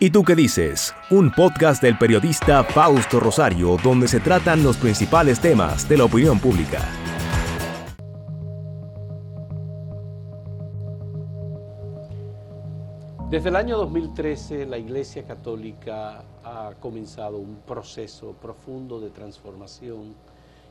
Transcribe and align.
¿Y 0.00 0.10
tú 0.10 0.22
qué 0.22 0.36
dices? 0.36 0.94
Un 1.10 1.32
podcast 1.32 1.82
del 1.82 1.98
periodista 1.98 2.62
Fausto 2.62 3.18
Rosario 3.18 3.76
donde 3.82 4.06
se 4.06 4.20
tratan 4.20 4.62
los 4.62 4.76
principales 4.76 5.40
temas 5.40 5.88
de 5.88 5.96
la 5.96 6.04
opinión 6.04 6.38
pública. 6.38 6.78
Desde 13.28 13.48
el 13.48 13.56
año 13.56 13.76
2013 13.76 14.66
la 14.66 14.78
Iglesia 14.78 15.24
Católica 15.24 16.22
ha 16.44 16.74
comenzado 16.78 17.38
un 17.38 17.56
proceso 17.66 18.34
profundo 18.40 19.00
de 19.00 19.10
transformación 19.10 20.14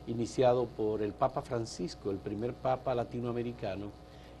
iniciado 0.06 0.64
por 0.68 1.02
el 1.02 1.12
Papa 1.12 1.42
Francisco, 1.42 2.10
el 2.10 2.16
primer 2.16 2.54
Papa 2.54 2.94
latinoamericano, 2.94 3.90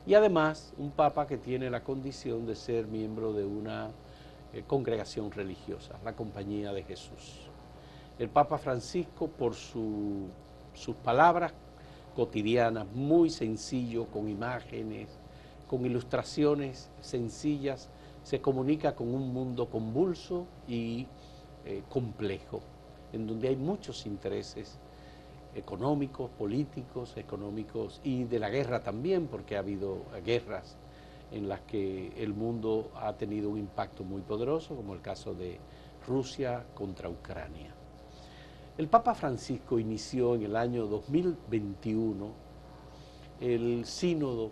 y 0.06 0.14
además 0.14 0.72
un 0.78 0.92
Papa 0.92 1.26
que 1.26 1.36
tiene 1.36 1.68
la 1.68 1.84
condición 1.84 2.46
de 2.46 2.56
ser 2.56 2.86
miembro 2.86 3.34
de 3.34 3.44
una 3.44 3.90
congregación 4.66 5.30
religiosa, 5.30 5.98
la 6.04 6.14
Compañía 6.14 6.72
de 6.72 6.82
Jesús. 6.82 7.48
El 8.18 8.28
Papa 8.28 8.58
Francisco, 8.58 9.28
por 9.28 9.54
sus 9.54 10.96
palabras 11.04 11.52
cotidianas, 12.16 12.86
muy 12.92 13.30
sencillo, 13.30 14.06
con 14.06 14.28
imágenes, 14.28 15.08
con 15.68 15.86
ilustraciones 15.86 16.90
sencillas, 17.00 17.88
se 18.24 18.40
comunica 18.40 18.94
con 18.96 19.14
un 19.14 19.32
mundo 19.32 19.70
convulso 19.70 20.46
y 20.66 21.06
eh, 21.64 21.82
complejo, 21.88 22.60
en 23.12 23.26
donde 23.26 23.48
hay 23.48 23.56
muchos 23.56 24.04
intereses 24.06 24.78
económicos, 25.54 26.30
políticos, 26.30 27.16
económicos 27.16 28.00
y 28.02 28.24
de 28.24 28.38
la 28.38 28.50
guerra 28.50 28.82
también, 28.82 29.28
porque 29.28 29.56
ha 29.56 29.60
habido 29.60 30.02
guerras 30.24 30.76
en 31.30 31.48
las 31.48 31.60
que 31.60 32.12
el 32.16 32.32
mundo 32.32 32.90
ha 32.94 33.12
tenido 33.14 33.50
un 33.50 33.58
impacto 33.58 34.04
muy 34.04 34.22
poderoso, 34.22 34.74
como 34.76 34.94
el 34.94 35.00
caso 35.00 35.34
de 35.34 35.58
Rusia 36.06 36.64
contra 36.74 37.08
Ucrania. 37.08 37.74
El 38.76 38.88
Papa 38.88 39.14
Francisco 39.14 39.78
inició 39.78 40.36
en 40.36 40.44
el 40.44 40.56
año 40.56 40.86
2021 40.86 42.32
el 43.40 43.84
sínodo 43.84 44.50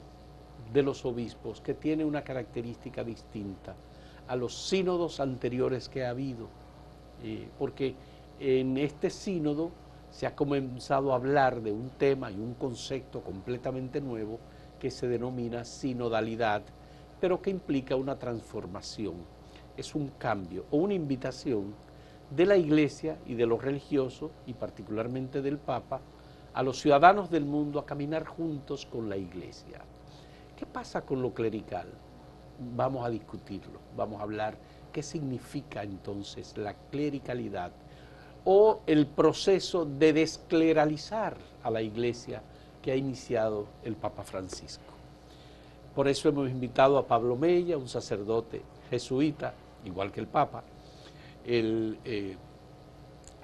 de 0.72 0.82
los 0.82 1.04
obispos, 1.04 1.60
que 1.60 1.74
tiene 1.74 2.04
una 2.04 2.22
característica 2.22 3.04
distinta 3.04 3.74
a 4.26 4.36
los 4.36 4.68
sínodos 4.68 5.20
anteriores 5.20 5.88
que 5.88 6.04
ha 6.04 6.10
habido, 6.10 6.48
eh, 7.22 7.48
porque 7.58 7.94
en 8.40 8.76
este 8.76 9.10
sínodo 9.10 9.70
se 10.10 10.26
ha 10.26 10.34
comenzado 10.34 11.12
a 11.12 11.16
hablar 11.16 11.62
de 11.62 11.72
un 11.72 11.90
tema 11.90 12.30
y 12.30 12.34
un 12.34 12.54
concepto 12.54 13.22
completamente 13.22 14.00
nuevo 14.00 14.40
que 14.78 14.90
se 14.90 15.08
denomina 15.08 15.64
sinodalidad, 15.64 16.62
pero 17.20 17.40
que 17.40 17.50
implica 17.50 17.96
una 17.96 18.18
transformación. 18.18 19.14
Es 19.76 19.94
un 19.94 20.08
cambio 20.18 20.64
o 20.70 20.78
una 20.78 20.94
invitación 20.94 21.74
de 22.30 22.46
la 22.46 22.56
Iglesia 22.56 23.18
y 23.26 23.34
de 23.34 23.46
los 23.46 23.62
religiosos, 23.62 24.30
y 24.46 24.54
particularmente 24.54 25.42
del 25.42 25.58
Papa, 25.58 26.00
a 26.54 26.62
los 26.62 26.80
ciudadanos 26.80 27.30
del 27.30 27.44
mundo 27.44 27.78
a 27.78 27.86
caminar 27.86 28.24
juntos 28.24 28.86
con 28.86 29.08
la 29.08 29.16
Iglesia. 29.16 29.82
¿Qué 30.56 30.66
pasa 30.66 31.02
con 31.02 31.20
lo 31.22 31.34
clerical? 31.34 31.86
Vamos 32.74 33.04
a 33.04 33.10
discutirlo, 33.10 33.78
vamos 33.94 34.20
a 34.20 34.22
hablar 34.22 34.56
qué 34.90 35.02
significa 35.02 35.82
entonces 35.82 36.56
la 36.56 36.74
clericalidad 36.90 37.72
o 38.46 38.80
el 38.86 39.06
proceso 39.06 39.84
de 39.84 40.14
descleralizar 40.14 41.36
a 41.62 41.70
la 41.70 41.82
Iglesia 41.82 42.42
que 42.86 42.92
ha 42.92 42.96
iniciado 42.96 43.66
el 43.82 43.96
Papa 43.96 44.22
Francisco. 44.22 44.94
Por 45.92 46.06
eso 46.06 46.28
hemos 46.28 46.48
invitado 46.48 46.98
a 46.98 47.04
Pablo 47.04 47.34
Mella, 47.34 47.76
un 47.76 47.88
sacerdote 47.88 48.62
jesuita, 48.88 49.54
igual 49.84 50.12
que 50.12 50.20
el 50.20 50.28
Papa. 50.28 50.62
Él 51.44 51.98
eh, 52.04 52.36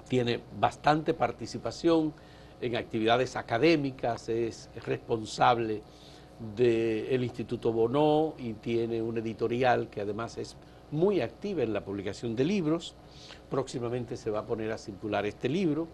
tiene 0.07 0.39
bastante 0.57 1.13
participación 1.13 2.13
en 2.61 2.77
actividades 2.77 3.35
académicas, 3.35 4.29
es 4.29 4.69
responsable 4.85 5.81
del 6.55 7.21
Instituto 7.21 7.73
Bonó 7.73 8.35
y 8.37 8.53
tiene 8.53 9.01
una 9.01 9.19
editorial 9.19 9.89
que 9.89 9.99
además 9.99 10.37
es 10.37 10.55
muy 10.89 11.19
activa 11.19 11.63
en 11.63 11.73
la 11.73 11.83
publicación 11.83 12.33
de 12.33 12.45
libros. 12.45 12.95
Próximamente 13.49 14.15
se 14.15 14.31
va 14.31 14.39
a 14.39 14.45
poner 14.45 14.71
a 14.71 14.77
circular 14.77 15.25
este 15.25 15.49
libro 15.49 15.89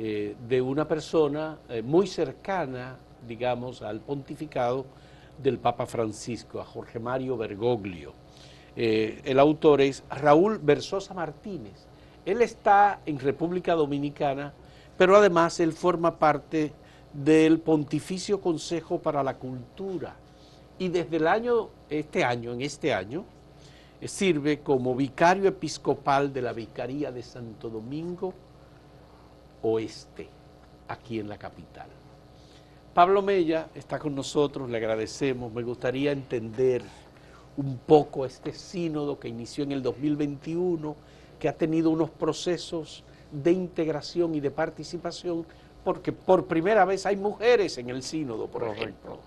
eh, 0.00 0.36
de 0.48 0.62
una 0.62 0.86
persona 0.86 1.58
eh, 1.68 1.82
muy 1.82 2.06
cercana, 2.06 2.96
digamos, 3.26 3.82
al 3.82 3.98
pontificado 3.98 4.86
del 5.42 5.58
Papa 5.58 5.86
Francisco, 5.86 6.60
a 6.60 6.64
Jorge 6.64 7.00
Mario 7.00 7.36
Bergoglio. 7.36 8.12
Eh, 8.76 9.20
el 9.24 9.40
autor 9.40 9.80
es 9.80 10.04
Raúl 10.08 10.60
Versosa 10.62 11.14
Martínez. 11.14 11.88
Él 12.24 12.42
está 12.42 13.00
en 13.06 13.18
República 13.18 13.74
Dominicana, 13.74 14.54
pero 14.96 15.16
además 15.16 15.58
él 15.58 15.72
forma 15.72 16.16
parte 16.16 16.72
del 17.12 17.58
Pontificio 17.58 18.40
Consejo 18.40 19.00
para 19.00 19.24
la 19.24 19.34
Cultura. 19.34 20.14
Y 20.78 20.90
desde 20.90 21.16
el 21.16 21.26
año, 21.26 21.70
este 21.90 22.22
año, 22.22 22.52
en 22.52 22.60
este 22.60 22.94
año, 22.94 23.24
sirve 24.00 24.60
como 24.60 24.94
vicario 24.94 25.48
episcopal 25.48 26.32
de 26.32 26.42
la 26.42 26.52
Vicaría 26.52 27.10
de 27.10 27.24
Santo 27.24 27.68
Domingo 27.68 28.32
Oeste, 29.62 30.28
aquí 30.88 31.18
en 31.18 31.28
la 31.28 31.38
capital. 31.38 31.88
Pablo 32.94 33.22
Mella 33.22 33.68
está 33.74 33.98
con 33.98 34.14
nosotros, 34.14 34.68
le 34.68 34.78
agradecemos. 34.78 35.52
Me 35.52 35.62
gustaría 35.62 36.10
entender 36.10 36.82
un 37.56 37.78
poco 37.78 38.24
este 38.24 38.52
sínodo 38.52 39.18
que 39.18 39.28
inició 39.28 39.64
en 39.64 39.72
el 39.72 39.82
2021, 39.82 40.96
que 41.38 41.48
ha 41.48 41.52
tenido 41.56 41.90
unos 41.90 42.10
procesos 42.10 43.04
de 43.30 43.52
integración 43.52 44.34
y 44.34 44.40
de 44.40 44.50
participación, 44.50 45.46
porque 45.84 46.12
por 46.12 46.46
primera 46.46 46.84
vez 46.84 47.06
hay 47.06 47.16
mujeres 47.16 47.78
en 47.78 47.90
el 47.90 48.02
sínodo, 48.02 48.48
por 48.48 48.64
ejemplo. 48.64 49.18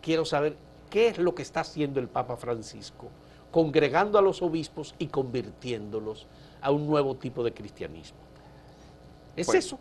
Quiero 0.00 0.24
saber 0.24 0.56
qué 0.90 1.08
es 1.08 1.18
lo 1.18 1.34
que 1.34 1.42
está 1.42 1.60
haciendo 1.60 2.00
el 2.00 2.08
Papa 2.08 2.36
Francisco, 2.36 3.08
congregando 3.50 4.18
a 4.18 4.22
los 4.22 4.42
obispos 4.42 4.94
y 4.98 5.06
convirtiéndolos 5.06 6.26
a 6.60 6.70
un 6.70 6.86
nuevo 6.86 7.14
tipo 7.16 7.44
de 7.44 7.52
cristianismo. 7.52 8.18
¿Es 9.36 9.46
Pues, 9.46 9.64
eso? 9.66 9.78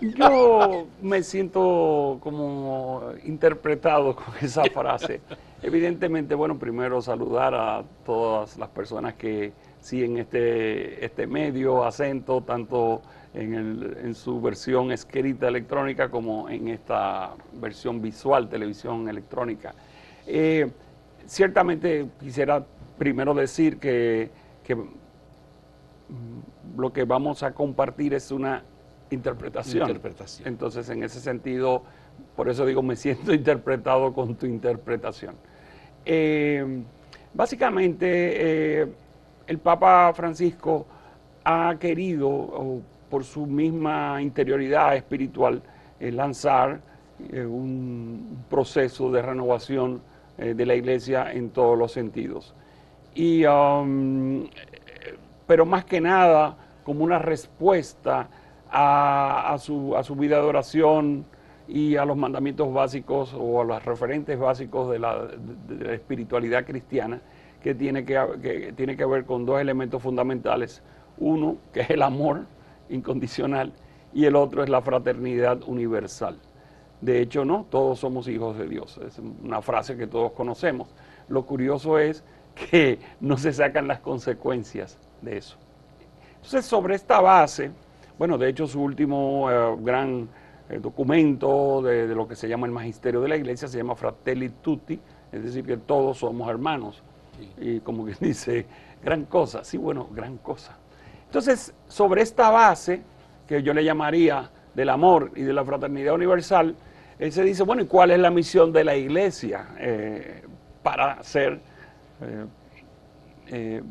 Yo 0.00 0.86
me 1.02 1.22
siento 1.22 2.18
como 2.20 3.12
interpretado 3.24 4.16
con 4.16 4.34
esa 4.40 4.64
frase. 4.64 5.20
Evidentemente, 5.62 6.34
bueno, 6.34 6.58
primero 6.58 7.00
saludar 7.00 7.54
a 7.54 7.84
todas 8.04 8.58
las 8.58 8.68
personas 8.70 9.14
que 9.14 9.52
siguen 9.80 10.18
este, 10.18 11.04
este 11.04 11.26
medio, 11.28 11.84
acento, 11.84 12.40
tanto 12.42 13.02
en, 13.34 13.54
el- 13.54 13.96
en 14.02 14.14
su 14.14 14.40
versión 14.40 14.90
escrita 14.90 15.46
electrónica 15.48 16.08
como 16.10 16.48
en 16.48 16.68
esta 16.68 17.34
versión 17.54 18.02
visual, 18.02 18.48
televisión 18.48 19.08
electrónica. 19.08 19.74
Eh, 20.26 20.68
ciertamente 21.26 22.08
quisiera 22.18 22.64
primero 22.98 23.32
decir 23.34 23.78
que, 23.78 24.30
que 24.64 24.76
lo 26.78 26.92
que 26.92 27.04
vamos 27.04 27.42
a 27.42 27.52
compartir 27.52 28.14
es 28.14 28.30
una 28.30 28.62
interpretación. 29.10 29.82
Interpretación. 29.82 30.48
Entonces, 30.48 30.88
en 30.90 31.02
ese 31.02 31.20
sentido, 31.20 31.82
por 32.36 32.48
eso 32.48 32.64
digo, 32.66 32.82
me 32.82 32.96
siento 32.96 33.32
interpretado 33.34 34.12
con 34.12 34.36
tu 34.36 34.46
interpretación. 34.46 35.34
Eh, 36.04 36.82
básicamente, 37.34 38.82
eh, 38.82 38.86
el 39.46 39.58
Papa 39.58 40.12
Francisco 40.14 40.86
ha 41.44 41.76
querido, 41.78 42.28
o 42.28 42.82
por 43.10 43.24
su 43.24 43.46
misma 43.46 44.20
interioridad 44.20 44.94
espiritual, 44.96 45.62
eh, 45.98 46.12
lanzar 46.12 46.80
un 47.32 48.44
proceso 48.48 49.10
de 49.10 49.20
renovación 49.20 50.00
de 50.36 50.64
la 50.64 50.76
iglesia 50.76 51.32
en 51.32 51.50
todos 51.50 51.76
los 51.76 51.90
sentidos. 51.90 52.54
Y, 53.12 53.44
um, 53.44 54.46
pero 55.48 55.66
más 55.66 55.84
que 55.84 56.00
nada 56.00 56.56
como 56.88 57.04
una 57.04 57.18
respuesta 57.18 58.30
a, 58.70 59.54
su, 59.60 59.94
vida 60.16 60.36
de 60.36 60.42
oración 60.42 61.26
y 61.68 61.96
a 61.96 62.06
los 62.06 62.16
mandamientos 62.16 62.72
básicos 62.72 63.34
o 63.38 63.60
a 63.60 63.64
los 63.64 63.84
referentes 63.84 64.38
básicos 64.38 64.90
de 64.90 64.98
la, 64.98 65.26
de- 65.26 65.76
de 65.76 65.84
la 65.84 65.92
espiritualidad 65.92 66.64
cristiana 66.64 67.20
que 67.62 67.74
tiene 67.74 68.06
que, 68.06 68.18
que 68.40 68.72
tiene 68.72 68.96
que 68.96 69.04
ver 69.04 69.26
con 69.26 69.44
dos 69.44 69.60
elementos 69.60 70.02
fundamentales. 70.02 70.82
Uno, 71.18 71.58
que 71.74 71.80
es 71.80 71.90
el 71.90 72.00
amor 72.00 72.46
incondicional, 72.88 73.74
y 74.14 74.24
el 74.24 74.34
otro 74.34 74.62
es 74.62 74.70
la 74.70 74.80
fraternidad 74.80 75.58
universal. 75.66 76.38
De 77.02 77.20
hecho, 77.20 77.44
no, 77.44 77.66
todos 77.68 77.98
somos 77.98 78.28
hijos 78.28 78.56
de 78.56 78.66
Dios. 78.66 78.98
Es 79.06 79.18
una 79.18 79.60
frase 79.60 79.94
que 79.98 80.06
todos 80.06 80.32
conocemos. 80.32 80.88
Lo 81.28 81.44
curioso 81.44 81.98
es 81.98 82.24
que 82.54 82.98
no 83.20 83.36
se 83.36 83.52
sacan 83.52 83.88
las 83.88 84.00
consecuencias 84.00 84.96
de 85.20 85.36
eso. 85.36 85.58
Entonces, 86.48 86.64
sobre 86.64 86.94
esta 86.94 87.20
base, 87.20 87.70
bueno, 88.18 88.38
de 88.38 88.48
hecho 88.48 88.66
su 88.66 88.80
último 88.80 89.50
eh, 89.50 89.76
gran 89.80 90.26
eh, 90.70 90.78
documento 90.80 91.82
de, 91.82 92.06
de 92.06 92.14
lo 92.14 92.26
que 92.26 92.36
se 92.36 92.48
llama 92.48 92.66
el 92.66 92.72
magisterio 92.72 93.20
de 93.20 93.28
la 93.28 93.36
iglesia 93.36 93.68
se 93.68 93.76
llama 93.76 93.94
Fratelli 93.94 94.48
Tutti, 94.48 94.98
es 95.30 95.44
decir, 95.44 95.66
que 95.66 95.76
todos 95.76 96.16
somos 96.16 96.48
hermanos. 96.48 97.02
Y 97.60 97.80
como 97.80 98.06
que 98.06 98.14
dice, 98.20 98.64
gran 99.04 99.26
cosa, 99.26 99.62
sí, 99.62 99.76
bueno, 99.76 100.08
gran 100.10 100.38
cosa. 100.38 100.74
Entonces, 101.26 101.74
sobre 101.86 102.22
esta 102.22 102.48
base, 102.48 103.02
que 103.46 103.62
yo 103.62 103.74
le 103.74 103.84
llamaría 103.84 104.50
del 104.74 104.88
amor 104.88 105.32
y 105.36 105.42
de 105.42 105.52
la 105.52 105.66
fraternidad 105.66 106.14
universal, 106.14 106.74
él 107.18 107.30
se 107.30 107.42
dice, 107.42 107.62
bueno, 107.62 107.82
¿y 107.82 107.86
cuál 107.86 108.10
es 108.10 108.20
la 108.20 108.30
misión 108.30 108.72
de 108.72 108.84
la 108.84 108.96
iglesia 108.96 109.68
eh, 109.78 110.44
para 110.82 111.22
ser, 111.22 111.60
eh, 112.22 112.46
eh, 113.48 113.82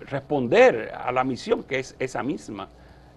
responder 0.00 0.92
a 0.94 1.12
la 1.12 1.24
misión 1.24 1.62
que 1.62 1.78
es 1.78 1.96
esa 1.98 2.22
misma? 2.22 2.68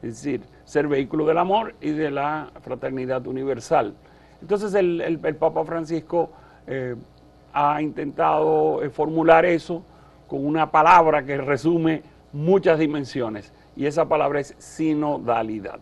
Es 0.02 0.24
decir, 0.24 0.42
ser 0.64 0.88
vehículo 0.88 1.26
del 1.26 1.38
amor 1.38 1.76
y 1.82 1.92
de 1.92 2.12
la 2.12 2.52
fraternidad 2.62 3.26
universal. 3.28 3.94
Entonces 4.42 4.74
el, 4.74 5.20
Papa 5.38 5.66
Francisco 5.66 6.32
ha 7.54 7.82
intentado 7.82 8.80
formular 8.92 9.46
eso 9.46 9.84
con 10.28 10.46
una 10.46 10.72
palabra 10.72 11.24
que 11.24 11.38
resume 11.38 12.04
muchas 12.32 12.80
dimensiones 12.80 13.52
y 13.76 13.86
esa 13.86 14.08
palabra 14.08 14.40
es 14.40 14.56
sinodalidad. 14.58 15.80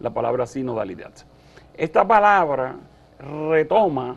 La 0.00 0.10
palabra 0.10 0.46
sinodalidad. 0.46 1.12
Esta 1.76 2.06
palabra 2.06 2.76
retoma 3.18 4.16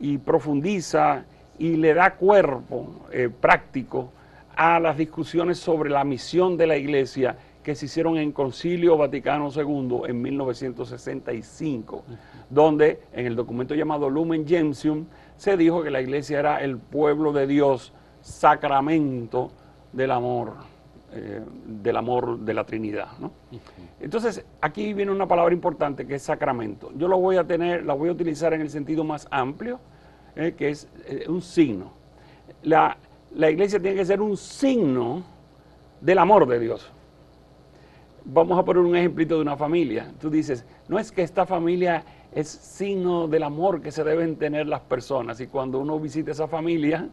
y 0.00 0.18
profundiza 0.18 1.24
y 1.58 1.76
le 1.76 1.94
da 1.94 2.14
cuerpo 2.14 3.06
eh, 3.10 3.28
práctico 3.28 4.12
a 4.58 4.80
las 4.80 4.96
discusiones 4.96 5.56
sobre 5.60 5.88
la 5.88 6.02
misión 6.02 6.56
de 6.56 6.66
la 6.66 6.76
Iglesia 6.76 7.38
que 7.62 7.76
se 7.76 7.86
hicieron 7.86 8.18
en 8.18 8.32
Concilio 8.32 8.96
Vaticano 8.96 9.50
II 9.54 10.00
en 10.08 10.20
1965, 10.20 12.02
donde 12.50 13.00
en 13.12 13.26
el 13.26 13.36
documento 13.36 13.76
llamado 13.76 14.10
Lumen 14.10 14.48
Gentium 14.48 15.06
se 15.36 15.56
dijo 15.56 15.84
que 15.84 15.92
la 15.92 16.00
Iglesia 16.00 16.40
era 16.40 16.60
el 16.60 16.76
pueblo 16.76 17.32
de 17.32 17.46
Dios, 17.46 17.92
sacramento 18.20 19.52
del 19.92 20.10
amor. 20.10 20.54
Eh, 21.12 21.40
del 21.64 21.96
amor 21.96 22.40
de 22.40 22.52
la 22.52 22.64
Trinidad. 22.64 23.08
Entonces, 23.98 24.44
aquí 24.60 24.92
viene 24.92 25.10
una 25.10 25.26
palabra 25.26 25.54
importante 25.54 26.06
que 26.06 26.16
es 26.16 26.22
sacramento. 26.22 26.92
Yo 26.96 27.08
lo 27.08 27.18
voy 27.18 27.36
a 27.36 27.46
tener, 27.46 27.86
la 27.86 27.94
voy 27.94 28.10
a 28.10 28.12
utilizar 28.12 28.52
en 28.52 28.60
el 28.60 28.68
sentido 28.68 29.04
más 29.04 29.26
amplio, 29.30 29.80
eh, 30.36 30.52
que 30.54 30.68
es 30.68 30.86
eh, 31.06 31.24
un 31.26 31.40
signo. 31.40 31.92
La, 32.62 32.98
la 33.34 33.50
iglesia 33.50 33.80
tiene 33.80 33.96
que 33.96 34.04
ser 34.04 34.20
un 34.20 34.36
signo 34.36 35.22
del 36.00 36.18
amor 36.18 36.46
de 36.46 36.58
Dios. 36.58 36.90
Vamos 38.24 38.58
a 38.58 38.64
poner 38.64 38.82
un 38.82 38.94
ejemplito 38.94 39.36
de 39.36 39.42
una 39.42 39.56
familia. 39.56 40.12
Tú 40.20 40.28
dices, 40.30 40.64
no 40.88 40.98
es 40.98 41.10
que 41.12 41.22
esta 41.22 41.46
familia 41.46 42.04
es 42.32 42.48
signo 42.48 43.26
del 43.26 43.42
amor 43.42 43.80
que 43.80 43.90
se 43.90 44.04
deben 44.04 44.36
tener 44.36 44.66
las 44.66 44.80
personas 44.80 45.40
y 45.40 45.46
cuando 45.46 45.78
uno 45.78 45.98
visita 45.98 46.32
esa 46.32 46.46
familia, 46.46 47.08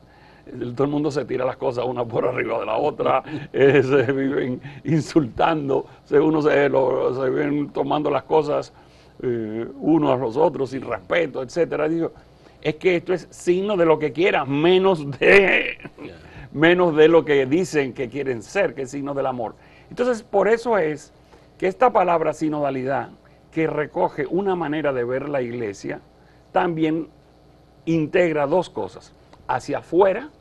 todo 0.76 0.84
el 0.84 0.90
mundo 0.90 1.10
se 1.10 1.26
tira 1.26 1.46
las 1.46 1.58
cosas 1.58 1.86
una 1.86 2.06
por 2.06 2.28
arriba 2.28 2.60
de 2.60 2.66
la 2.66 2.78
otra, 2.78 3.24
eh, 3.54 3.82
se 3.82 4.12
viven 4.12 4.62
insultando, 4.84 5.86
se, 6.04 6.20
uno 6.20 6.42
se, 6.42 6.50
se 6.50 7.30
viven 7.30 7.70
tomando 7.70 8.10
las 8.10 8.24
cosas 8.24 8.74
eh, 9.22 9.66
unos 9.80 10.12
a 10.12 10.18
los 10.18 10.36
otros 10.38 10.70
sin 10.70 10.82
respeto, 10.82 11.42
etcétera. 11.42 11.88
Digo, 11.88 12.12
es 12.66 12.76
que 12.78 12.96
esto 12.96 13.14
es 13.14 13.28
signo 13.30 13.78
de 13.78 13.86
lo 13.86 14.00
que 14.00 14.12
quieran, 14.12 14.50
menos 14.50 15.08
de, 15.20 15.78
menos 16.52 16.96
de 16.96 17.08
lo 17.08 17.24
que 17.24 17.46
dicen 17.46 17.94
que 17.94 18.10
quieren 18.10 18.42
ser, 18.42 18.74
que 18.74 18.82
es 18.82 18.90
signo 18.90 19.14
del 19.14 19.28
amor. 19.28 19.54
Entonces, 19.92 20.24
por 20.24 20.48
eso 20.48 20.80
es 20.80 21.14
que 21.60 21.68
esta 21.68 21.94
palabra 21.94 22.34
sinodalidad, 22.34 23.12
que 23.52 23.68
recoge 23.68 24.26
una 24.26 24.56
manera 24.56 24.94
de 24.94 25.04
ver 25.04 25.30
la 25.30 25.44
iglesia, 25.44 26.02
también 26.52 27.08
integra 27.86 28.48
dos 28.48 28.72
cosas 28.72 29.14
hacia 29.48 29.78
afuera 29.78 30.32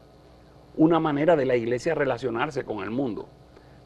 una 0.78 0.98
manera 1.00 1.36
de 1.36 1.44
la 1.44 1.56
iglesia 1.56 1.94
relacionarse 1.94 2.64
con 2.64 2.82
el 2.82 2.90
mundo. 2.90 3.28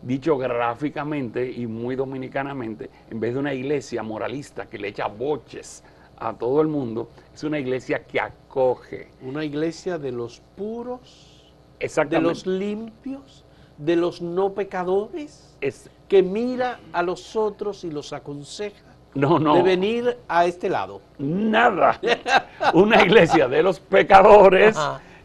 Dicho 0.00 0.38
gráficamente 0.38 1.50
y 1.50 1.66
muy 1.66 1.96
dominicanamente, 1.96 2.88
en 3.10 3.18
vez 3.18 3.34
de 3.34 3.40
una 3.40 3.52
iglesia 3.52 4.04
moralista 4.04 4.66
que 4.66 4.78
le 4.78 4.86
echa 4.86 5.08
boches 5.08 5.82
a 6.20 6.34
todo 6.34 6.60
el 6.60 6.68
mundo, 6.68 7.08
es 7.34 7.44
una 7.44 7.58
iglesia 7.58 8.04
que 8.04 8.20
acoge. 8.20 9.10
Una 9.22 9.44
iglesia 9.44 9.98
de 9.98 10.12
los 10.12 10.40
puros, 10.56 11.52
de 11.78 12.20
los 12.20 12.46
limpios, 12.46 13.44
de 13.76 13.96
los 13.96 14.20
no 14.20 14.54
pecadores, 14.54 15.56
es, 15.60 15.90
que 16.08 16.22
mira 16.22 16.80
a 16.92 17.02
los 17.02 17.36
otros 17.36 17.84
y 17.84 17.90
los 17.90 18.12
aconseja 18.12 18.96
no, 19.14 19.38
no. 19.38 19.56
de 19.56 19.62
venir 19.62 20.18
a 20.28 20.46
este 20.46 20.68
lado. 20.68 21.00
Nada. 21.18 22.00
Una 22.74 23.02
iglesia 23.02 23.48
de 23.48 23.62
los 23.62 23.80
pecadores 23.80 24.76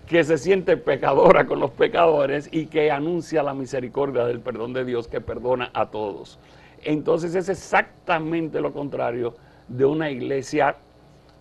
que 0.07 0.23
se 0.23 0.37
siente 0.37 0.77
pecadora 0.77 1.45
con 1.45 1.59
los 1.59 1.71
pecadores 1.71 2.49
y 2.51 2.67
que 2.67 2.91
anuncia 2.91 3.41
la 3.41 3.53
misericordia 3.53 4.25
del 4.25 4.41
perdón 4.41 4.73
de 4.73 4.85
Dios 4.85 5.07
que 5.07 5.21
perdona 5.21 5.71
a 5.73 5.87
todos. 5.87 6.39
Entonces 6.83 7.33
es 7.35 7.49
exactamente 7.49 8.59
lo 8.59 8.73
contrario 8.73 9.35
de 9.77 9.85
una 9.85 10.09
iglesia 10.09 10.75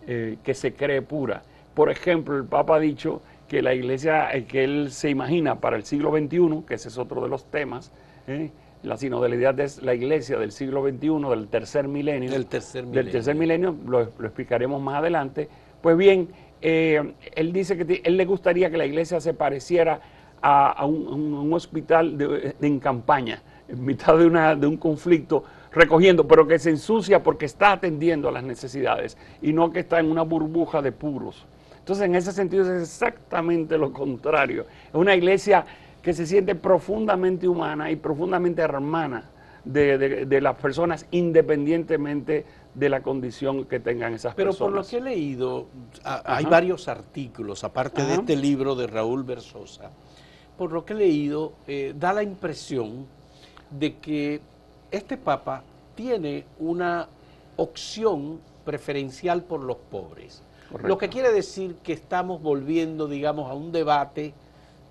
eh, 0.06 0.38
que 0.42 0.54
se 0.54 0.74
cree 0.74 1.02
pura. 1.02 1.42
Por 1.74 1.90
ejemplo, 1.90 2.36
el 2.36 2.44
Papa 2.44 2.76
ha 2.76 2.80
dicho 2.80 3.22
que 3.48 3.62
la 3.62 3.74
iglesia 3.74 4.32
eh, 4.32 4.44
que 4.44 4.64
él 4.64 4.90
se 4.90 5.10
imagina 5.10 5.60
para 5.60 5.76
el 5.76 5.84
siglo 5.84 6.10
XXI, 6.10 6.64
que 6.66 6.74
ese 6.74 6.88
es 6.88 6.98
otro 6.98 7.22
de 7.22 7.28
los 7.28 7.44
temas, 7.50 7.92
eh, 8.26 8.50
la 8.82 8.96
sinodalidad 8.96 9.58
es 9.60 9.82
la 9.82 9.94
iglesia 9.94 10.38
del 10.38 10.52
siglo 10.52 10.82
XXI, 10.82 11.28
del 11.30 11.48
tercer 11.48 11.86
milenio. 11.86 12.30
Del 12.30 12.46
tercer 12.46 12.84
milenio. 12.84 13.02
Del 13.02 13.12
tercer 13.12 13.34
milenio, 13.34 13.76
lo 13.86 14.00
explicaremos 14.00 14.82
más 14.82 14.96
adelante. 14.96 15.48
Pues 15.80 15.96
bien, 15.96 16.28
eh, 16.62 17.14
él 17.34 17.52
dice 17.52 17.76
que 17.76 18.00
él 18.04 18.16
le 18.16 18.24
gustaría 18.24 18.70
que 18.70 18.76
la 18.76 18.86
iglesia 18.86 19.20
se 19.20 19.34
pareciera 19.34 20.00
a, 20.40 20.84
un, 20.86 21.52
hospital 21.52 22.16
de, 22.18 22.56
en 22.60 22.80
campaña, 22.80 23.42
en 23.68 23.84
mitad 23.84 24.16
de, 24.16 24.26
una, 24.26 24.56
de 24.56 24.66
un 24.66 24.76
conflicto, 24.76 25.44
recogiendo, 25.72 26.26
pero 26.26 26.46
que 26.46 26.58
se 26.58 26.70
ensucia 26.70 27.22
porque 27.22 27.46
está 27.46 27.72
atendiendo 27.72 28.28
a 28.28 28.32
las 28.32 28.44
necesidades 28.44 29.16
y 29.40 29.52
no 29.52 29.70
que 29.72 29.80
está 29.80 30.00
en 30.00 30.10
una 30.10 30.22
burbuja 30.22 30.82
de 30.82 30.92
puros. 30.92 31.46
Entonces, 31.78 32.04
en 32.04 32.14
ese 32.14 32.32
sentido 32.32 32.62
es 32.62 32.82
exactamente 32.82 33.76
lo 33.76 33.92
contrario. 33.92 34.66
Es 34.88 34.94
una 34.94 35.16
iglesia 35.16 35.64
que 36.00 36.12
se 36.12 36.26
siente 36.26 36.54
profundamente 36.54 37.48
humana 37.48 37.90
y 37.90 37.96
profundamente 37.96 38.62
hermana 38.62 39.30
de, 39.64 40.26
de 40.26 40.40
las 40.40 40.56
personas 40.56 41.06
independientemente 41.10 42.44
de 42.74 42.88
la 42.88 43.02
condición 43.02 43.64
que 43.64 43.80
tengan 43.80 44.14
esas 44.14 44.34
Pero 44.34 44.50
personas. 44.50 44.58
Pero 44.58 44.76
por 44.76 44.84
lo 44.84 44.88
que 44.88 44.96
he 44.96 45.14
leído, 45.14 45.66
hay 46.04 46.44
varios 46.44 46.88
artículos, 46.88 47.64
aparte 47.64 48.04
de 48.04 48.14
este 48.14 48.36
libro 48.36 48.74
de 48.74 48.86
Raúl 48.86 49.24
Versosa, 49.24 49.90
por 50.56 50.72
lo 50.72 50.84
que 50.84 50.92
he 50.92 50.96
leído, 50.96 51.52
eh, 51.66 51.94
da 51.98 52.12
la 52.12 52.22
impresión 52.22 53.06
de 53.70 53.96
que 53.96 54.40
este 54.90 55.16
Papa 55.16 55.64
tiene 55.94 56.44
una 56.58 57.08
opción 57.56 58.40
preferencial 58.64 59.42
por 59.42 59.60
los 59.60 59.76
pobres. 59.76 60.42
Lo 60.82 60.96
que 60.96 61.08
quiere 61.08 61.32
decir 61.32 61.76
que 61.82 61.92
estamos 61.92 62.40
volviendo, 62.40 63.06
digamos, 63.06 63.50
a 63.50 63.54
un 63.54 63.72
debate 63.72 64.32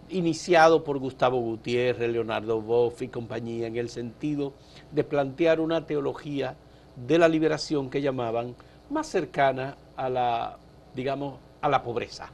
iniciado 0.10 0.84
por 0.84 1.00
Gustavo 1.00 1.39
Gutiérrez, 1.39 2.12
Leonardo 2.12 2.62
Boff 2.62 3.01
y 3.01 3.08
compañía, 3.08 3.67
en 3.67 3.77
el 3.77 3.89
sentido 3.89 4.53
de 4.91 5.03
plantear 5.03 5.60
una 5.60 5.86
teología 5.86 6.55
de 6.96 7.17
la 7.17 7.27
liberación 7.27 7.89
que 7.89 8.01
llamaban 8.01 8.55
más 8.89 9.08
cercana 9.08 9.77
a 9.96 10.10
la, 10.10 10.58
digamos, 10.93 11.39
a 11.62 11.70
la 11.70 11.81
pobreza. 11.81 12.29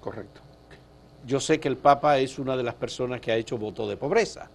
Correcto. 0.00 0.40
Yo 1.26 1.40
sé 1.40 1.58
que 1.58 1.68
el 1.68 1.78
Papa 1.78 2.18
es 2.18 2.38
una 2.38 2.56
de 2.56 2.62
las 2.62 2.74
personas 2.74 3.20
que 3.20 3.32
ha 3.32 3.36
hecho 3.36 3.56
voto 3.56 3.88
de 3.88 3.96
pobreza, 3.96 4.50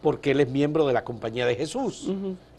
porque 0.00 0.30
él 0.30 0.40
es 0.40 0.48
miembro 0.48 0.86
de 0.86 0.92
la 0.92 1.04
Compañía 1.04 1.44
de 1.44 1.56
Jesús. 1.56 2.08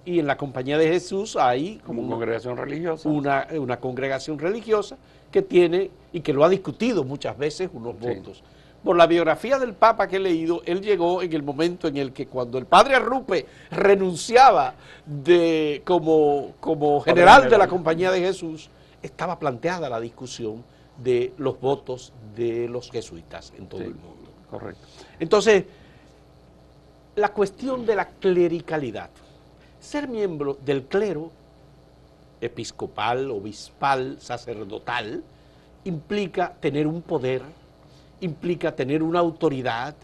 Y 0.05 0.19
en 0.19 0.27
la 0.27 0.37
Compañía 0.37 0.77
de 0.77 0.87
Jesús 0.87 1.35
hay... 1.35 1.77
Como 1.85 2.07
congregación 2.09 2.57
religiosa. 2.57 3.07
Una, 3.07 3.47
una, 3.51 3.79
congregación 3.79 4.37
religiosa 4.37 4.97
que 5.31 5.41
tiene, 5.41 5.91
y 6.11 6.21
que 6.21 6.33
lo 6.33 6.43
ha 6.43 6.49
discutido 6.49 7.03
muchas 7.03 7.37
veces, 7.37 7.69
unos 7.73 7.97
votos 7.99 8.43
por 8.83 8.97
la 8.97 9.07
biografía 9.07 9.57
del 9.57 9.73
Papa 9.73 10.07
que 10.07 10.17
he 10.17 10.19
leído, 10.19 10.61
él 10.65 10.81
llegó 10.81 11.21
en 11.21 11.31
el 11.33 11.41
momento 11.41 11.87
en 11.87 11.97
el 11.97 12.11
que 12.11 12.27
cuando 12.27 12.57
el 12.57 12.65
padre 12.65 12.95
Arrupe 12.95 13.45
renunciaba 13.71 14.75
de, 15.05 15.81
como, 15.85 16.53
como 16.59 16.99
general 17.01 17.49
de 17.49 17.57
la 17.57 17.67
Compañía 17.67 18.11
de 18.11 18.19
Jesús, 18.19 18.69
estaba 19.01 19.39
planteada 19.39 19.89
la 19.89 19.99
discusión 19.99 20.63
de 21.01 21.33
los 21.37 21.59
votos 21.59 22.13
de 22.35 22.67
los 22.67 22.91
jesuitas 22.91 23.53
en 23.57 23.67
todo 23.67 23.81
el 23.81 23.95
mundo. 23.95 24.29
Correcto. 24.49 24.85
Entonces, 25.19 25.63
la 27.15 27.29
cuestión 27.29 27.85
de 27.85 27.95
la 27.95 28.07
clericalidad. 28.07 29.09
Ser 29.83 30.07
miembro 30.07 30.57
del 30.65 30.85
clero 30.85 31.29
episcopal, 32.39 33.29
obispal, 33.29 34.17
sacerdotal, 34.19 35.23
implica 35.83 36.55
tener 36.59 36.87
un 36.87 37.01
poder 37.01 37.43
implica 38.21 38.73
tener 38.73 39.03
una 39.03 39.19
autoridad, 39.19 39.95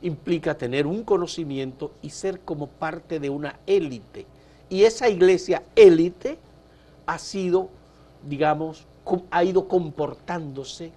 implica 0.00 0.56
tener 0.56 0.86
un 0.86 1.04
conocimiento 1.04 1.92
y 2.00 2.08
ser 2.08 2.40
como 2.40 2.68
parte 2.68 3.20
de 3.20 3.28
una 3.28 3.60
élite. 3.66 4.24
Y 4.70 4.84
esa 4.84 5.10
iglesia 5.10 5.62
élite 5.76 6.38
ha 7.04 7.18
sido, 7.18 7.68
digamos, 8.26 8.86
ha 9.30 9.44
ido 9.44 9.68
comportándose 9.68 10.92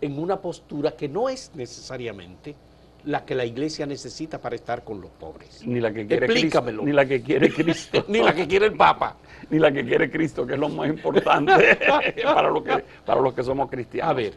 en 0.00 0.18
una 0.18 0.40
postura 0.40 0.96
que 0.96 1.08
no 1.08 1.28
es 1.28 1.52
necesariamente 1.54 2.56
la 3.04 3.24
que 3.24 3.34
la 3.34 3.44
iglesia 3.44 3.86
necesita 3.86 4.38
para 4.38 4.56
estar 4.56 4.84
con 4.84 5.00
los 5.00 5.10
pobres. 5.10 5.62
Ni 5.66 5.80
la 5.80 5.92
que 5.92 6.06
quiere 6.06 6.26
Explícamelo. 6.26 6.82
Cristo. 6.82 6.86
Ni 6.86 6.92
la 6.92 7.06
que 7.06 7.22
quiere 7.22 7.50
Cristo. 7.54 8.04
Ni 8.08 8.20
la 8.20 8.34
que 8.34 8.46
quiere 8.46 8.66
el 8.66 8.76
Papa. 8.76 9.16
ni 9.50 9.58
la 9.58 9.72
que 9.72 9.84
quiere 9.84 10.10
Cristo, 10.10 10.46
que 10.46 10.54
es 10.54 10.58
lo 10.58 10.68
más 10.68 10.88
importante 10.88 11.52
para 12.22 12.50
los 12.50 12.62
que, 12.62 12.84
para 13.04 13.20
los 13.20 13.34
que 13.34 13.42
somos 13.42 13.70
cristianos. 13.70 14.10
A 14.10 14.14
ver. 14.14 14.34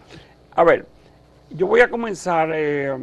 A 0.56 0.64
ver, 0.64 0.86
yo 1.50 1.68
voy 1.68 1.82
a 1.82 1.90
comenzar 1.90 2.50
eh, 2.54 2.96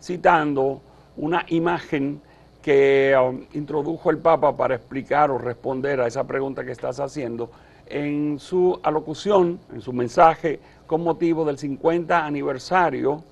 citando 0.00 0.80
una 1.16 1.44
imagen 1.48 2.20
que 2.62 3.14
um, 3.16 3.44
introdujo 3.52 4.10
el 4.10 4.18
Papa 4.18 4.56
para 4.56 4.74
explicar 4.74 5.30
o 5.30 5.38
responder 5.38 6.00
a 6.00 6.06
esa 6.06 6.24
pregunta 6.24 6.64
que 6.64 6.72
estás 6.72 6.98
haciendo 6.98 7.50
en 7.86 8.38
su 8.38 8.80
alocución, 8.82 9.60
en 9.72 9.82
su 9.82 9.92
mensaje 9.92 10.58
con 10.86 11.02
motivo 11.02 11.44
del 11.44 11.58
50 11.58 12.24
aniversario 12.24 13.22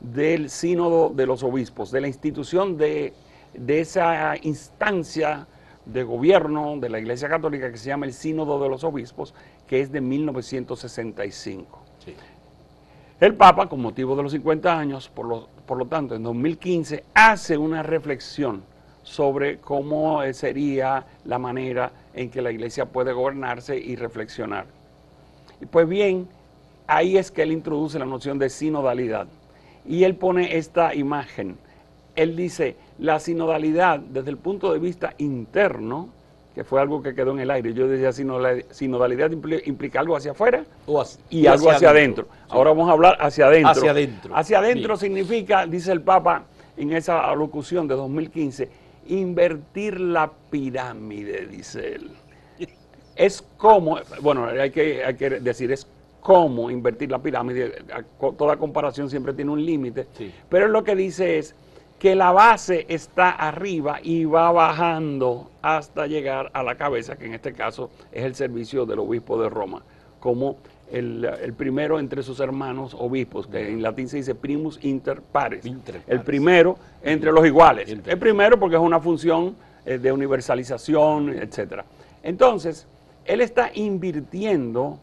del 0.00 0.50
Sínodo 0.50 1.10
de 1.10 1.26
los 1.26 1.42
Obispos, 1.42 1.90
de 1.90 2.00
la 2.00 2.08
institución 2.08 2.76
de, 2.76 3.12
de 3.54 3.80
esa 3.80 4.34
instancia 4.42 5.46
de 5.84 6.02
gobierno 6.02 6.76
de 6.78 6.88
la 6.88 6.98
Iglesia 6.98 7.28
Católica 7.28 7.70
que 7.70 7.76
se 7.78 7.88
llama 7.88 8.06
el 8.06 8.12
Sínodo 8.12 8.62
de 8.62 8.68
los 8.68 8.84
Obispos, 8.84 9.34
que 9.66 9.80
es 9.80 9.90
de 9.92 10.00
1965. 10.00 11.78
Sí. 12.04 12.14
El 13.20 13.34
Papa, 13.34 13.68
con 13.68 13.82
motivo 13.82 14.16
de 14.16 14.22
los 14.22 14.32
50 14.32 14.78
años, 14.78 15.08
por 15.08 15.26
lo, 15.26 15.48
por 15.66 15.76
lo 15.76 15.86
tanto, 15.86 16.14
en 16.14 16.22
2015, 16.22 17.04
hace 17.12 17.58
una 17.58 17.82
reflexión 17.82 18.62
sobre 19.02 19.58
cómo 19.58 20.20
sería 20.32 21.04
la 21.24 21.38
manera 21.38 21.92
en 22.14 22.30
que 22.30 22.40
la 22.42 22.50
Iglesia 22.50 22.86
puede 22.86 23.12
gobernarse 23.12 23.76
y 23.76 23.96
reflexionar. 23.96 24.66
Y 25.60 25.66
pues 25.66 25.88
bien, 25.88 26.28
ahí 26.86 27.18
es 27.18 27.30
que 27.30 27.42
él 27.42 27.52
introduce 27.52 27.98
la 27.98 28.06
noción 28.06 28.38
de 28.38 28.48
sinodalidad. 28.48 29.26
Y 29.86 30.04
él 30.04 30.14
pone 30.14 30.56
esta 30.56 30.94
imagen. 30.94 31.56
Él 32.16 32.36
dice, 32.36 32.76
la 32.98 33.18
sinodalidad 33.20 33.98
desde 34.00 34.30
el 34.30 34.36
punto 34.36 34.72
de 34.72 34.78
vista 34.78 35.14
interno, 35.18 36.10
que 36.54 36.64
fue 36.64 36.80
algo 36.80 37.02
que 37.02 37.14
quedó 37.14 37.30
en 37.30 37.40
el 37.40 37.50
aire, 37.50 37.72
yo 37.72 37.86
decía 37.88 38.12
sinodalidad, 38.12 38.66
sinodalidad 38.70 39.30
impli- 39.30 39.62
implica 39.66 40.00
algo 40.00 40.16
hacia 40.16 40.32
afuera 40.32 40.64
O 40.86 41.00
hacia- 41.00 41.20
y, 41.30 41.46
algo 41.46 41.70
hacia 41.70 41.90
adentro. 41.90 42.24
Sí. 42.30 42.38
Ahora 42.50 42.70
vamos 42.70 42.88
a 42.88 42.92
hablar 42.92 43.16
hacia 43.20 43.46
adentro. 43.46 43.70
Hacia 43.70 43.90
adentro. 43.92 44.36
Hacia 44.36 44.58
adentro 44.58 44.88
Bien. 44.94 44.98
significa, 44.98 45.66
dice 45.66 45.92
el 45.92 46.02
Papa 46.02 46.44
en 46.76 46.92
esa 46.92 47.20
alocución 47.30 47.86
de 47.86 47.94
2015, 47.94 48.68
invertir 49.06 50.00
la 50.00 50.30
pirámide, 50.50 51.46
dice 51.46 51.94
él. 51.94 52.10
Es 53.16 53.42
como, 53.56 53.98
bueno, 54.22 54.46
hay 54.46 54.70
que, 54.70 55.04
hay 55.04 55.14
que 55.14 55.28
decir, 55.30 55.70
es 55.72 55.86
cómo 56.20 56.70
invertir 56.70 57.10
la 57.10 57.18
pirámide. 57.18 57.84
Toda 58.36 58.56
comparación 58.56 59.10
siempre 59.10 59.32
tiene 59.32 59.50
un 59.50 59.64
límite. 59.64 60.06
Sí. 60.16 60.32
Pero 60.48 60.68
lo 60.68 60.84
que 60.84 60.94
dice 60.94 61.38
es 61.38 61.54
que 61.98 62.14
la 62.14 62.32
base 62.32 62.86
está 62.88 63.30
arriba 63.30 63.98
y 64.02 64.24
va 64.24 64.50
bajando 64.52 65.50
hasta 65.60 66.06
llegar 66.06 66.50
a 66.54 66.62
la 66.62 66.74
cabeza, 66.76 67.16
que 67.16 67.26
en 67.26 67.34
este 67.34 67.52
caso 67.52 67.90
es 68.10 68.24
el 68.24 68.34
servicio 68.34 68.86
del 68.86 69.00
obispo 69.00 69.40
de 69.40 69.50
Roma, 69.50 69.82
como 70.18 70.56
el, 70.90 71.24
el 71.24 71.52
primero 71.52 71.98
entre 72.00 72.22
sus 72.22 72.40
hermanos 72.40 72.96
obispos, 72.98 73.46
que 73.46 73.68
en 73.68 73.82
latín 73.82 74.08
se 74.08 74.16
dice 74.16 74.34
primus 74.34 74.78
inter 74.82 75.20
pares, 75.20 75.64
Inter 75.66 75.96
pares. 76.00 76.08
el 76.08 76.22
primero 76.22 76.78
entre 77.02 77.32
los 77.32 77.46
iguales. 77.46 77.90
Inter 77.90 78.14
El 78.14 78.18
primero 78.18 78.58
porque 78.58 78.76
es 78.76 78.82
una 78.82 78.98
función 78.98 79.54
eh, 79.84 79.98
de 79.98 80.10
universalización, 80.10 81.30
etcétera. 81.38 81.84
Entonces, 82.22 82.86
él 83.26 83.40
está 83.42 83.70
invirtiendo 83.74 84.98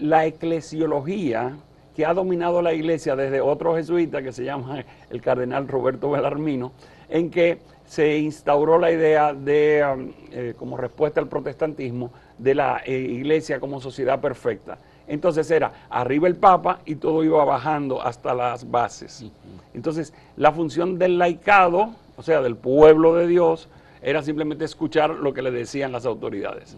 la 0.00 0.26
eclesiología 0.26 1.56
que 1.94 2.06
ha 2.06 2.14
dominado 2.14 2.62
la 2.62 2.72
iglesia 2.72 3.16
desde 3.16 3.40
otro 3.40 3.74
jesuita 3.74 4.22
que 4.22 4.32
se 4.32 4.44
llama 4.44 4.84
el 5.10 5.20
cardenal 5.20 5.68
Roberto 5.68 6.10
Belarmino, 6.10 6.72
en 7.08 7.30
que 7.30 7.58
se 7.84 8.18
instauró 8.18 8.78
la 8.78 8.92
idea 8.92 9.34
de, 9.34 9.84
um, 9.84 10.12
eh, 10.30 10.54
como 10.56 10.76
respuesta 10.76 11.20
al 11.20 11.28
protestantismo, 11.28 12.12
de 12.38 12.54
la 12.54 12.82
eh, 12.84 12.96
iglesia 12.96 13.58
como 13.58 13.80
sociedad 13.80 14.20
perfecta. 14.20 14.78
Entonces 15.08 15.50
era 15.50 15.72
arriba 15.90 16.28
el 16.28 16.36
Papa 16.36 16.80
y 16.84 16.94
todo 16.94 17.24
iba 17.24 17.44
bajando 17.44 18.00
hasta 18.00 18.32
las 18.32 18.70
bases. 18.70 19.24
Entonces, 19.74 20.14
la 20.36 20.52
función 20.52 20.98
del 20.98 21.18
laicado, 21.18 21.90
o 22.16 22.22
sea, 22.22 22.40
del 22.40 22.56
pueblo 22.56 23.16
de 23.16 23.26
Dios, 23.26 23.68
era 24.02 24.22
simplemente 24.22 24.64
escuchar 24.64 25.10
lo 25.10 25.34
que 25.34 25.42
le 25.42 25.50
decían 25.50 25.90
las 25.90 26.06
autoridades. 26.06 26.76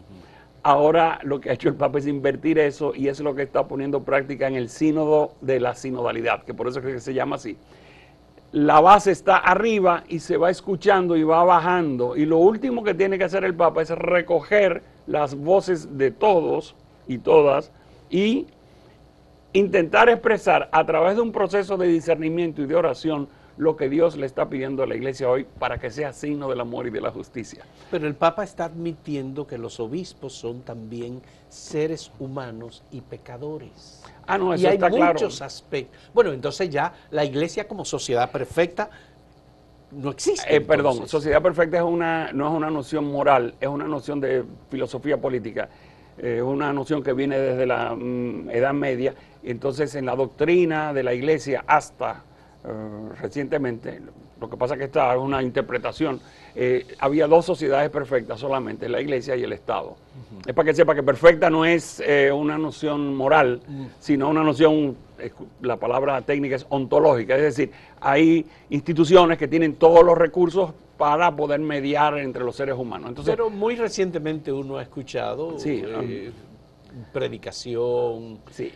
Ahora 0.64 1.18
lo 1.24 1.40
que 1.40 1.50
ha 1.50 1.54
hecho 1.54 1.68
el 1.68 1.74
Papa 1.74 1.98
es 1.98 2.06
invertir 2.06 2.58
eso 2.58 2.92
y 2.94 3.08
es 3.08 3.18
lo 3.20 3.34
que 3.34 3.42
está 3.42 3.66
poniendo 3.66 3.98
en 3.98 4.04
práctica 4.04 4.46
en 4.46 4.54
el 4.54 4.68
sínodo 4.68 5.34
de 5.40 5.58
la 5.58 5.74
sinodalidad, 5.74 6.44
que 6.44 6.54
por 6.54 6.68
eso 6.68 6.78
es 6.78 6.84
que 6.84 7.00
se 7.00 7.14
llama 7.14 7.36
así. 7.36 7.56
La 8.52 8.80
base 8.80 9.10
está 9.10 9.38
arriba 9.38 10.04
y 10.08 10.20
se 10.20 10.36
va 10.36 10.50
escuchando 10.50 11.16
y 11.16 11.24
va 11.24 11.42
bajando. 11.42 12.16
Y 12.16 12.26
lo 12.26 12.38
último 12.38 12.84
que 12.84 12.94
tiene 12.94 13.18
que 13.18 13.24
hacer 13.24 13.44
el 13.44 13.54
Papa 13.54 13.82
es 13.82 13.90
recoger 13.90 14.82
las 15.06 15.34
voces 15.34 15.98
de 15.98 16.10
todos 16.12 16.76
y 17.08 17.18
todas 17.18 17.72
y 18.08 18.46
intentar 19.52 20.08
expresar 20.10 20.68
a 20.70 20.86
través 20.86 21.16
de 21.16 21.22
un 21.22 21.32
proceso 21.32 21.76
de 21.76 21.88
discernimiento 21.88 22.62
y 22.62 22.66
de 22.66 22.76
oración 22.76 23.28
lo 23.62 23.76
que 23.76 23.88
Dios 23.88 24.16
le 24.16 24.26
está 24.26 24.48
pidiendo 24.48 24.82
a 24.82 24.86
la 24.86 24.96
iglesia 24.96 25.30
hoy 25.30 25.46
para 25.58 25.78
que 25.78 25.90
sea 25.90 26.12
signo 26.12 26.48
del 26.48 26.60
amor 26.60 26.88
y 26.88 26.90
de 26.90 27.00
la 27.00 27.12
justicia. 27.12 27.64
Pero 27.92 28.08
el 28.08 28.14
Papa 28.14 28.42
está 28.42 28.64
admitiendo 28.64 29.46
que 29.46 29.56
los 29.56 29.78
obispos 29.78 30.32
son 30.32 30.62
también 30.62 31.22
seres 31.48 32.10
humanos 32.18 32.82
y 32.90 33.00
pecadores. 33.02 34.02
Ah, 34.26 34.36
no, 34.36 34.52
eso 34.52 34.64
y 34.64 34.66
hay 34.66 34.74
está 34.74 34.90
claro. 34.90 35.12
muchos 35.14 35.40
aspectos. 35.42 35.96
Bueno, 36.12 36.32
entonces 36.32 36.70
ya 36.70 36.92
la 37.12 37.24
iglesia 37.24 37.68
como 37.68 37.84
sociedad 37.84 38.32
perfecta 38.32 38.90
no 39.92 40.10
existe. 40.10 40.56
Eh, 40.56 40.60
perdón, 40.60 41.06
sociedad 41.06 41.40
perfecta 41.40 41.76
es 41.76 41.84
una, 41.84 42.32
no 42.32 42.48
es 42.48 42.54
una 42.54 42.70
noción 42.70 43.04
moral, 43.04 43.54
es 43.60 43.68
una 43.68 43.86
noción 43.86 44.20
de 44.20 44.42
filosofía 44.70 45.20
política, 45.20 45.68
eh, 46.18 46.36
es 46.38 46.42
una 46.42 46.72
noción 46.72 47.02
que 47.02 47.12
viene 47.12 47.38
desde 47.38 47.66
la 47.66 47.94
mm, 47.94 48.50
Edad 48.50 48.72
Media, 48.72 49.14
entonces 49.44 49.94
en 49.94 50.06
la 50.06 50.16
doctrina 50.16 50.92
de 50.92 51.04
la 51.04 51.14
Iglesia 51.14 51.62
hasta 51.66 52.24
eh, 52.64 53.08
recientemente, 53.20 54.00
lo 54.40 54.48
que 54.48 54.56
pasa 54.56 54.76
que 54.76 54.84
esta 54.84 55.12
es 55.14 55.18
una 55.18 55.42
interpretación, 55.42 56.20
eh, 56.54 56.86
había 57.00 57.26
dos 57.26 57.44
sociedades 57.44 57.90
perfectas 57.90 58.38
solamente, 58.38 58.88
la 58.88 59.00
Iglesia 59.00 59.34
y 59.34 59.42
el 59.42 59.52
Estado. 59.52 59.96
Es 60.46 60.54
para 60.54 60.66
que 60.66 60.74
sepa 60.74 60.94
que 60.94 61.02
perfecta 61.02 61.50
no 61.50 61.64
es 61.64 62.00
eh, 62.06 62.30
una 62.30 62.56
noción 62.56 63.16
moral, 63.16 63.60
sino 63.98 64.28
una 64.28 64.44
noción, 64.44 64.96
la 65.60 65.76
palabra 65.76 66.22
técnica 66.22 66.54
es 66.54 66.66
ontológica, 66.68 67.34
es 67.36 67.42
decir, 67.56 67.72
hay 68.00 68.46
instituciones 68.70 69.38
que 69.38 69.48
tienen 69.48 69.74
todos 69.74 70.04
los 70.04 70.16
recursos 70.16 70.72
para 70.96 71.34
poder 71.34 71.58
mediar 71.58 72.16
entre 72.18 72.44
los 72.44 72.54
seres 72.54 72.76
humanos. 72.76 73.08
Entonces, 73.08 73.32
Pero 73.32 73.50
muy 73.50 73.74
recientemente 73.74 74.52
uno 74.52 74.76
ha 74.76 74.82
escuchado 74.82 75.58
Sí, 75.58 75.82
predicación, 77.12 78.38
Sí. 78.50 78.72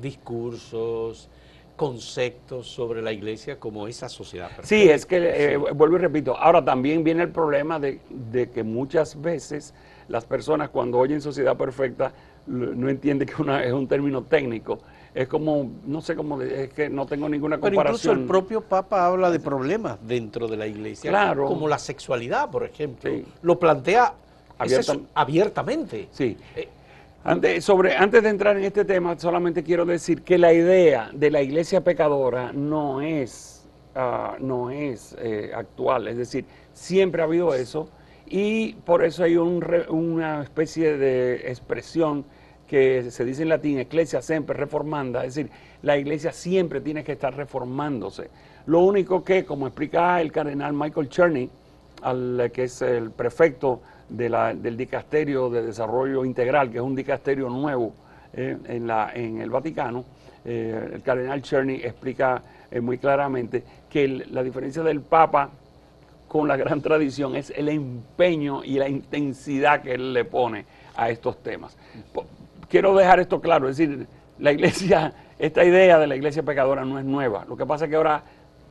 discursos, 0.00 1.28
conceptos 1.76 2.66
sobre 2.68 3.02
la 3.02 3.12
iglesia 3.12 3.58
como 3.58 3.86
esa 3.88 4.08
sociedad 4.08 4.46
perfecta. 4.48 4.68
Sí, 4.68 4.88
es 4.88 5.04
que, 5.06 5.52
eh, 5.54 5.56
vuelvo 5.56 5.96
y 5.96 5.98
repito, 6.00 6.36
ahora 6.36 6.64
también 6.64 7.02
viene 7.04 7.22
el 7.22 7.30
problema 7.30 7.78
de, 7.80 8.00
de 8.10 8.50
que 8.50 8.62
muchas 8.62 9.20
veces 9.20 9.74
las 10.08 10.24
personas 10.24 10.68
cuando 10.70 10.98
oyen 10.98 11.20
sociedad 11.20 11.56
perfecta 11.56 12.12
no 12.46 12.88
entienden 12.90 13.26
que 13.26 13.40
una, 13.40 13.64
es 13.64 13.72
un 13.72 13.88
término 13.88 14.22
técnico. 14.22 14.78
Es 15.14 15.28
como, 15.28 15.70
no 15.86 16.00
sé 16.00 16.14
cómo, 16.16 16.42
es 16.42 16.72
que 16.72 16.88
no 16.90 17.06
tengo 17.06 17.28
ninguna 17.28 17.56
Pero 17.56 17.68
incluso 17.68 18.08
comparación. 18.08 18.18
el 18.20 18.26
propio 18.26 18.60
Papa 18.60 19.06
habla 19.06 19.30
de 19.30 19.38
problemas 19.40 19.96
dentro 20.06 20.48
de 20.48 20.56
la 20.56 20.66
iglesia, 20.66 21.08
Claro. 21.10 21.46
como 21.46 21.68
la 21.68 21.78
sexualidad, 21.78 22.50
por 22.50 22.64
ejemplo. 22.64 23.10
Sí. 23.10 23.24
Lo 23.42 23.58
plantea 23.58 24.12
es- 24.64 24.92
abiertamente. 25.14 26.08
Sí. 26.10 26.36
Eh, 26.56 26.68
Antes, 27.26 27.64
sobre, 27.64 27.96
antes 27.96 28.22
de 28.22 28.28
entrar 28.28 28.54
en 28.58 28.64
este 28.64 28.84
tema, 28.84 29.18
solamente 29.18 29.62
quiero 29.62 29.86
decir 29.86 30.20
que 30.20 30.36
la 30.36 30.52
idea 30.52 31.08
de 31.14 31.30
la 31.30 31.40
iglesia 31.40 31.82
pecadora 31.82 32.52
no 32.52 33.00
es, 33.00 33.66
ah, 33.94 34.36
no 34.40 34.70
es 34.70 35.16
eh, 35.18 35.50
actual, 35.54 36.06
es 36.08 36.18
decir, 36.18 36.44
siempre 36.74 37.22
ha 37.22 37.24
habido 37.24 37.54
eso 37.54 37.88
y 38.26 38.74
por 38.74 39.02
eso 39.02 39.24
hay 39.24 39.38
un 39.38 39.64
una 39.88 40.42
especie 40.42 40.98
de 40.98 41.48
expresión 41.48 42.26
que 42.68 43.10
se 43.10 43.24
dice 43.24 43.44
en 43.44 43.48
latín, 43.48 43.78
ecclesia 43.78 44.20
siempre 44.20 44.54
reformanda, 44.54 45.24
es 45.24 45.34
decir, 45.34 45.50
la 45.80 45.96
iglesia 45.96 46.30
siempre 46.30 46.82
tiene 46.82 47.04
que 47.04 47.12
estar 47.12 47.34
reformándose. 47.34 48.28
Lo 48.66 48.80
único 48.80 49.24
que, 49.24 49.46
como 49.46 49.66
explica 49.66 50.20
el 50.20 50.30
cardenal 50.30 50.74
Michael 50.74 51.08
Cherney, 51.08 51.48
al, 52.02 52.50
que 52.52 52.64
es 52.64 52.82
el 52.82 53.12
prefecto 53.12 53.80
de 54.08 54.28
la- 54.28 54.54
del 54.54 54.76
Dicasterio 54.76 55.48
de 55.50 55.62
Desarrollo 55.62 56.24
Integral, 56.24 56.70
que 56.70 56.78
es 56.78 56.82
un 56.82 56.94
dicasterio 56.94 57.48
nuevo 57.48 57.94
eh, 58.32 58.56
en, 58.66 58.86
la, 58.86 59.12
en 59.14 59.40
el 59.40 59.50
Vaticano, 59.50 60.04
eh, 60.44 60.90
el 60.94 61.02
cardenal 61.02 61.40
Cherney 61.42 61.80
explica 61.84 62.42
eh, 62.70 62.80
muy 62.80 62.98
claramente 62.98 63.62
que 63.88 64.04
el- 64.04 64.26
la 64.30 64.42
diferencia 64.42 64.82
del 64.82 65.00
Papa 65.00 65.50
con 66.28 66.48
la 66.48 66.56
gran 66.56 66.80
tradición 66.80 67.36
es 67.36 67.50
el 67.56 67.68
empeño 67.68 68.64
y 68.64 68.74
la 68.78 68.88
intensidad 68.88 69.82
que 69.82 69.94
él 69.94 70.12
le 70.12 70.24
pone 70.24 70.64
a 70.96 71.08
estos 71.10 71.42
temas. 71.42 71.76
Quiero 72.68 72.94
dejar 72.96 73.20
esto 73.20 73.40
claro, 73.40 73.68
es 73.68 73.76
decir, 73.76 74.06
la 74.38 74.50
iglesia 74.52 75.12
esta 75.38 75.64
idea 75.64 75.98
de 75.98 76.06
la 76.06 76.16
iglesia 76.16 76.42
pecadora 76.42 76.84
no 76.84 76.98
es 76.98 77.04
nueva. 77.04 77.44
Lo 77.48 77.56
que 77.56 77.66
pasa 77.66 77.84
es 77.84 77.90
que 77.90 77.96
ahora 77.96 78.22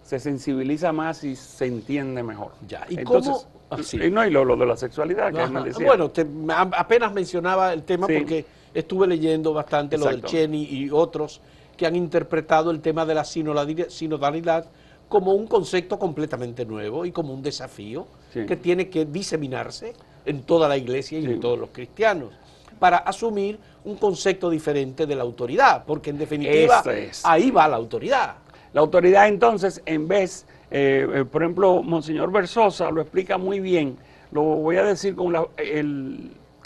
se 0.02 0.20
sensibiliza 0.20 0.92
más 0.92 1.24
y 1.24 1.36
se 1.36 1.66
entiende 1.66 2.24
mejor. 2.24 2.52
Ya, 2.68 2.86
¿y 2.90 3.00
Entonces, 3.00 3.34
cómo? 3.34 3.63
Ah, 3.70 3.78
sí. 3.84 3.98
y 4.02 4.10
no, 4.12 4.26
y 4.26 4.30
lo, 4.30 4.46
lo 4.46 4.56
de 4.56 4.66
la 4.66 4.76
sexualidad, 4.78 5.32
que 5.34 5.60
decía. 5.70 5.86
Bueno, 5.86 6.10
te- 6.12 6.26
apenas 6.50 7.12
mencionaba 7.14 7.74
el 7.74 7.84
tema 7.84 8.08
Sí. 8.08 8.14
porque 8.18 8.46
estuve 8.74 9.08
leyendo 9.08 9.54
bastante 9.54 9.98
lo 9.98 10.06
del 10.06 10.16
Exacto. 10.16 10.36
Cheni 10.38 10.64
y 10.64 10.90
otros 10.92 11.42
que 11.78 11.86
han 11.86 11.96
interpretado 11.96 12.72
el 12.72 12.82
tema 12.82 13.06
de 13.06 13.16
la 13.16 13.24
sinodalidad, 13.24 14.66
como 15.10 15.34
un 15.34 15.48
concepto 15.48 16.00
completamente 16.00 16.66
nuevo 16.66 17.06
y 17.06 17.12
como 17.12 17.34
un 17.34 17.42
desafío 17.44 18.08
Sí. 18.34 18.46
que 18.46 18.56
tiene 18.56 18.90
que 18.90 19.06
diseminarse 19.06 19.94
en 20.26 20.42
toda 20.44 20.68
la 20.68 20.78
iglesia 20.78 21.20
y 21.20 21.26
en 21.26 21.40
todos 21.40 21.60
los 21.60 21.70
cristianos 21.70 22.30
para 22.80 22.98
asumir 22.98 23.60
un 23.86 23.96
concepto 23.98 24.50
diferente 24.50 25.06
de 25.06 25.16
la 25.16 25.22
autoridad, 25.24 25.84
porque 25.86 26.10
en 26.10 26.18
definitiva 26.18 26.82
es. 26.92 27.22
ahí 27.26 27.52
va 27.52 27.68
la 27.68 27.76
autoridad. 27.76 28.36
La 28.74 28.82
autoridad 28.82 29.28
entonces, 29.28 29.82
en 29.86 30.08
vez, 30.08 30.46
eh, 30.76 31.08
eh, 31.14 31.26
por 31.26 31.44
ejemplo, 31.44 31.84
Monseñor 31.84 32.32
Versosa 32.32 32.90
lo 32.90 33.00
explica 33.00 33.38
muy 33.38 33.60
bien, 33.60 33.96
lo 34.32 34.42
voy 34.42 34.78
a 34.78 34.84
decir 34.84 35.16
con 35.16 35.32
la, 35.32 35.46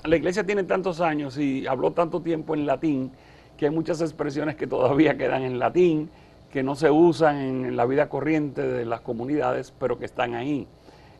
la 0.05 0.15
iglesia 0.15 0.45
tiene 0.45 0.63
tantos 0.63 1.01
años 1.01 1.37
y 1.37 1.67
habló 1.67 1.91
tanto 1.91 2.21
tiempo 2.21 2.55
en 2.55 2.65
latín, 2.65 3.11
que 3.57 3.65
hay 3.65 3.71
muchas 3.71 3.99
expresiones 3.99 4.55
que 4.55 4.65
todavía 4.65 5.17
quedan 5.17 5.43
en 5.43 5.59
latín, 5.59 6.09
que 6.53 6.63
no 6.63 6.75
se 6.75 6.89
usan 6.89 7.37
en, 7.37 7.75
la 7.75 7.85
vida 7.85 8.07
corriente 8.07 8.61
de 8.61 8.85
las 8.85 9.01
comunidades, 9.01 9.73
pero 9.77 9.99
que 9.99 10.05
están 10.05 10.35
ahí. 10.35 10.67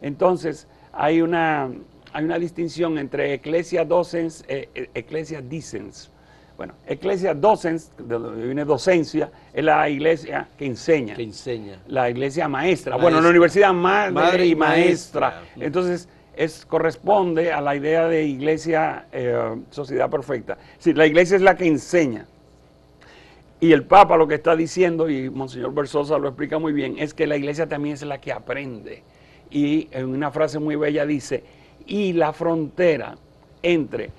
Entonces, 0.01 0.70
hay 0.94 1.22
una, 1.22 1.70
hay 2.13 2.24
una 2.24 2.39
distinción 2.39 2.98
entre 2.98 3.34
ecclesia 3.34 3.84
docens 3.84 4.46
e 4.48 4.70
e- 4.74 4.89
ecclesia 4.94 5.41
dicens. 5.41 6.10
Bueno, 6.57 6.73
ecclesia 6.87 7.35
docens, 7.35 7.91
de 7.99 8.17
donde 8.17 8.43
viene 8.43 8.65
docencia, 8.65 9.29
es 9.53 9.63
la 9.63 9.87
iglesia 9.87 10.49
que 10.57 10.65
enseña. 10.65 11.13
Que 11.15 11.21
enseña. 11.21 11.79
La 11.87 12.09
iglesia 12.09 12.47
maestra. 12.47 12.93
Maestra. 12.93 12.97
Bueno, 12.97 13.21
la 13.21 13.29
universidad 13.29 13.73
madre, 13.73 14.11
Madre 14.11 14.45
y 14.47 14.55
maestra. 14.55 15.29
maestra. 15.29 15.63
Entonces, 15.63 16.09
es, 16.35 16.65
corresponde 16.65 17.53
a 17.53 17.61
la 17.61 17.75
idea 17.75 18.07
de 18.07 18.25
iglesia, 18.25 19.05
eh, 19.11 19.55
sociedad 19.69 20.09
perfecta. 20.09 20.57
Decir, 20.77 20.97
la 20.97 21.05
iglesia 21.05 21.35
es 21.35 21.43
la 21.43 21.55
que 21.55 21.67
enseña. 21.67 22.25
Y 23.59 23.71
el 23.71 23.83
Papa 23.83 24.17
lo 24.17 24.27
que 24.27 24.35
está 24.35 24.55
diciendo, 24.55 25.09
y 25.09 25.29
Monseñor 25.29 25.73
Versosa 25.75 26.17
lo 26.17 26.27
explica 26.27 26.57
muy 26.57 26.73
bien, 26.73 26.95
es 26.97 27.13
que 27.13 27.27
la 27.27 27.37
iglesia 27.37 27.67
también 27.67 27.93
es 27.93 28.03
la 28.03 28.19
que 28.19 28.31
aprende. 28.31 29.03
Y 29.51 29.89
en 29.91 30.07
una 30.07 30.31
frase 30.31 30.57
muy 30.57 30.75
bella 30.75 31.05
dice, 31.05 31.43
y 31.85 32.13
la 32.13 32.33
frontera 32.33 33.15
entre 33.61 34.11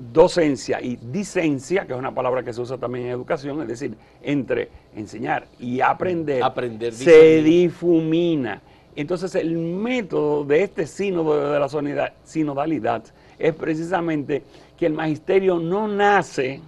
docencia 0.00 0.80
y 0.80 0.96
dicencia, 0.96 1.86
que 1.86 1.92
es 1.92 1.98
una 1.98 2.14
palabra 2.14 2.42
que 2.42 2.52
se 2.52 2.60
usa 2.60 2.78
también 2.78 3.06
en 3.06 3.12
educación, 3.12 3.60
es 3.62 3.68
decir, 3.68 3.96
entre 4.22 4.70
enseñar 4.96 5.46
y 5.58 5.80
aprender, 5.80 6.42
Aprender, 6.42 6.94
se 6.94 7.42
difumina. 7.42 8.62
Entonces 8.96 9.34
el 9.34 9.56
método 9.56 10.44
de 10.44 10.62
este 10.62 10.86
sínodo 10.86 11.52
de 11.52 11.60
la 11.60 12.12
sinodalidad 12.24 13.04
es 13.38 13.54
precisamente 13.54 14.42
que 14.76 14.86
el 14.86 14.94
magisterio 14.94 15.58
no 15.58 15.86
nace 15.86 16.60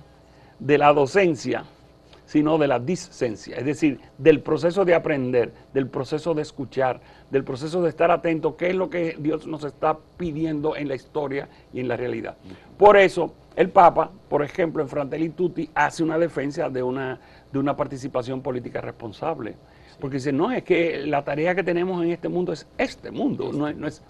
de 0.59 0.79
la 0.79 0.93
docencia, 0.93 1.65
sino 2.33 2.57
de 2.57 2.67
la 2.67 2.79
discencia, 2.79 3.57
es 3.57 3.67
decir, 3.67 4.01
del 4.17 4.41
proceso 4.41 4.87
de 4.87 4.95
aprender, 4.95 5.53
del 5.75 5.87
proceso 5.89 6.33
de 6.33 6.41
escuchar, 6.41 6.99
del 7.31 7.45
proceso 7.45 7.83
de 7.83 7.91
estar 7.91 8.11
atento, 8.11 8.57
qué 8.57 8.71
es 8.71 8.75
lo 8.75 8.89
que 8.89 9.17
Dios 9.19 9.47
nos 9.47 9.65
está 9.65 9.99
pidiendo 10.17 10.75
en 10.75 10.89
la 10.89 10.95
historia 10.95 11.51
y 11.75 11.81
en 11.81 11.89
la 11.89 11.97
realidad. 11.99 12.39
Por 12.83 12.97
eso, 12.97 13.33
el 13.55 13.71
Papa, 13.71 14.11
por 14.29 14.43
ejemplo, 14.43 14.83
en 14.83 14.89
Fratelli 14.89 15.29
Tutti, 15.29 15.71
hace 15.73 16.03
una 16.03 16.19
defensa 16.19 16.69
de 16.69 16.83
una, 16.83 17.21
de 17.53 17.59
una 17.61 17.77
participación 17.77 18.43
política 18.43 18.81
responsable. 18.81 19.55
Porque 20.01 20.17
dice, 20.17 20.33
no, 20.33 20.51
es 20.51 20.65
que 20.65 21.07
la 21.07 21.23
tarea 21.23 21.55
que 21.55 21.63
tenemos 21.63 22.03
en 22.03 22.11
este 22.11 22.29
mundo 22.29 22.53
es 22.53 22.67
este 22.77 23.13
mundo, 23.13 23.53
no 23.53 23.69
es, 23.69 23.77
no 23.77 23.87
es 23.87 24.03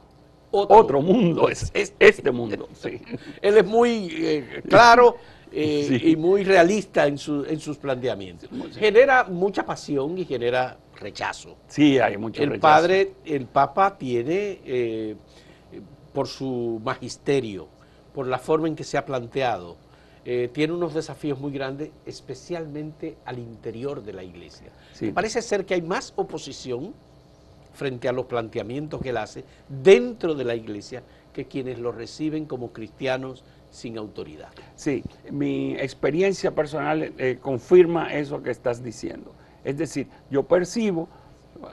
otro, 0.52 1.02
mundo, 1.02 1.50
es, 1.50 1.70
es 1.74 1.94
este 1.98 2.30
mundo. 2.30 2.66
Sí. 2.72 2.98
Él 3.42 3.58
es 3.58 3.66
muy 3.66 4.08
eh, 4.10 4.62
claro 4.66 5.16
eh, 5.52 5.84
Sí. 5.86 6.10
y 6.12 6.16
muy 6.16 6.42
realista 6.42 7.06
en, 7.06 7.18
su- 7.18 7.44
en 7.44 7.60
sus 7.60 7.76
planteamientos. 7.76 8.48
Genera 8.78 9.24
mucha 9.24 9.66
pasión 9.66 10.16
y 10.16 10.24
genera 10.24 10.78
rechazo. 10.98 11.58
Sí, 11.66 11.98
hay 11.98 12.16
mucho 12.16 12.42
El 12.42 12.48
rechazo. 12.52 12.62
padre, 12.62 13.12
el 13.26 13.44
papa 13.44 13.98
tiene, 13.98 14.60
eh, 14.64 15.14
por 16.14 16.26
su 16.26 16.80
magisterio, 16.82 17.68
por 18.14 18.26
la 18.26 18.38
forma 18.38 18.68
en 18.68 18.76
que 18.76 18.84
se 18.84 18.98
ha 18.98 19.04
planteado, 19.04 19.76
eh, 20.24 20.48
tiene 20.52 20.72
unos 20.72 20.94
desafíos 20.94 21.38
muy 21.40 21.52
grandes, 21.52 21.90
especialmente 22.06 23.16
al 23.24 23.38
interior 23.38 24.02
de 24.02 24.12
la 24.12 24.22
iglesia. 24.22 24.68
Sí. 24.92 25.10
Parece 25.10 25.42
ser 25.42 25.64
que 25.64 25.74
hay 25.74 25.82
más 25.82 26.12
oposición 26.16 26.94
frente 27.74 28.08
a 28.08 28.12
los 28.12 28.26
planteamientos 28.26 29.00
que 29.00 29.08
él 29.08 29.16
hace 29.16 29.44
dentro 29.68 30.34
de 30.34 30.44
la 30.44 30.54
iglesia 30.54 31.02
que 31.32 31.46
quienes 31.46 31.78
lo 31.78 31.92
reciben 31.92 32.44
como 32.44 32.72
cristianos 32.72 33.42
sin 33.70 33.96
autoridad. 33.96 34.50
Sí, 34.76 35.02
mi 35.30 35.74
experiencia 35.74 36.54
personal 36.54 37.12
eh, 37.16 37.38
confirma 37.40 38.12
eso 38.12 38.42
que 38.42 38.50
estás 38.50 38.84
diciendo. 38.84 39.32
Es 39.64 39.78
decir, 39.78 40.08
yo 40.30 40.42
percibo, 40.42 41.08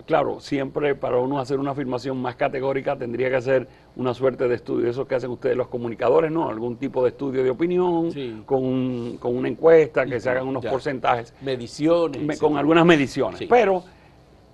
claro, 0.05 0.39
siempre 0.39 0.95
para 0.95 1.17
uno 1.17 1.39
hacer 1.39 1.59
una 1.59 1.71
afirmación 1.71 2.21
más 2.21 2.35
categórica 2.35 2.97
tendría 2.97 3.29
que 3.29 3.35
hacer 3.35 3.67
una 3.99 4.13
suerte 4.13 4.47
de 4.47 4.55
estudio, 4.55 4.89
eso 4.89 5.05
que 5.05 5.15
hacen 5.15 5.29
ustedes 5.29 5.57
los 5.57 5.67
comunicadores, 5.67 6.31
¿no? 6.31 6.49
Algún 6.49 6.77
tipo 6.77 7.03
de 7.03 7.09
estudio 7.09 7.43
de 7.43 7.49
opinión, 7.49 8.11
Sí. 8.13 8.41
con, 8.45 8.63
un- 8.63 9.17
con 9.19 9.35
una 9.35 9.49
encuesta, 9.49 10.05
que 10.05 10.21
se 10.21 10.29
hagan 10.29 10.47
unos 10.47 10.63
Ya. 10.63 10.71
porcentajes, 10.71 11.33
Mediciones. 11.41 12.21
me- 12.21 12.37
con 12.37 12.57
algunas 12.57 12.85
mediciones. 12.85 13.39
Sí. 13.39 13.47
Pero 13.49 13.83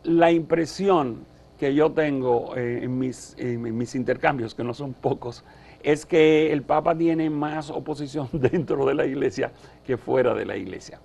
la 0.04 0.32
impresión 0.32 1.20
que 1.60 1.76
yo 1.76 1.92
tengo 1.92 2.56
eh, 2.58 2.80
en, 2.84 2.98
mis, 2.98 3.36
en 3.38 3.78
mis 3.78 3.94
intercambios, 3.94 4.56
que 4.56 4.64
no 4.64 4.74
son 4.74 4.94
pocos, 4.94 5.44
es 5.84 6.08
que 6.08 6.52
el 6.52 6.64
Papa 6.64 6.98
tiene 6.98 7.30
más 7.30 7.70
oposición 7.70 8.28
dentro 8.34 8.84
de 8.88 8.96
la 8.96 9.06
iglesia 9.06 9.52
que 9.86 9.96
fuera 9.96 10.34
de 10.34 10.46
la 10.46 10.58
iglesia. 10.58 11.00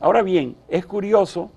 Ahora 0.00 0.20
bien, 0.22 0.54
es 0.68 0.84
curioso, 0.84 1.50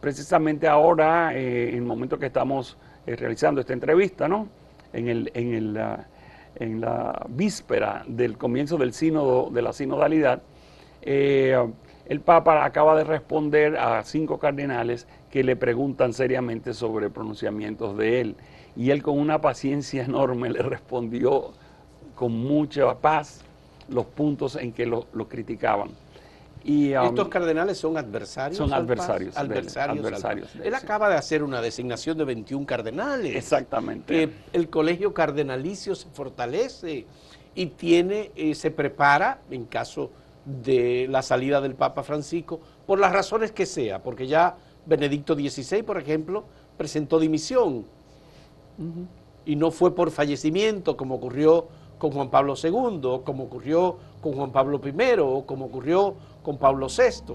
precisamente 0.00 0.68
ahora, 0.68 1.34
eh, 1.36 1.70
en 1.70 1.74
el 1.78 1.82
momento 1.82 2.16
que 2.16 2.26
estamos 2.26 2.76
eh, 3.06 3.16
realizando 3.16 3.60
esta 3.60 3.72
entrevista, 3.72 4.28
¿no? 4.28 4.46
En, 4.92 5.08
el, 5.08 5.30
en, 5.34 5.54
el, 5.54 5.76
ah, 5.76 6.06
en 6.56 6.80
la 6.80 7.26
víspera 7.28 8.04
del 8.06 8.36
comienzo 8.36 8.76
del 8.76 8.92
sínodo, 8.92 9.50
de 9.50 9.62
la 9.62 9.72
sinodalidad, 9.72 10.42
eh, 11.02 11.56
el 12.06 12.20
Papa 12.20 12.64
acaba 12.64 12.96
de 12.96 13.04
responder 13.04 13.76
a 13.76 14.02
cinco 14.02 14.38
cardenales 14.38 15.06
que 15.30 15.44
le 15.44 15.54
preguntan 15.54 16.12
seriamente 16.12 16.74
sobre 16.74 17.08
pronunciamientos 17.08 17.96
de 17.96 18.20
él. 18.20 18.36
Y 18.76 18.90
él 18.90 19.02
con 19.02 19.18
una 19.18 19.40
paciencia 19.40 20.04
enorme 20.04 20.50
le 20.50 20.62
respondió 20.62 21.52
con 22.16 22.32
mucha 22.32 22.96
paz 22.96 23.42
los 23.88 24.06
puntos 24.06 24.56
en 24.56 24.72
que 24.72 24.86
lo, 24.86 25.06
lo 25.12 25.28
criticaban. 25.28 25.90
Y, 26.62 26.94
um, 26.94 27.06
Estos 27.06 27.28
cardenales 27.28 27.78
son 27.78 27.96
adversarios. 27.96 28.58
son 28.58 28.72
al 28.72 28.82
adversarios 28.82 29.34
él, 29.36 29.42
adversarios. 29.42 30.50
acaba 30.74 31.08
de 31.08 31.16
hacer 31.16 31.42
una 31.42 31.60
designación 31.62 32.18
de 32.18 32.24
21 32.24 32.66
cardenales. 32.66 33.34
Exactamente. 33.34 34.12
Que 34.12 34.32
el 34.52 34.68
colegio 34.68 35.14
cardenalicio 35.14 35.94
se 35.94 36.08
fortalece 36.10 37.06
y 37.54 37.66
tiene, 37.66 38.30
eh, 38.36 38.54
se 38.54 38.70
prepara 38.70 39.40
en 39.50 39.64
caso 39.64 40.10
de 40.44 41.06
la 41.08 41.22
salida 41.22 41.60
del 41.60 41.74
Papa 41.74 42.02
Francisco, 42.02 42.60
por 42.86 42.98
las 42.98 43.12
razones 43.12 43.52
que 43.52 43.66
sea, 43.66 44.02
porque 44.02 44.26
ya 44.26 44.56
Benedicto 44.86 45.34
XVI, 45.34 45.82
por 45.82 45.98
ejemplo, 45.98 46.44
presentó 46.76 47.18
dimisión 47.20 47.84
y 49.44 49.56
no 49.56 49.70
fue 49.70 49.94
por 49.94 50.10
fallecimiento 50.10 50.96
como 50.96 51.16
ocurrió 51.16 51.68
con 52.00 52.10
Juan 52.12 52.30
Pablo 52.30 52.54
II, 52.60 53.20
como 53.24 53.44
ocurrió 53.44 53.98
con 54.22 54.32
Juan 54.32 54.50
Pablo 54.50 54.80
I, 54.82 55.20
o 55.20 55.44
como 55.44 55.66
ocurrió 55.66 56.14
con 56.42 56.56
Pablo 56.56 56.86
VI. 56.88 57.34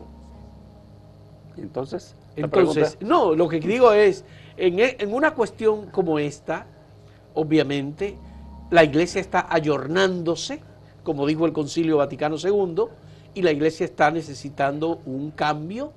Entonces, 1.57 2.15
Entonces, 2.35 2.97
no, 2.99 3.33
lo 3.35 3.47
que 3.47 3.59
digo 3.59 3.93
es, 3.93 4.25
en, 4.57 4.79
e- 4.79 4.97
en 4.99 5.13
una 5.13 5.35
cuestión 5.35 5.85
como 5.91 6.17
esta, 6.17 6.65
obviamente, 7.35 8.17
la 8.71 8.83
iglesia 8.83 9.21
está 9.21 9.45
ayornándose, 9.49 10.61
como 11.03 11.27
dijo 11.27 11.45
el 11.45 11.53
Concilio 11.53 11.97
Vaticano 11.97 12.35
II, 12.43 12.85
y 13.35 13.43
la 13.43 13.51
iglesia 13.51 13.85
está 13.85 14.09
necesitando 14.09 14.99
un 15.05 15.29
cambio 15.29 15.93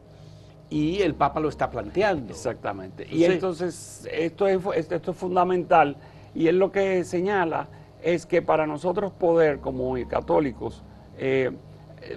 y 0.68 1.00
el 1.00 1.14
Papa 1.14 1.40
lo 1.40 1.48
está 1.48 1.70
planteando. 1.70 2.34
Exactamente. 2.34 3.06
Sí. 3.08 3.16
Y 3.16 3.24
entonces 3.24 4.06
esto 4.12 4.46
es, 4.46 4.60
esto 4.90 5.10
es 5.12 5.16
fundamental 5.16 5.96
y 6.34 6.48
él 6.48 6.58
lo 6.58 6.70
que 6.70 7.02
señala 7.04 7.68
es 8.02 8.26
que 8.26 8.42
para 8.42 8.66
nosotros 8.66 9.12
poder 9.12 9.60
como 9.60 9.94
católicos 10.08 10.82
eh, 11.18 11.50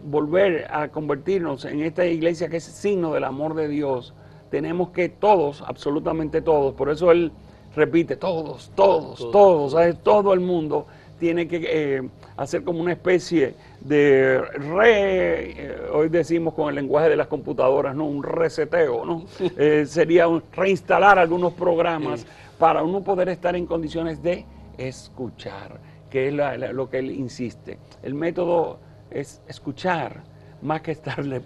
volver 0.03 0.67
a 0.71 0.89
convertirnos 0.89 1.65
en 1.65 1.81
esta 1.81 2.05
iglesia 2.05 2.49
que 2.49 2.57
es 2.57 2.63
signo 2.63 3.13
del 3.13 3.23
amor 3.23 3.55
de 3.55 3.67
Dios, 3.67 4.13
tenemos 4.49 4.89
que 4.89 5.09
todos, 5.09 5.63
absolutamente 5.65 6.41
todos, 6.41 6.73
por 6.75 6.89
eso 6.89 7.11
él 7.11 7.31
repite, 7.75 8.15
todos, 8.15 8.71
todos, 8.75 9.17
Todos. 9.17 9.31
todos, 9.31 9.71
¿sabes? 9.71 9.97
todo 10.03 10.33
el 10.33 10.41
mundo 10.41 10.87
tiene 11.21 11.47
que 11.47 11.61
eh, 11.63 12.09
hacer 12.35 12.63
como 12.63 12.81
una 12.81 12.93
especie 12.93 13.53
de 13.79 14.41
re, 14.41 15.51
eh, 15.51 15.77
hoy 15.93 16.09
decimos 16.09 16.55
con 16.55 16.67
el 16.67 16.75
lenguaje 16.75 17.09
de 17.09 17.15
las 17.15 17.27
computadoras, 17.27 17.95
¿no? 17.95 18.05
Un 18.05 18.23
reseteo, 18.23 19.05
¿no? 19.05 19.25
Eh, 19.57 19.85
sería 19.85 20.27
un, 20.27 20.41
reinstalar 20.51 21.19
algunos 21.19 21.53
programas 21.53 22.25
para 22.57 22.83
uno 22.83 23.03
poder 23.03 23.29
estar 23.29 23.55
en 23.55 23.67
condiciones 23.67 24.23
de 24.23 24.45
escuchar, 24.87 25.79
que 26.09 26.27
es 26.27 26.33
lo 26.73 26.89
que 26.89 26.99
él 26.99 27.11
insiste. 27.11 27.79
El 28.03 28.13
método 28.13 28.79
es 29.09 29.41
escuchar, 29.47 30.23
más 30.61 30.81
que 30.81 30.91
estarle 30.91 31.41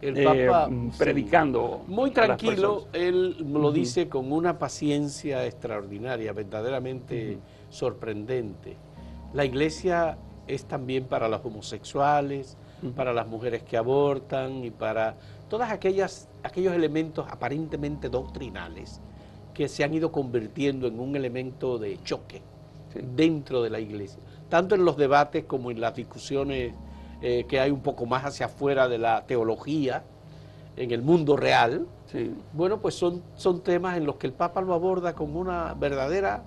el 0.00 0.24
Papa, 0.24 0.70
predicando. 0.98 1.82
Muy 1.86 2.10
tranquilo, 2.10 2.88
él 2.92 3.36
lo 3.52 3.72
dice 3.72 4.08
con 4.08 4.32
una 4.32 4.58
paciencia 4.58 5.44
extraordinaria, 5.46 6.32
verdaderamente 6.32 7.38
sorprendente. 7.70 8.76
La 9.32 9.44
iglesia 9.44 10.18
es 10.46 10.66
también 10.66 11.06
para 11.06 11.28
los 11.28 11.44
homosexuales, 11.44 12.56
para 12.94 13.14
las 13.14 13.26
mujeres 13.26 13.62
que 13.62 13.78
abortan 13.78 14.62
y 14.62 14.70
para 14.70 15.16
todas 15.48 15.70
aquellas 15.72 16.28
aquellos 16.42 16.74
elementos 16.74 17.26
aparentemente 17.30 18.10
doctrinales 18.10 19.00
que 19.54 19.68
se 19.68 19.84
han 19.84 19.94
ido 19.94 20.12
convirtiendo 20.12 20.86
en 20.86 21.00
un 21.00 21.16
elemento 21.16 21.78
de 21.78 21.98
choque 22.02 22.42
dentro 23.02 23.62
de 23.62 23.70
la 23.70 23.80
iglesia, 23.80 24.22
tanto 24.48 24.74
en 24.74 24.84
los 24.84 24.96
debates 24.96 25.44
como 25.44 25.70
en 25.70 25.80
las 25.80 25.94
discusiones 25.94 26.74
eh, 27.22 27.44
que 27.48 27.60
hay 27.60 27.70
un 27.70 27.80
poco 27.80 28.06
más 28.06 28.24
hacia 28.24 28.46
afuera 28.46 28.88
de 28.88 28.98
la 28.98 29.24
teología, 29.26 30.04
en 30.76 30.90
el 30.90 31.02
mundo 31.02 31.36
real. 31.36 31.86
Bueno, 32.52 32.80
pues 32.80 32.94
son, 32.94 33.22
son 33.34 33.62
temas 33.62 33.96
en 33.96 34.06
los 34.06 34.16
que 34.16 34.26
el 34.26 34.32
Papa 34.32 34.60
lo 34.60 34.72
aborda 34.74 35.14
con 35.14 35.34
una 35.34 35.74
verdadera 35.74 36.42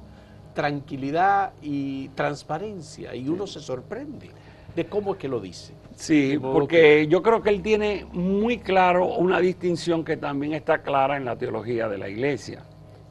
tranquilidad 0.53 1.53
y 1.62 2.10
transparencia 2.10 3.13
y 3.13 3.27
uno 3.27 3.45
se 3.45 3.60
sorprende 3.60 4.31
de 4.75 4.86
cómo 4.86 5.13
es 5.13 5.19
que 5.19 5.27
lo 5.27 5.39
dice. 5.39 5.73
Sí, 5.95 6.38
porque 6.39 7.07
yo 7.07 7.21
creo 7.21 7.41
que 7.41 7.49
él 7.49 7.62
tiene 7.62 8.05
muy 8.12 8.60
claro 8.60 9.05
una 9.05 9.39
distinción 9.39 10.05
que 10.05 10.15
también 10.15 10.53
está 10.53 10.83
clara 10.83 11.17
en 11.17 11.25
la 11.25 11.36
teología 11.36 11.89
de 11.89 11.97
la 11.97 12.07
iglesia, 12.07 12.63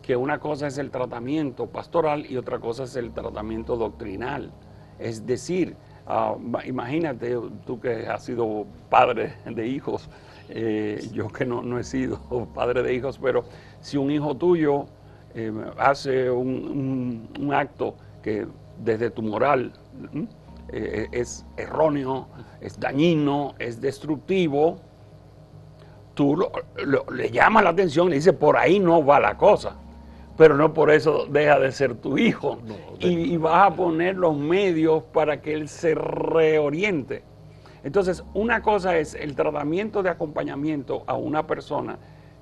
que 0.06 0.14
una 0.16 0.38
cosa 0.38 0.68
es 0.68 0.78
el 0.78 0.92
tratamiento 0.92 1.66
pastoral 1.66 2.30
y 2.30 2.36
otra 2.36 2.60
cosa 2.60 2.84
es 2.84 2.94
el 2.94 3.10
tratamiento 3.10 3.76
doctrinal. 3.76 4.52
Es 5.00 5.26
decir, 5.26 5.76
ah, 6.06 6.36
imagínate 6.64 7.36
tú 7.66 7.80
que 7.80 8.06
has 8.06 8.24
sido 8.24 8.66
padre 8.88 9.34
de 9.44 9.66
hijos, 9.66 10.08
eh, 10.48 11.10
yo 11.12 11.26
que 11.26 11.44
no, 11.44 11.60
no 11.60 11.80
he 11.80 11.82
sido 11.82 12.20
padre 12.54 12.84
de 12.84 12.94
hijos, 12.94 13.18
pero 13.20 13.44
si 13.80 13.96
un 13.96 14.12
hijo 14.12 14.36
tuyo 14.36 14.86
eh, 15.34 15.52
hace 15.76 16.30
un, 16.30 17.28
acto 17.52 17.96
que 18.22 18.46
desde 18.78 19.10
tu 19.10 19.22
moral 19.22 19.72
eh, 20.68 21.08
es 21.10 21.44
erróneo, 21.56 22.28
es 22.60 22.78
dañino, 22.78 23.54
es 23.58 23.80
destructivo, 23.80 24.78
tú 26.14 26.48
le 27.12 27.30
llamas 27.32 27.64
la 27.64 27.70
atención 27.70 28.06
y 28.06 28.10
le 28.10 28.16
dices, 28.16 28.34
por 28.34 28.56
ahí 28.56 28.78
no 28.78 29.04
va 29.04 29.18
la 29.18 29.36
cosa. 29.36 29.80
Pero 30.36 30.56
no 30.56 30.74
por 30.74 30.90
eso 30.90 31.26
deja 31.26 31.58
de 31.58 31.72
ser 31.72 31.94
tu 31.94 32.18
hijo. 32.18 32.58
y, 32.98 33.08
y 33.08 33.36
vas 33.36 33.72
a 33.72 33.74
poner 33.74 34.16
los 34.16 34.36
medios 34.36 35.02
para 35.04 35.40
que 35.40 35.54
él 35.54 35.68
se 35.68 35.94
reoriente. 35.94 37.22
Entonces, 37.84 38.24
una 38.34 38.62
cosa 38.62 38.98
es 38.98 39.14
el 39.14 39.36
tratamiento 39.36 40.02
de 40.02 40.10
acompañamiento 40.10 41.04
a 41.06 41.14
una 41.14 41.46
persona 41.46 41.98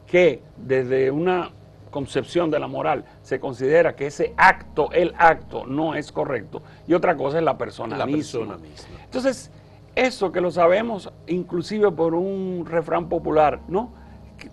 que 0.07 0.41
desde 0.57 1.11
una 1.11 1.51
concepción 1.91 2.51
de 2.51 2.59
la 2.59 2.67
moral 2.67 3.05
se 3.23 3.39
considera 3.39 3.95
que 3.95 4.07
ese 4.07 4.35
acto, 4.37 4.91
el 4.91 5.15
acto, 5.17 5.65
no 5.65 5.95
es 5.95 6.11
correcto. 6.11 6.61
Y 6.89 6.95
otra 6.95 7.17
cosa 7.17 7.39
es 7.39 7.45
la 7.45 7.57
persona, 7.57 7.97
la 7.97 8.05
misma. 8.05 8.57
misma. 8.57 8.99
Entonces, 9.05 9.51
eso 9.95 10.33
que 10.33 10.41
lo 10.41 10.51
sabemos 10.51 11.13
inclusive 11.29 11.93
por 11.93 12.15
un 12.15 12.67
refrán 12.69 13.09
popular, 13.09 13.61
¿no? 13.69 13.93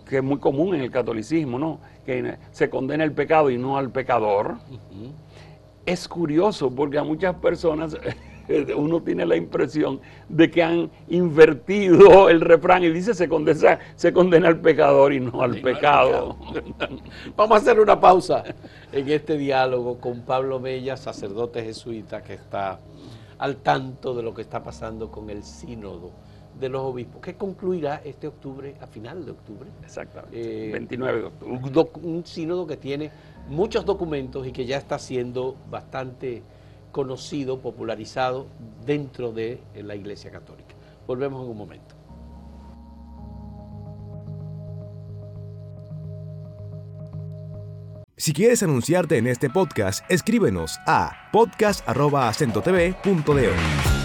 Que, 0.08 0.18
es 0.18 0.22
muy 0.22 0.38
común 0.38 0.76
en 0.76 0.82
el 0.82 0.90
catolicismo, 0.92 1.58
¿no? 1.58 1.80
Que 2.04 2.36
se 2.50 2.68
condena 2.68 3.04
el 3.04 3.12
pecado 3.12 3.50
y 3.50 3.58
no 3.58 3.76
al 3.76 3.90
pecador. 3.90 4.56
Es 5.86 6.08
curioso 6.08 6.70
porque 6.70 6.98
a 6.98 7.04
muchas 7.04 7.34
personas 7.36 7.96
uno 8.76 9.02
tiene 9.02 9.26
la 9.26 9.36
impresión 9.36 10.00
de 10.28 10.50
que 10.50 10.62
han 10.62 10.90
invertido 11.08 12.28
el 12.28 12.40
refrán 12.40 12.84
y 12.84 12.90
dice 12.90 13.14
se 13.14 13.28
condena, 13.28 13.78
se 13.94 14.12
condena 14.12 14.48
al 14.48 14.60
pecador 14.60 15.12
y 15.12 15.20
no 15.20 15.42
al 15.42 15.60
pecado. 15.60 16.36
Vamos 17.36 17.58
a 17.58 17.60
hacer 17.60 17.80
una 17.80 18.00
pausa 18.00 18.44
en 18.92 19.08
este 19.08 19.36
diálogo 19.36 19.98
con 19.98 20.22
Pablo 20.22 20.60
Bella, 20.60 20.96
sacerdote 20.96 21.62
jesuita 21.62 22.22
que 22.22 22.34
está 22.34 22.80
al 23.38 23.56
tanto 23.56 24.14
de 24.14 24.22
lo 24.22 24.34
que 24.34 24.42
está 24.42 24.62
pasando 24.62 25.10
con 25.10 25.30
el 25.30 25.42
sínodo 25.42 26.12
de 26.58 26.68
los 26.68 26.82
obispos, 26.82 27.20
que 27.20 27.34
concluirá 27.34 28.02
este 28.04 28.28
octubre, 28.28 28.74
a 28.80 28.86
final 28.86 29.24
de 29.24 29.32
octubre. 29.32 29.68
Exactamente, 29.82 30.72
29 30.72 31.18
eh, 31.18 31.20
de 31.20 31.26
octubre. 31.26 31.60
un 32.02 32.26
sínodo 32.26 32.66
que 32.66 32.76
tiene 32.76 33.10
muchos 33.48 33.84
documentos 33.84 34.46
y 34.46 34.52
que 34.52 34.64
ya 34.64 34.78
está 34.78 34.98
siendo 34.98 35.56
bastante 35.70 36.42
conocido, 36.92 37.60
popularizado 37.60 38.46
dentro 38.84 39.32
de 39.32 39.60
la 39.74 39.96
Iglesia 39.96 40.30
Católica. 40.30 40.74
Volvemos 41.06 41.42
en 41.42 41.50
un 41.50 41.56
momento. 41.56 41.94
Si 48.16 48.32
quieres 48.32 48.62
anunciarte 48.62 49.18
en 49.18 49.26
este 49.26 49.50
podcast, 49.50 50.08
escríbenos 50.08 50.78
a 50.86 51.28
podcast.acentotv.de. 51.32 54.01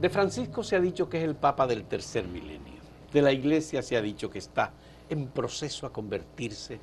De 0.00 0.08
Francisco 0.08 0.62
se 0.64 0.76
ha 0.76 0.80
dicho 0.80 1.10
que 1.10 1.18
es 1.18 1.24
el 1.24 1.36
Papa 1.36 1.66
del 1.66 1.84
tercer 1.84 2.26
milenio. 2.26 2.80
De 3.12 3.20
la 3.20 3.32
Iglesia 3.32 3.82
se 3.82 3.98
ha 3.98 4.00
dicho 4.00 4.30
que 4.30 4.38
está 4.38 4.72
en 5.10 5.26
proceso 5.26 5.86
a 5.86 5.92
convertirse 5.92 6.80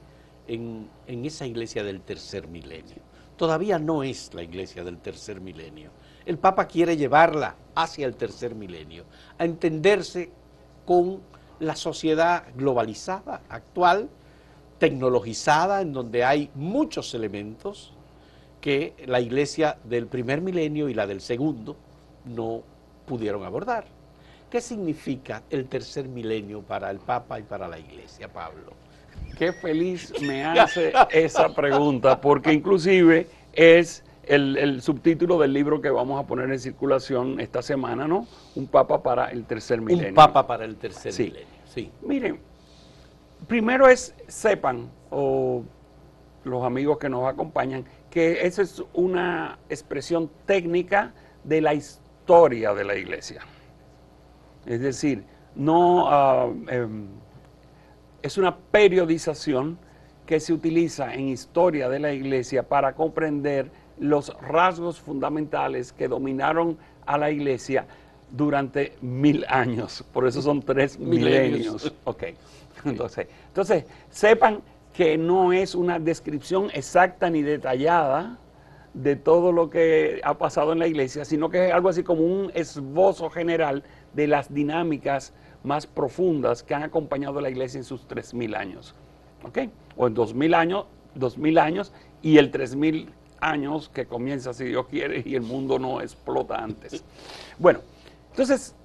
en, 0.47 0.88
esa 1.08 1.47
iglesia 1.47 1.84
del 1.84 2.01
tercer 2.01 2.47
milenio. 2.47 2.97
Todavía 3.36 3.80
no 3.80 4.03
es 4.03 4.34
la 4.36 4.43
iglesia 4.43 4.84
del 4.84 4.99
tercer 4.99 5.41
milenio. 5.41 5.89
El 6.27 6.38
Papa 6.38 6.67
quiere 6.67 6.95
llevarla 6.95 7.56
hacia 7.73 8.06
el 8.06 8.15
tercer 8.15 8.53
milenio, 8.53 9.06
a 9.39 9.45
entenderse 9.45 10.30
con 10.86 11.21
la 11.60 11.75
sociedad 11.75 12.43
globalizada 12.56 13.41
actual, 13.49 14.10
tecnologizada, 14.77 15.82
en 15.82 15.91
donde 15.91 16.23
hay 16.23 16.51
muchos 16.53 17.15
elementos 17.15 17.93
que 18.62 18.93
la 19.08 19.21
iglesia 19.21 19.80
del 19.86 20.06
primer 20.06 20.41
milenio 20.41 20.88
y 20.88 20.93
la 20.93 21.08
del 21.08 21.21
segundo 21.21 21.77
no 22.25 22.76
pudieron 23.08 23.43
abordar. 23.43 23.86
¿Qué 24.52 24.62
significa 24.62 25.41
el 25.50 25.67
tercer 25.67 26.08
milenio 26.08 26.62
para 26.62 26.91
el 26.91 27.00
Papa 27.00 27.39
y 27.39 27.43
para 27.43 27.67
la 27.67 27.80
iglesia, 27.80 28.32
Pablo? 28.32 28.74
Qué 29.38 29.52
feliz 29.52 30.13
me 30.22 30.43
hace 30.46 30.93
esa 31.10 31.54
pregunta, 31.54 32.22
porque 32.22 32.54
inclusive 32.54 33.28
es 33.54 34.04
el, 34.24 34.82
subtítulo 34.82 35.39
del 35.39 35.54
libro 35.54 35.82
que 35.82 35.89
vamos 35.89 36.24
a 36.24 36.28
poner 36.28 36.52
en 36.52 36.60
circulación 36.60 37.39
esta 37.39 37.62
semana, 37.62 38.08
¿no? 38.08 38.28
Un 38.56 38.67
papa 38.67 39.02
para 39.02 39.32
el 39.32 39.46
tercer 39.46 39.82
milenio. 39.82 40.10
Un 40.10 40.15
papa 40.15 40.46
para 40.46 40.65
el 40.65 40.76
tercer 40.76 41.13
milenio, 41.13 41.48
sí. 41.65 41.91
Miren, 42.02 42.39
primero 43.48 43.88
es, 43.88 44.13
sepan, 44.28 44.89
o 45.10 45.63
los 46.43 46.63
amigos 46.63 46.98
que 46.98 47.10
nos 47.10 47.28
acompañan, 47.28 47.86
que 48.10 48.46
esa 48.46 48.62
es 48.62 48.82
una 48.93 49.60
expresión 49.70 50.30
técnica 50.46 51.13
de 51.43 51.62
la 51.62 51.74
historia 51.74 52.07
de 52.27 52.83
la 52.83 52.95
iglesia. 52.95 53.41
Es 54.65 54.81
decir, 54.81 55.23
no... 55.55 56.07
Ah, 56.09 56.49
em, 56.69 57.07
es 58.21 58.37
una 58.37 58.57
periodización 58.57 59.77
que 60.25 60.41
se 60.41 60.51
utiliza 60.51 61.13
en 61.13 61.29
historia 61.29 61.87
de 61.87 61.99
la 61.99 62.11
iglesia 62.11 62.63
para 62.63 62.93
comprender 62.93 63.71
los 63.99 64.35
rasgos 64.41 64.99
fundamentales 64.99 65.93
que 65.93 66.09
dominaron 66.09 66.77
a 67.05 67.17
la 67.17 67.31
iglesia 67.31 67.85
durante 68.29 68.93
mil 69.01 69.45
años. 69.47 70.03
Por 70.11 70.27
eso 70.27 70.41
son 70.41 70.61
tres 70.61 70.99
milenios. 71.13 71.93
Ok. 72.03 72.23
Entonces, 72.83 73.27
entonces, 73.47 73.85
sepan 74.09 74.61
que 74.93 75.17
no 75.17 75.53
es 75.53 75.73
una 75.73 75.97
descripción 75.97 76.69
exacta 76.73 77.29
ni 77.29 77.41
detallada 77.41 78.37
de 78.97 79.15
todo 79.15 79.51
lo 79.51 79.69
que 79.69 80.21
ha 80.23 80.38
pasado 80.38 80.73
en 80.73 80.79
la 80.79 80.88
iglesia, 80.88 81.25
sino 81.25 81.49
que 81.49 81.67
es 81.67 81.73
algo 81.73 81.89
así 81.89 82.03
como 82.03 82.21
un 82.21 82.51
esbozo 82.53 83.29
general 83.29 83.83
de 84.13 84.27
las 84.27 84.53
dinámicas 84.53 85.33
más 85.63 85.86
profundas 85.86 86.63
que 86.63 86.73
han 86.73 86.83
acompañado 86.83 87.39
a 87.39 87.41
la 87.41 87.49
iglesia 87.49 87.77
en 87.77 87.83
sus 87.83 88.07
3.000 88.07 88.55
años. 88.55 88.95
¿Ok? 89.43 89.60
O 89.95 90.07
en 90.07 90.15
2.000 90.15 90.55
años, 90.55 90.86
2.000 91.15 91.60
años 91.60 91.93
y 92.21 92.38
el 92.38 92.51
3.000 92.51 93.10
años 93.39 93.89
que 93.89 94.05
comienza, 94.05 94.53
si 94.53 94.65
Dios 94.65 94.88
quiere, 94.88 95.21
y 95.25 95.36
el 95.36 95.43
mundo 95.43 95.77
no 95.77 96.01
explota 96.01 96.55
antes. 96.55 97.03
Bueno, 97.60 97.79
entonces, 98.31 98.75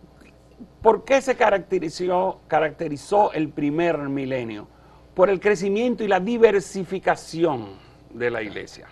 ¿por 0.83 1.05
qué 1.05 1.23
se 1.23 1.37
caracterizó, 1.37 2.41
caracterizó 2.49 3.33
el 3.33 3.49
primer 3.49 3.99
milenio? 4.09 4.69
por 5.15 5.29
el 5.29 5.41
crecimiento 5.41 6.05
y 6.05 6.09
la 6.09 6.21
diversificación 6.21 7.77
de 8.13 8.31
la 8.31 8.43
iglesia. 8.43 8.87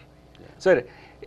O 0.56 0.60
sea, 0.60 0.82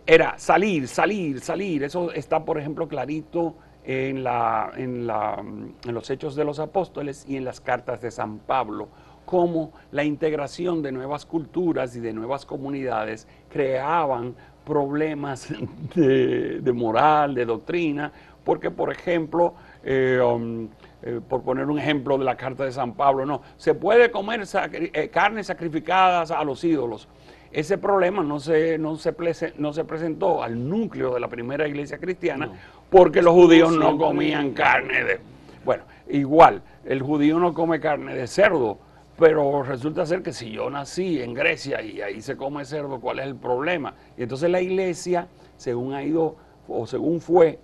era 0.06 0.38
salir, 0.38 0.88
salir, 0.88 1.40
salir. 1.40 1.84
Eso 1.84 2.12
está, 2.12 2.44
por 2.44 2.58
ejemplo, 2.58 2.88
clarito 2.88 3.54
en, 3.84 4.24
la, 4.24 4.70
en, 4.76 5.06
la, 5.06 5.36
en 5.38 5.94
los 5.94 6.10
Hechos 6.10 6.34
de 6.34 6.44
los 6.44 6.58
Apóstoles 6.58 7.24
y 7.28 7.36
en 7.36 7.44
las 7.44 7.60
cartas 7.60 8.00
de 8.00 8.10
San 8.10 8.38
Pablo, 8.38 8.88
cómo 9.24 9.72
la 9.90 10.04
integración 10.04 10.82
de 10.82 10.92
nuevas 10.92 11.26
culturas 11.26 11.96
y 11.96 12.00
de 12.00 12.12
nuevas 12.12 12.44
comunidades 12.44 13.26
creaban 13.50 14.34
problemas 14.64 15.52
de, 15.94 16.72
moral, 16.74 17.34
de 17.34 17.44
doctrina, 17.44 18.12
porque, 18.44 18.70
por 18.70 18.92
ejemplo, 18.92 19.54
eh, 19.82 20.20
um, 20.20 20.68
eh, 21.02 21.20
por 21.26 21.42
poner 21.42 21.66
un 21.66 21.78
ejemplo 21.78 22.18
de 22.18 22.24
la 22.24 22.36
carta 22.36 22.64
de 22.64 22.72
San 22.72 22.94
Pablo, 22.94 23.24
no, 23.24 23.42
se 23.56 23.74
puede 23.74 24.10
comer 24.10 24.44
eh, 24.72 25.08
carnes 25.08 25.46
sacrificadas 25.46 26.30
a 26.30 26.42
los 26.44 26.62
ídolos. 26.64 27.08
Ese 27.54 27.78
problema 27.78 28.24
no 28.24 28.40
se, 28.40 28.78
no, 28.78 28.96
se 28.96 29.14
no 29.58 29.72
se 29.72 29.84
presentó 29.84 30.42
al 30.42 30.68
núcleo 30.68 31.14
de 31.14 31.20
la 31.20 31.28
primera 31.28 31.68
iglesia 31.68 31.98
cristiana 31.98 32.50
porque 32.90 33.22
los 33.22 33.32
judíos 33.32 33.76
no 33.76 33.96
comían 33.96 34.50
carne 34.50 35.04
de... 35.04 35.20
Bueno, 35.64 35.84
igual, 36.08 36.62
el 36.84 37.00
judío 37.00 37.38
no 37.38 37.54
come 37.54 37.78
carne 37.78 38.16
de 38.16 38.26
cerdo, 38.26 38.78
pero 39.16 39.62
resulta 39.62 40.04
ser 40.04 40.22
que 40.24 40.32
si 40.32 40.50
yo 40.50 40.68
nací 40.68 41.22
en 41.22 41.32
Grecia 41.32 41.80
y 41.80 42.00
ahí 42.00 42.20
se 42.20 42.36
come 42.36 42.64
cerdo, 42.64 43.00
¿cuál 43.00 43.20
es 43.20 43.26
el 43.26 43.36
problema? 43.36 43.94
Y 44.18 44.24
entonces 44.24 44.50
la 44.50 44.60
iglesia, 44.60 45.28
según 45.56 45.94
ha 45.94 46.02
ido 46.02 46.34
o 46.66 46.88
según 46.88 47.20
fue 47.20 47.60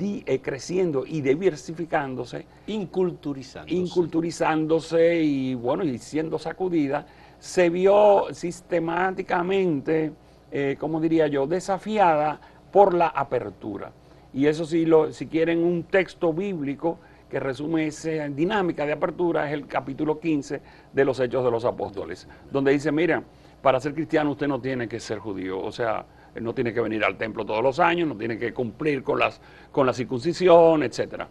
eh, 0.00 0.40
creciendo 0.42 1.04
y 1.06 1.20
diversificándose. 1.20 2.46
Inculturizándose. 2.68 3.74
Inculturizándose 3.74 5.22
y 5.22 5.54
bueno, 5.54 5.84
y 5.84 5.98
siendo 5.98 6.38
sacudida, 6.38 7.06
se 7.38 7.70
vio 7.70 8.26
sistemáticamente, 8.32 10.12
eh, 10.50 10.76
como 10.78 11.00
diría 11.00 11.26
yo, 11.26 11.46
desafiada 11.46 12.40
por 12.72 12.94
la 12.94 13.08
apertura. 13.08 13.92
Y 14.32 14.46
eso 14.46 14.64
si, 14.64 14.84
lo, 14.84 15.12
si 15.12 15.26
quieren 15.26 15.64
un 15.64 15.84
texto 15.84 16.32
bíblico 16.32 16.98
que 17.30 17.40
resume 17.40 17.86
esa 17.86 18.28
dinámica 18.28 18.86
de 18.86 18.92
apertura 18.92 19.48
es 19.48 19.54
el 19.54 19.66
capítulo 19.66 20.20
15 20.20 20.60
de 20.92 21.04
los 21.04 21.18
Hechos 21.18 21.44
de 21.44 21.50
los 21.50 21.64
Apóstoles, 21.64 22.28
donde 22.50 22.72
dice, 22.72 22.92
mira, 22.92 23.22
para 23.62 23.80
ser 23.80 23.94
cristiano 23.94 24.30
usted 24.30 24.46
no 24.46 24.60
tiene 24.60 24.88
que 24.88 25.00
ser 25.00 25.18
judío, 25.18 25.58
o 25.60 25.72
sea, 25.72 26.04
no 26.40 26.54
tiene 26.54 26.72
que 26.72 26.80
venir 26.80 27.04
al 27.04 27.16
templo 27.16 27.44
todos 27.44 27.62
los 27.62 27.80
años, 27.80 28.08
no 28.08 28.16
tiene 28.16 28.38
que 28.38 28.52
cumplir 28.52 29.02
con, 29.02 29.18
las, 29.18 29.40
con 29.72 29.86
la 29.86 29.92
circuncisión, 29.92 30.82
etc. 30.82 31.24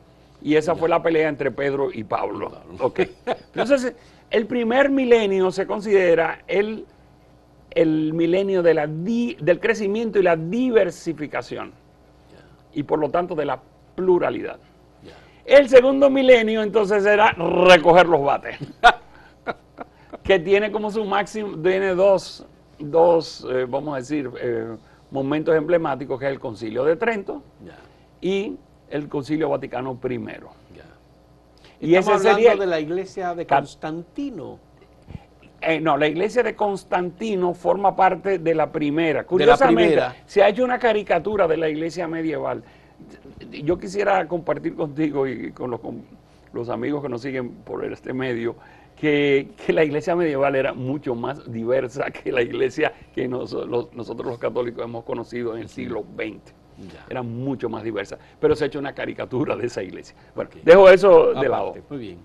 Y 0.46 0.56
esa 0.58 0.76
fue 0.76 0.88
la 0.88 1.02
pelea 1.02 1.28
entre 1.28 1.50
Pedro 1.50 1.90
y 1.92 2.04
Pablo. 2.04 2.52
Entonces, 2.70 3.96
el 4.30 4.46
primer 4.46 4.92
milenio 4.92 5.50
se 5.50 5.66
considera 5.66 6.44
el, 6.48 6.86
el 7.72 8.14
milenio 8.14 8.62
de 8.62 8.76
la 8.76 8.86
del 8.86 9.60
crecimiento 9.60 10.20
y 10.20 10.22
la 10.22 10.36
diversificación. 10.36 11.74
Y 12.76 12.84
por 12.84 13.00
lo 13.00 13.10
tanto 13.10 13.34
de 13.34 13.46
la 13.46 13.60
pluralidad. 13.96 14.60
El 15.46 15.68
segundo 15.68 16.12
milenio 16.12 16.62
entonces 16.62 17.04
era 17.08 17.32
recoger 17.32 18.08
los 18.08 18.22
bates. 18.22 18.60
que 20.24 20.38
tiene 20.38 20.72
como 20.72 20.92
su 20.92 21.06
máximo, 21.06 21.58
tiene 21.58 21.96
dos, 21.96 22.46
dos 22.78 23.48
eh, 23.50 23.66
vamos 23.68 23.96
a 23.96 23.98
decir, 23.98 24.30
eh, 24.40 24.76
momentos 25.10 25.56
emblemáticos, 25.56 26.20
que 26.20 26.28
es 26.28 26.32
el 26.34 26.40
Concilio 26.40 26.84
de 26.84 26.98
Trento 26.98 27.42
y 28.22 28.58
el 28.90 29.08
Concilio 29.08 29.50
Vaticano 29.50 30.00
I. 30.04 30.20
Y 31.82 31.96
ese 31.96 32.12
hablando 32.12 32.58
de 32.58 32.66
la 32.66 32.80
iglesia 32.80 33.36
de 33.36 33.46
Constantino. 33.46 34.60
Eh, 35.62 35.80
no, 35.80 35.98
la 35.98 36.08
iglesia 36.08 36.44
de 36.44 36.56
Constantino 36.56 37.54
forma 37.54 37.96
parte 37.96 38.40
de 38.40 38.56
la 38.56 38.72
primera. 38.72 39.26
Curiosamente, 39.26 40.00
se 40.26 40.44
ha 40.44 40.50
hecho 40.50 40.64
una 40.64 40.80
caricatura 40.80 41.48
de 41.48 41.58
la 41.58 41.70
iglesia 41.70 42.08
medieval. 42.08 42.64
Yo 43.52 43.78
quisiera 43.78 44.28
compartir 44.28 44.76
contigo 44.76 45.28
y 45.28 45.52
con 45.52 45.72
los, 45.72 45.82
los 46.54 46.70
amigos 46.70 47.02
que 47.02 47.10
nos 47.10 47.22
siguen 47.22 47.50
por 47.50 47.84
este 47.84 48.14
medio 48.14 48.56
que, 48.96 49.54
la 49.68 49.84
iglesia 49.84 50.16
medieval 50.16 50.56
era 50.56 50.74
mucho 50.74 51.16
más 51.16 51.52
diversa 51.52 52.10
que 52.12 52.32
la 52.32 52.42
iglesia 52.42 52.94
que 53.14 53.28
nosotros 53.28 54.26
los 54.26 54.40
católicos 54.40 54.84
hemos 54.84 55.04
conocido 55.04 55.56
en 55.56 55.64
el 55.64 55.70
siglo 55.70 56.06
XX. 56.16 56.54
Era 57.10 57.22
mucho 57.22 57.70
más 57.70 57.84
diversa, 57.84 58.18
pero 58.40 58.56
se 58.56 58.66
ha 58.66 58.68
hecho 58.68 58.80
una 58.80 58.94
caricatura 58.94 59.56
de 59.56 59.68
esa 59.68 59.82
iglesia. 59.82 60.16
Bueno, 60.36 60.50
dejo 60.64 60.90
eso 60.90 61.34
de 61.34 61.50
lado. 61.50 61.76
Muy 61.90 62.00
bien. 62.00 62.18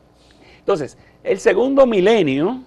Entonces, 0.59 0.99
el 1.23 1.39
segundo 1.39 1.87
milenio 1.87 2.63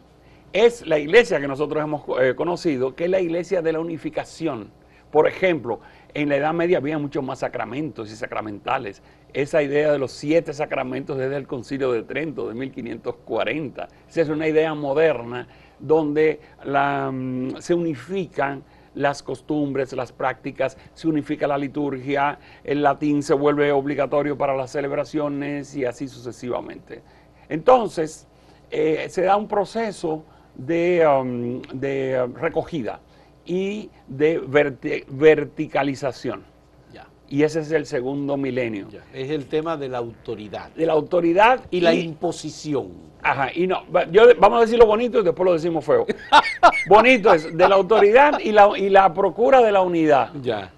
es 0.52 0.86
la 0.86 1.00
iglesia 1.00 1.40
que 1.40 1.48
nosotros 1.48 1.84
hemos 1.84 2.04
eh, 2.22 2.36
conocido, 2.36 2.96
que 2.96 3.06
es 3.06 3.10
la 3.10 3.20
iglesia 3.20 3.62
de 3.62 3.74
la 3.74 3.80
unificación. 3.80 4.70
Por 5.12 5.28
ejemplo, 5.28 5.80
en 6.14 6.30
la 6.30 6.38
Edad 6.38 6.54
Media 6.54 6.78
había 6.78 6.98
muchos 6.98 7.24
más 7.24 7.40
sacramentos 7.40 8.12
y 8.12 8.16
sacramentales. 8.16 9.02
Esa 9.34 9.62
idea 9.64 9.92
de 9.92 10.00
los 10.00 10.12
siete 10.12 10.54
sacramentos 10.54 11.18
desde 11.18 11.38
el 11.38 11.48
Concilio 11.48 11.92
de 11.92 12.04
Trento 12.04 12.48
de 12.48 12.56
1540. 12.56 13.88
Esa 14.10 14.22
es 14.22 14.30
una 14.30 14.48
idea 14.48 14.74
moderna 14.76 15.48
donde 15.80 16.40
mm, 16.66 17.58
se 17.58 17.74
unifican 17.74 18.64
las 18.96 19.24
costumbres, 19.24 19.94
las 19.94 20.12
prácticas, 20.12 20.78
se 20.94 21.08
unifica 21.08 21.48
la 21.48 21.58
liturgia, 21.58 22.40
el 22.64 22.84
latín 22.84 23.24
se 23.24 23.34
vuelve 23.34 23.72
obligatorio 23.72 24.38
para 24.38 24.56
las 24.56 24.72
celebraciones 24.72 25.76
y 25.76 25.86
así 25.86 26.08
sucesivamente. 26.08 27.02
Entonces, 27.50 28.28
eh, 28.72 29.08
se 29.10 29.24
da 29.24 29.38
un 29.38 29.48
proceso 29.48 30.24
de, 30.56 31.06
um, 31.08 31.62
recogida 32.36 33.00
y 33.46 33.90
de 34.08 34.40
verticalización. 35.10 36.53
Y 37.30 37.44
ese 37.44 37.62
es 37.62 37.72
el 37.72 37.86
segundo 37.86 38.38
milenio. 38.38 38.88
Es 39.14 39.30
el 39.30 39.46
tema 39.48 39.78
de 39.78 39.90
la 39.90 39.98
autoridad. 39.98 40.70
De 40.72 40.86
la 40.86 40.94
autoridad 40.94 41.62
y, 41.72 41.82
la 41.82 41.94
imposición. 41.94 42.92
Ajá, 43.22 43.50
y 43.54 43.66
no, 43.66 43.84
yo, 44.12 44.24
vamos 44.40 44.60
a 44.60 44.62
decir 44.62 44.78
lo 44.78 44.86
bonito 44.86 45.20
y 45.20 45.24
después 45.24 45.46
lo 45.46 45.54
decimos 45.54 45.86
feo. 45.86 46.06
bonito 46.88 47.34
es 47.34 47.56
de 47.56 47.70
la 47.70 47.76
autoridad 47.76 48.40
y 48.40 48.52
la, 48.52 48.78
y 48.78 48.90
la 48.90 49.14
procura 49.14 49.62
de 49.62 49.72
la 49.72 49.82
unidad. 49.82 50.32
Ya. 50.42 50.72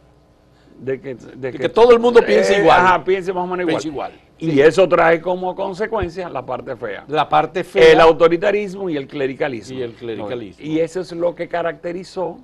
De 0.80 1.00
que, 1.02 1.16
de 1.16 1.52
que, 1.54 1.70
todo 1.70 1.92
el 1.92 2.00
mundo 2.00 2.22
piense 2.26 2.56
eh, 2.56 2.60
igual. 2.60 2.80
Ajá, 2.80 3.04
piense 3.04 3.34
más 3.34 3.44
o 3.44 3.48
menos 3.48 3.86
igual. 3.86 4.12
Y 4.38 4.60
eso 4.60 4.88
trae 4.88 5.22
como 5.22 5.56
consecuencia 5.56 6.30
la 6.30 6.46
parte 6.46 6.76
fea. 6.76 7.06
La 7.08 7.28
parte 7.28 7.64
fea. 7.64 7.94
El 7.94 8.02
autoritarismo 8.02 8.90
y 8.90 8.98
el 8.98 9.08
clericalismo. 9.08 9.78
Y 9.78 9.82
el 9.82 9.94
clericalismo. 9.94 10.66
Y 10.66 10.80
eso 10.80 11.00
es 11.00 11.12
lo 11.14 11.34
que 11.34 11.48
caracterizó 11.48 12.40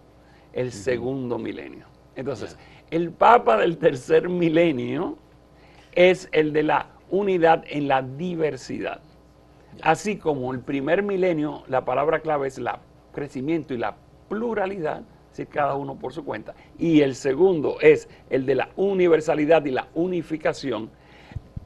el 0.54 0.72
segundo 0.72 1.38
milenio. 1.38 1.86
Entonces, 2.16 2.58
el 2.92 3.12
Papa 3.12 3.58
del 3.58 3.78
tercer 3.78 4.28
milenio 4.28 5.18
es 5.94 6.28
el 6.34 6.52
de 6.52 6.64
la 6.64 6.90
unidad 7.10 7.64
en 7.70 7.88
la 7.88 8.02
diversidad. 8.02 9.02
Así 9.82 10.18
como 10.18 10.54
el 10.54 10.60
primer 10.60 11.02
milenio, 11.02 11.64
la 11.68 11.86
palabra 11.86 12.20
clave 12.20 12.50
es 12.50 12.60
la 12.60 12.82
crecimiento 13.14 13.74
y 13.74 13.78
la 13.78 13.96
pluralidad, 14.30 15.04
si 15.32 15.46
cada 15.46 15.76
uno 15.76 15.96
por 15.96 16.12
su 16.12 16.26
cuenta. 16.26 16.54
Y 16.78 17.02
el 17.02 17.16
segundo 17.16 17.78
es 17.80 18.10
el 18.30 18.46
de 18.46 18.56
la 18.56 18.70
universalidad 18.76 19.64
y 19.66 19.72
la 19.72 19.88
unificación. 19.94 20.90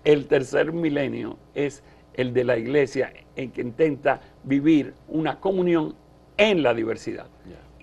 El 0.03 0.27
tercer 0.27 0.71
milenio 0.71 1.37
es 1.55 1.83
el 2.13 2.33
de 2.33 2.43
la 2.43 2.57
iglesia 2.57 3.11
en 3.35 3.51
que 3.51 3.61
intenta 3.61 4.21
vivir 4.43 4.93
una 5.07 5.39
comunión 5.39 5.95
en 6.37 6.61
la 6.61 6.75
diversidad. 6.75 7.27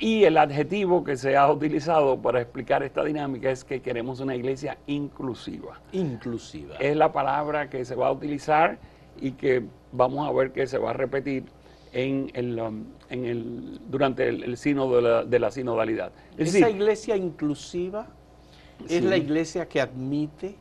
Y 0.03 0.25
el 0.25 0.37
adjetivo 0.37 1.05
que 1.05 1.17
se 1.17 1.37
ha 1.37 1.49
utilizado 1.49 2.21
para 2.21 2.41
explicar 2.41 2.83
esta 2.83 3.05
dinámica 3.05 3.53
es 3.53 3.63
que 3.63 3.81
queremos 3.81 4.19
una 4.19 4.35
iglesia 4.35 4.77
inclusiva. 4.89 5.81
Inclusiva. 5.93 6.75
Es 6.81 6.97
la 6.97 7.13
palabra 7.13 7.71
que 7.71 7.85
se 7.85 7.95
va 7.95 8.09
a 8.09 8.11
utilizar 8.11 8.81
y 9.21 9.31
que 9.31 9.63
vamos 9.93 10.29
a 10.29 10.33
ver 10.33 10.51
que 10.51 10.67
se 10.67 10.77
va 10.77 10.91
a 10.91 10.93
repetir 10.93 11.45
en 11.93 12.33
el, 12.35 12.59
um, 12.59 12.85
en 13.11 13.25
el, 13.27 13.81
durante 13.89 14.29
el, 14.29 14.43
el 14.43 14.57
sínodo 14.57 15.25
de 15.25 15.39
la, 15.39 15.51
sinodalidad. 15.53 16.11
Esa 16.37 16.69
iglesia 16.69 17.17
inclusiva 17.17 18.09
es 18.89 19.05
la 19.05 19.17
iglesia 19.17 19.69
que 19.69 19.81
admite 19.81 20.57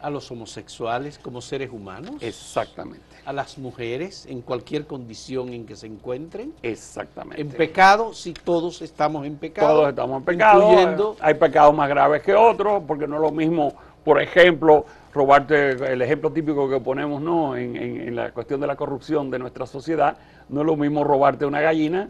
a 0.00 0.10
los 0.10 0.28
homosexuales 0.32 1.16
como 1.20 1.40
seres 1.40 1.70
humanos. 1.70 2.16
Exactamente. 2.20 3.07
A 3.28 3.32
las 3.34 3.58
mujeres 3.58 4.24
en 4.24 4.40
cualquier 4.40 4.86
condición 4.86 5.52
en 5.52 5.66
que 5.66 5.76
se 5.76 5.86
encuentren. 5.86 6.54
Exactamente. 6.62 7.42
En 7.42 7.50
pecado, 7.50 8.14
si 8.14 8.32
todos 8.32 8.80
estamos 8.80 9.26
en 9.26 9.36
pecado. 9.36 9.68
Todos 9.68 9.88
estamos 9.90 10.16
en 10.20 10.24
pecado. 10.24 11.16
Hay 11.20 11.34
pecados 11.34 11.74
más 11.74 11.90
graves 11.90 12.22
que 12.22 12.34
otros, 12.34 12.82
porque 12.86 13.06
no 13.06 13.16
es 13.16 13.20
lo 13.20 13.30
mismo, 13.30 13.74
por 14.02 14.22
ejemplo, 14.22 14.86
robarte 15.12 15.72
el 15.72 16.00
ejemplo 16.00 16.32
típico 16.32 16.70
que 16.70 16.80
ponemos 16.80 17.20
¿no? 17.20 17.54
en, 17.54 17.76
en 17.76 18.16
la 18.16 18.32
cuestión 18.32 18.62
de 18.62 18.66
la 18.66 18.76
corrupción 18.76 19.30
de 19.30 19.38
nuestra 19.38 19.66
sociedad. 19.66 20.16
No 20.48 20.62
es 20.62 20.66
lo 20.66 20.76
mismo 20.76 21.04
robarte 21.04 21.44
una 21.44 21.60
gallina 21.60 22.08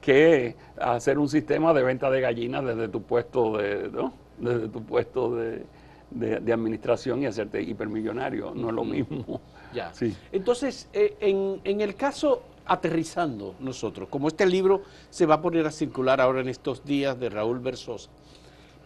que 0.00 0.54
hacer 0.80 1.18
un 1.18 1.28
sistema 1.28 1.74
de 1.74 1.82
venta 1.82 2.10
de 2.10 2.20
gallinas 2.20 2.64
desde 2.64 2.86
tu 2.86 3.02
puesto 3.02 3.58
de, 3.58 3.90
¿no? 3.92 4.12
desde 4.38 4.68
tu 4.68 4.84
puesto 4.84 5.34
de, 5.34 5.64
de, 6.10 6.52
administración 6.52 7.22
y 7.22 7.26
hacerte 7.26 7.62
hipermillonario, 7.62 8.52
no 8.54 8.68
es 8.68 8.74
lo 8.74 8.84
mismo. 8.84 9.40
Ya. 9.72 9.94
Sí. 9.94 10.16
Entonces, 10.32 10.88
eh, 10.92 11.16
en, 11.20 11.60
en, 11.62 11.80
el 11.80 11.94
caso 11.94 12.42
aterrizando 12.66 13.54
nosotros, 13.60 14.08
como 14.08 14.26
este 14.26 14.44
libro 14.44 14.82
se 15.10 15.26
va 15.26 15.36
a 15.36 15.42
poner 15.42 15.64
a 15.64 15.70
circular 15.70 16.20
ahora 16.20 16.40
en 16.40 16.48
estos 16.48 16.84
días 16.84 17.18
de 17.20 17.30
Raúl 17.30 17.60
Versosa, 17.60 18.10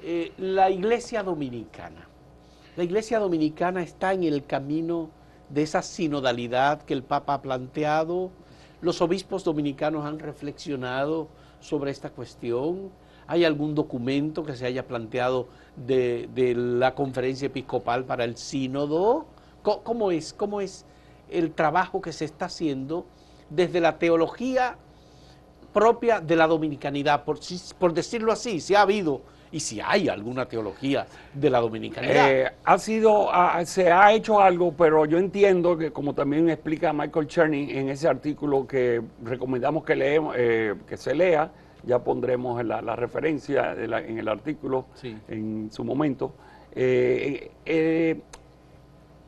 eh, 0.02 0.32
la 0.36 0.68
iglesia 0.68 1.22
dominicana. 1.22 2.06
La 2.76 2.84
iglesia 2.84 3.18
dominicana 3.18 3.82
está 3.82 4.12
en 4.12 4.24
el 4.24 4.44
camino 4.44 5.08
de 5.48 5.62
esa 5.62 5.80
sinodalidad 5.80 6.82
que 6.82 6.92
el 6.92 7.02
Papa 7.02 7.32
ha 7.32 7.40
planteado. 7.40 8.30
Los 8.82 9.00
obispos 9.00 9.44
dominicanos 9.44 10.04
han 10.04 10.18
reflexionado 10.18 11.28
sobre 11.60 11.90
esta 11.90 12.10
cuestión. 12.10 12.90
¿Hay 13.26 13.44
algún 13.44 13.74
documento 13.74 14.44
que 14.44 14.54
se 14.56 14.66
haya 14.66 14.86
planteado 14.86 15.48
de, 15.76 16.28
la 16.56 16.94
conferencia 16.94 17.46
episcopal 17.46 18.04
para 18.04 18.24
el 18.24 18.36
sínodo? 18.36 19.26
¿Cómo 19.62 20.10
es, 20.10 20.32
¿Cómo 20.32 20.60
es 20.60 20.84
el 21.30 21.52
trabajo 21.52 22.00
que 22.00 22.12
se 22.12 22.24
está 22.26 22.46
haciendo 22.46 23.06
desde 23.48 23.80
la 23.80 23.98
teología 23.98 24.76
propia 25.72 26.20
de 26.20 26.36
la 26.36 26.46
dominicanidad? 26.46 27.24
Por, 27.24 27.94
decirlo 27.94 28.32
así, 28.32 28.60
si 28.60 28.74
ha 28.74 28.82
habido 28.82 29.22
y 29.50 29.60
si 29.60 29.80
hay 29.80 30.08
alguna 30.08 30.46
teología 30.46 31.06
de 31.32 31.48
la 31.48 31.60
dominicanidad. 31.60 32.30
Eh, 32.30 32.52
ha 32.64 32.76
sido, 32.76 33.30
se 33.64 33.90
ha 33.90 34.12
hecho 34.12 34.40
algo, 34.40 34.72
pero 34.72 35.06
yo 35.06 35.16
entiendo 35.16 35.78
que 35.78 35.92
como 35.92 36.12
también 36.12 36.50
explica 36.50 36.92
Michael 36.92 37.28
Cherney 37.28 37.78
en 37.78 37.88
ese 37.88 38.08
artículo 38.08 38.66
que 38.66 39.00
recomendamos 39.22 39.84
que, 39.84 39.94
leemos, 39.94 40.34
eh, 40.36 40.74
que 40.86 40.96
se 40.96 41.14
lea, 41.14 41.50
ya 41.86 41.98
pondremos 42.02 42.64
la, 42.64 42.96
referencia 42.96 43.72
en 43.72 44.18
el 44.18 44.28
artículo 44.28 44.86
en 45.28 45.70
su 45.70 45.84
momento. 45.84 46.32
Eh, 46.74 48.20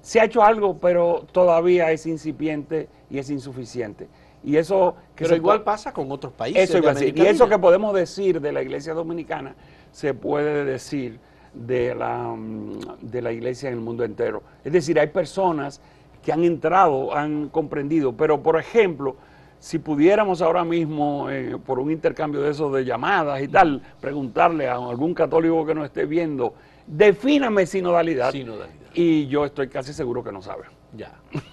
se 0.00 0.20
ha 0.20 0.24
hecho 0.24 0.42
algo, 0.42 0.78
pero 0.78 1.26
todavía 1.32 1.90
es 1.90 2.06
incipiente 2.06 2.88
y 3.10 3.18
es 3.18 3.30
insuficiente. 3.30 4.08
Y 4.44 4.56
eso 4.56 4.94
que 5.16 5.24
pero 5.24 5.36
igual 5.36 5.64
pasa 5.64 5.92
con 5.92 6.10
otros 6.12 6.32
países. 6.32 6.70
Eso 6.70 6.78
Y 7.02 7.20
eso 7.22 7.48
que 7.48 7.58
podemos 7.58 7.92
decir 7.92 8.40
de 8.40 8.52
la 8.52 8.62
Iglesia 8.62 8.94
Dominicana 8.94 9.56
se 9.90 10.14
puede 10.14 10.64
decir 10.64 11.18
de 11.56 11.94
la, 11.94 12.34
mm, 12.36 12.98
de 13.00 13.22
la 13.22 13.32
iglesia 13.32 13.68
en 13.68 13.74
el 13.74 13.80
mundo 13.80 14.04
entero. 14.04 14.42
Es 14.64 14.72
decir, 14.72 15.00
hay 15.00 15.08
personas 15.08 15.80
que 16.22 16.32
han 16.32 16.44
entrado, 16.44 17.14
han 17.14 17.48
comprendido, 17.48 18.12
pero 18.12 18.42
por 18.42 18.58
ejemplo, 18.58 19.16
si 19.58 19.78
pudiéramos 19.78 20.42
ahora 20.42 20.64
mismo, 20.64 21.30
eh, 21.30 21.56
por 21.64 21.78
un 21.78 21.90
intercambio 21.90 22.40
de 22.40 22.50
esos 22.50 22.72
de 22.72 22.84
llamadas 22.84 23.42
y 23.42 23.48
tal, 23.48 23.82
preguntarle 24.00 24.68
a 24.68 24.74
algún 24.74 25.14
católico 25.14 25.64
que 25.66 25.74
nos 25.74 25.86
esté 25.86 26.06
viendo, 26.06 26.54
defíname 26.86 27.66
sinodalidad, 27.66 28.32
sinodalidad. 28.32 28.90
y 28.94 29.26
yo 29.26 29.44
estoy 29.44 29.68
casi 29.68 29.92
seguro 29.92 30.22
que 30.22 30.32
no 30.32 30.42
sabe. 30.42 30.64
Ya. 30.96 31.12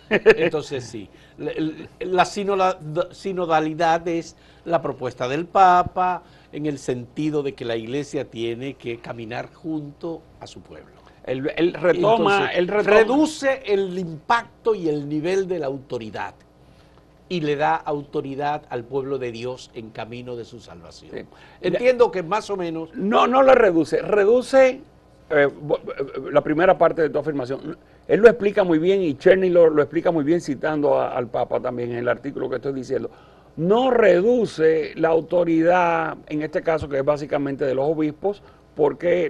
Entonces 0.10 0.86
sí, 0.86 1.10
la 2.00 2.26
sinodalidad 2.26 4.08
es 4.08 4.38
la 4.63 4.82
propuesta 4.82 5.28
del 5.28 5.46
Papa, 5.46 6.24
en 6.52 6.68
el 6.68 6.78
sentido 6.78 7.44
de 7.44 7.54
que 7.54 7.66
la 7.66 7.76
iglesia 7.76 8.30
tiene 8.30 8.76
que 8.76 9.00
caminar 9.00 9.52
junto 9.52 10.22
a 10.39 10.48
su 10.48 10.62
pueblo. 10.62 10.94
Él, 11.26 11.74
retoma, 11.74 12.52
reduce 12.52 13.63
el 13.66 13.98
impacto 13.98 14.76
y 14.76 14.89
el 14.89 15.08
nivel 15.08 15.48
de 15.48 15.60
la 15.60 15.68
autoridad 15.68 16.36
y 17.34 17.41
le 17.41 17.56
da 17.56 17.76
autoridad 17.76 18.62
al 18.69 18.84
pueblo 18.84 19.17
de 19.17 19.32
Dios 19.32 19.72
en 19.74 19.89
camino 19.89 20.36
de 20.36 20.46
su 20.46 20.60
salvación. 20.60 21.28
Entiendo 21.62 22.12
que 22.12 22.22
más 22.22 22.48
o 22.52 22.56
menos... 22.56 22.93
No, 22.93 23.26
no 23.26 23.41
le 23.41 23.56
reduce, 23.56 24.04
reduce 24.04 24.82
eh, 25.32 25.48
la 26.32 26.41
primera 26.41 26.78
parte 26.78 27.02
de 27.02 27.10
tu 27.10 27.17
afirmación. 27.17 27.76
Él 28.08 28.19
lo 28.19 28.30
explica 28.30 28.63
muy 28.63 28.78
bien 28.78 29.02
y 29.02 29.15
Cherny 29.15 29.50
lo, 29.50 29.82
explica 29.82 30.12
muy 30.12 30.24
bien 30.24 30.41
citando 30.41 31.02
al 31.02 31.26
Papa 31.26 31.60
también 31.60 31.93
en 31.93 31.98
el 31.98 32.08
artículo 32.08 32.48
que 32.52 32.58
estoy 32.58 32.74
diciendo 32.74 33.10
no 33.56 33.91
reduce 33.91 34.93
la 34.96 35.10
autoridad, 35.10 36.17
en 36.28 36.41
este 36.41 36.63
caso 36.63 36.89
que 36.89 36.98
es 36.98 37.06
básicamente 37.06 37.65
de 37.65 37.76
los 37.76 37.88
obispos, 37.88 38.41
porque 38.76 39.26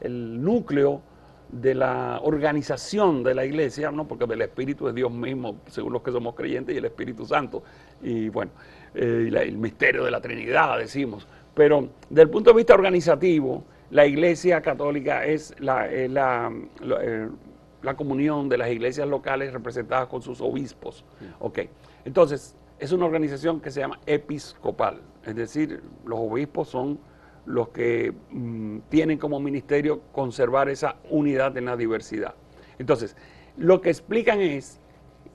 el 0.00 0.42
núcleo 0.42 1.02
de 1.50 1.74
la 1.74 2.20
organización 2.22 3.22
de 3.22 3.34
la 3.34 3.44
iglesia, 3.44 3.90
¿no? 3.90 4.06
porque 4.08 4.24
el 4.24 4.42
Espíritu 4.42 4.88
es 4.88 4.94
Dios 4.94 5.12
mismo, 5.12 5.60
según 5.68 5.92
los 5.92 6.02
que 6.02 6.10
somos 6.10 6.34
creyentes, 6.34 6.74
y 6.74 6.78
el 6.78 6.84
Espíritu 6.84 7.24
Santo, 7.26 7.62
y 8.02 8.28
bueno, 8.28 8.50
eh, 8.94 9.30
el 9.32 9.58
misterio 9.58 10.04
de 10.04 10.10
la 10.10 10.20
Trinidad, 10.20 10.78
decimos. 10.78 11.26
Pero 11.54 11.88
desde 12.08 12.22
el 12.22 12.30
punto 12.30 12.50
de 12.50 12.56
vista 12.56 12.74
organizativo, 12.74 13.64
la 13.90 14.06
iglesia 14.06 14.60
católica 14.60 15.24
es 15.24 15.54
la, 15.60 15.86
eh, 15.88 16.08
la 16.08 17.94
comunión 17.96 18.48
de 18.48 18.58
las 18.58 18.70
iglesias 18.70 19.06
locales 19.06 19.52
representadas 19.52 20.08
con 20.08 20.22
sus 20.22 20.40
obispos. 20.40 21.04
Ok, 21.38 21.60
entonces, 22.04 22.56
es 22.78 22.90
una 22.92 23.06
organización 23.06 23.60
que 23.60 23.70
se 23.70 23.80
llama 23.80 24.00
episcopal, 24.06 25.00
es 25.24 25.36
decir, 25.36 25.82
los 26.04 26.18
obispos 26.18 26.68
son 26.68 26.98
los 27.46 27.68
que 27.68 28.12
mm, 28.30 28.78
tienen 28.88 29.18
como 29.18 29.40
ministerio 29.40 30.00
conservar 30.12 30.68
esa 30.68 30.96
unidad 31.10 31.56
en 31.56 31.66
la 31.66 31.76
diversidad. 31.76 32.34
Entonces, 32.78 33.16
lo 33.56 33.80
que 33.80 33.90
explican 33.90 34.40
es 34.40 34.80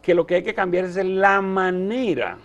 que 0.01 0.13
lo 0.13 0.25
que 0.25 0.35
hay 0.35 0.43
que 0.43 0.53
cambiar 0.53 0.85
es 0.85 0.95
la 0.95 1.41
manera 1.41 2.37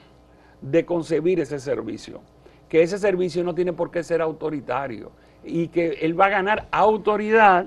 de 0.61 0.85
concebir 0.85 1.40
ese 1.40 1.59
servicio, 1.59 2.20
que 2.68 2.83
ese 2.83 2.98
servicio 2.98 3.44
no 3.44 3.55
tiene 3.55 3.72
por 3.72 3.90
qué 3.90 4.03
ser 4.03 4.20
autoritario 4.20 5.12
y 5.44 5.68
que 5.68 5.98
él 6.00 6.18
va 6.18 6.27
a 6.27 6.31
ganar 6.31 6.68
autoridad, 6.70 7.66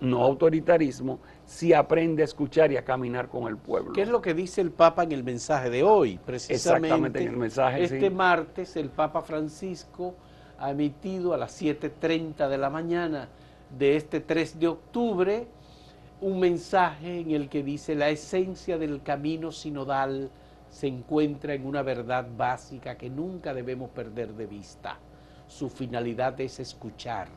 no 0.00 0.22
autoritarismo, 0.22 1.20
si 1.46 1.72
aprende 1.72 2.22
a 2.22 2.24
escuchar 2.24 2.72
y 2.72 2.76
a 2.76 2.84
caminar 2.84 3.28
con 3.28 3.46
el 3.46 3.56
pueblo. 3.56 3.92
¿Qué 3.92 4.02
es 4.02 4.08
lo 4.08 4.20
que 4.20 4.34
dice 4.34 4.60
el 4.60 4.70
Papa 4.70 5.04
en 5.04 5.12
el 5.12 5.24
mensaje 5.24 5.70
de 5.70 5.82
hoy? 5.82 6.18
Precisamente 6.24 6.86
Exactamente 6.86 7.22
en 7.22 7.28
el 7.28 7.36
mensaje. 7.36 7.84
Este 7.84 8.10
martes 8.10 8.76
el 8.76 8.90
Papa 8.90 9.22
Francisco 9.22 10.14
ha 10.64 10.70
emitido 10.70 11.34
a 11.34 11.36
las 11.36 11.60
7.30 11.60 12.48
de 12.48 12.56
la 12.56 12.70
mañana 12.70 13.28
de 13.76 13.96
este 13.96 14.20
3 14.20 14.58
de 14.58 14.68
octubre 14.68 15.46
un 16.22 16.40
mensaje 16.40 17.20
en 17.20 17.32
el 17.32 17.50
que 17.50 17.62
dice 17.62 17.94
la 17.94 18.08
esencia 18.08 18.78
del 18.78 19.02
camino 19.02 19.52
sinodal 19.52 20.30
se 20.70 20.86
encuentra 20.86 21.52
en 21.52 21.66
una 21.66 21.82
verdad 21.82 22.26
básica 22.34 22.96
que 22.96 23.10
nunca 23.10 23.52
debemos 23.52 23.90
perder 23.90 24.32
de 24.32 24.46
vista. 24.46 24.96
Su 25.46 25.68
finalidad 25.68 26.40
es 26.40 26.58
escuchar, 26.58 27.28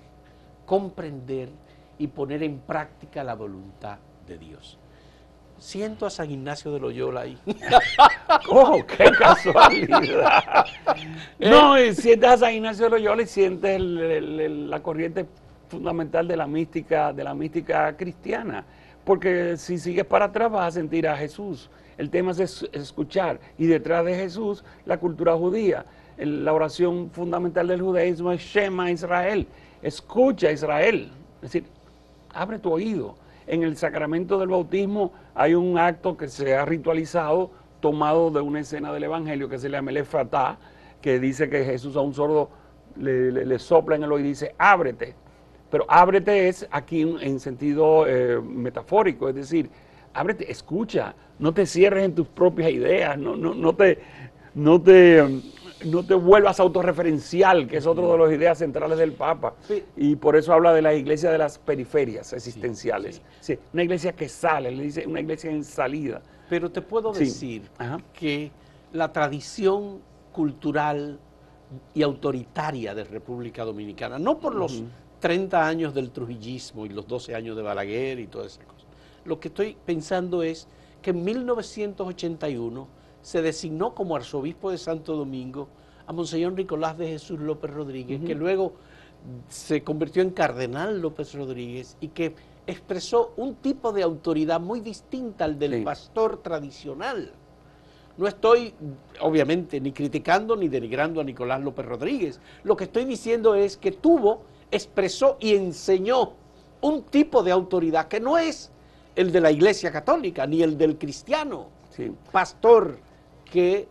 comprender 0.65 1.49
y 1.97 2.07
poner 2.07 2.43
en 2.43 2.59
práctica 2.59 3.25
la 3.25 3.35
voluntad 3.35 3.97
de 4.25 4.37
Dios. 4.37 4.79
Siento 5.59 6.05
a 6.05 6.09
San 6.09 6.29
Ignacio 6.29 6.71
de 6.71 6.79
Loyola 6.79 7.21
ahí. 7.21 7.37
¡Oh, 8.49 8.85
qué 8.85 9.11
casualidad! 9.17 10.65
no, 11.39 11.77
sientes 11.93 12.29
a 12.29 12.37
San 12.37 12.53
Ignacio 12.53 12.85
de 12.85 12.91
Loyola 12.91 13.23
y 13.23 13.27
sientes 13.27 13.81
la 13.81 14.79
corriente 14.81 15.25
fundamental 15.67 16.27
de 16.27 16.37
la 16.37 16.47
mística, 16.47 17.11
de 17.11 17.23
la 17.23 17.33
mística 17.33 17.95
cristiana. 17.97 18.65
Porque 19.03 19.57
si 19.57 19.77
sigues 19.77 20.05
para 20.05 20.25
atrás 20.25 20.51
vas 20.51 20.67
a 20.67 20.71
sentir 20.71 21.07
a 21.07 21.15
Jesús. 21.15 21.69
El 21.97 22.09
tema 22.09 22.31
es 22.31 22.67
escuchar. 22.73 23.39
Y 23.57 23.65
detrás 23.65 24.05
de 24.05 24.15
Jesús, 24.15 24.63
la 24.85 24.97
cultura 24.99 25.35
judía. 25.35 25.85
La 26.17 26.53
oración 26.53 27.09
fundamental 27.11 27.67
del 27.67 27.81
judaísmo 27.81 28.31
es 28.31 28.41
Shema 28.41 28.91
Israel. 28.91 29.47
Escucha 29.81 30.51
Israel. 30.51 31.11
Es 31.37 31.53
decir, 31.53 31.63
abre 32.33 32.59
tu 32.59 32.71
oído. 32.71 33.15
En 33.47 33.63
el 33.63 33.77
sacramento 33.77 34.37
del 34.37 34.49
bautismo 34.49 35.13
hay 35.37 35.53
un 35.53 35.77
acto 35.77 36.17
que 36.17 36.27
se 36.27 36.55
ha 36.55 36.65
ritualizado 36.65 37.51
tomado 37.79 38.31
de 38.31 38.41
una 38.41 38.61
escena 38.61 38.91
del 38.91 39.03
Evangelio 39.03 39.47
que 39.47 39.59
se 39.59 39.69
llama 39.69 39.91
el 39.91 39.97
Efratá, 39.97 40.57
que 40.99 41.19
dice 41.19 41.47
que 41.47 41.63
Jesús 41.63 41.95
a 41.95 42.01
un 42.01 42.15
sordo 42.15 42.49
le, 42.95 43.59
sopla 43.59 43.95
en 43.95 44.03
el 44.03 44.11
oído 44.11 44.25
y 44.25 44.29
dice, 44.29 44.55
ábrete. 44.57 45.13
Pero 45.69 45.85
ábrete 45.87 46.47
es 46.47 46.67
aquí 46.71 47.01
en 47.01 47.39
sentido 47.39 48.07
eh, 48.07 48.41
metafórico, 48.41 49.29
es 49.29 49.35
decir, 49.35 49.69
ábrete, 50.11 50.51
escucha, 50.51 51.13
no 51.37 51.53
te 51.53 51.67
cierres 51.67 52.05
en 52.05 52.15
tus 52.15 52.27
propias 52.27 52.71
ideas, 52.71 53.15
no, 53.15 53.35
no, 53.35 53.53
no 53.53 53.75
te, 53.75 53.99
no 54.55 54.81
te 54.81 55.23
no 55.85 56.03
te 56.03 56.13
vuelvas 56.13 56.59
autorreferencial, 56.59 57.67
que 57.67 57.77
es 57.77 57.85
otro 57.85 58.11
de 58.11 58.17
las 58.17 58.31
ideas 58.31 58.57
centrales 58.57 58.97
del 58.97 59.13
Papa. 59.13 59.53
Y 59.95 60.15
por 60.15 60.35
eso 60.35 60.53
habla 60.53 60.73
de 60.73 60.81
la 60.81 60.93
iglesia 60.93 61.31
de 61.31 61.37
las 61.37 61.59
periferias 61.59 62.33
existenciales. 62.33 63.21
Sí, 63.39 63.57
una 63.73 63.83
iglesia 63.83 64.13
que 64.13 64.27
sale, 64.29 64.71
le 64.71 64.83
dice 64.83 65.05
una 65.05 65.19
iglesia 65.19 65.51
en 65.51 65.63
salida. 65.63 66.21
Pero 66.49 66.71
te 66.71 66.81
puedo 66.81 67.11
decir 67.11 67.63
que 68.13 68.51
la 68.93 69.11
tradición 69.11 69.99
cultural 70.31 71.19
y 71.93 72.01
autoritaria 72.01 72.95
de 72.95 73.03
República 73.03 73.65
Dominicana, 73.65 74.17
no 74.17 74.37
por 74.37 74.55
los 74.55 74.83
30 75.19 75.67
años 75.67 75.93
del 75.93 76.11
trujillismo 76.11 76.85
y 76.85 76.89
los 76.89 77.07
12 77.07 77.35
años 77.35 77.55
de 77.57 77.63
Balaguer 77.63 78.19
y 78.19 78.27
todas 78.27 78.53
esas 78.53 78.65
cosas. 78.65 78.85
Lo 79.25 79.39
que 79.39 79.49
estoy 79.49 79.75
pensando 79.85 80.43
es 80.43 80.67
que 81.01 81.09
en 81.09 81.23
1981 81.23 82.87
se 83.27 83.41
designó 83.41 83.93
como 83.93 84.15
arzobispo 84.15 84.71
de 84.71 84.77
Santo 84.77 85.17
Domingo 85.17 85.67
a 86.05 86.13
Monseñor 86.13 86.53
Nicolás 86.53 86.97
de 86.97 87.09
Jesús 87.09 87.37
López 87.41 87.71
Rodríguez, 87.71 88.21
que 88.25 88.33
luego 88.33 88.71
se 89.49 89.83
convirtió 89.83 90.21
en 90.21 90.29
cardenal 90.29 91.01
López 91.01 91.33
Rodríguez 91.33 91.97
y 91.99 92.07
que 92.07 92.33
expresó 92.65 93.33
un 93.35 93.55
tipo 93.55 93.91
de 93.91 94.01
autoridad 94.01 94.61
muy 94.61 94.79
distinta 94.79 95.43
al 95.43 95.59
del 95.59 95.83
pastor 95.83 96.41
tradicional. 96.41 97.33
no 98.15 98.27
estoy, 98.27 98.73
obviamente, 99.19 99.81
ni 99.81 99.91
criticando 99.91 100.55
ni 100.55 100.69
denigrando 100.69 101.19
a 101.19 101.25
Nicolás 101.25 101.61
López 101.61 101.85
Rodríguez. 101.85 102.39
Lo 102.63 102.77
que 102.77 102.85
estoy 102.85 103.03
diciendo 103.03 103.55
es 103.55 103.75
que 103.75 103.91
tuvo, 103.91 104.43
expresó 104.71 105.35
y 105.41 105.53
enseñó 105.53 106.31
un 106.79 107.03
tipo 107.03 107.43
de 107.43 107.51
autoridad 107.51 108.07
que 108.07 108.21
no 108.21 108.37
es 108.37 108.71
el 109.17 109.33
de 109.33 109.41
la 109.41 109.51
Iglesia 109.51 109.91
Católica 109.91 110.47
ni 110.47 110.63
el 110.63 110.77
del 110.77 110.97
cristiano, 110.97 111.67
pastor 112.31 113.05
que 113.51 113.87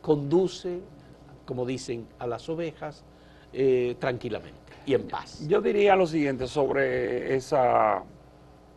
conduce, 0.00 0.80
como 1.44 1.64
dicen, 1.66 2.06
a 2.18 2.26
las 2.26 2.48
ovejas 2.48 3.04
eh, 3.52 3.96
tranquilamente 3.98 4.60
y 4.86 4.94
en 4.94 5.06
paz. 5.08 5.46
Yo 5.46 5.60
diría 5.60 5.94
lo 5.96 6.06
siguiente 6.06 6.46
sobre 6.46 7.34
esa 7.34 8.02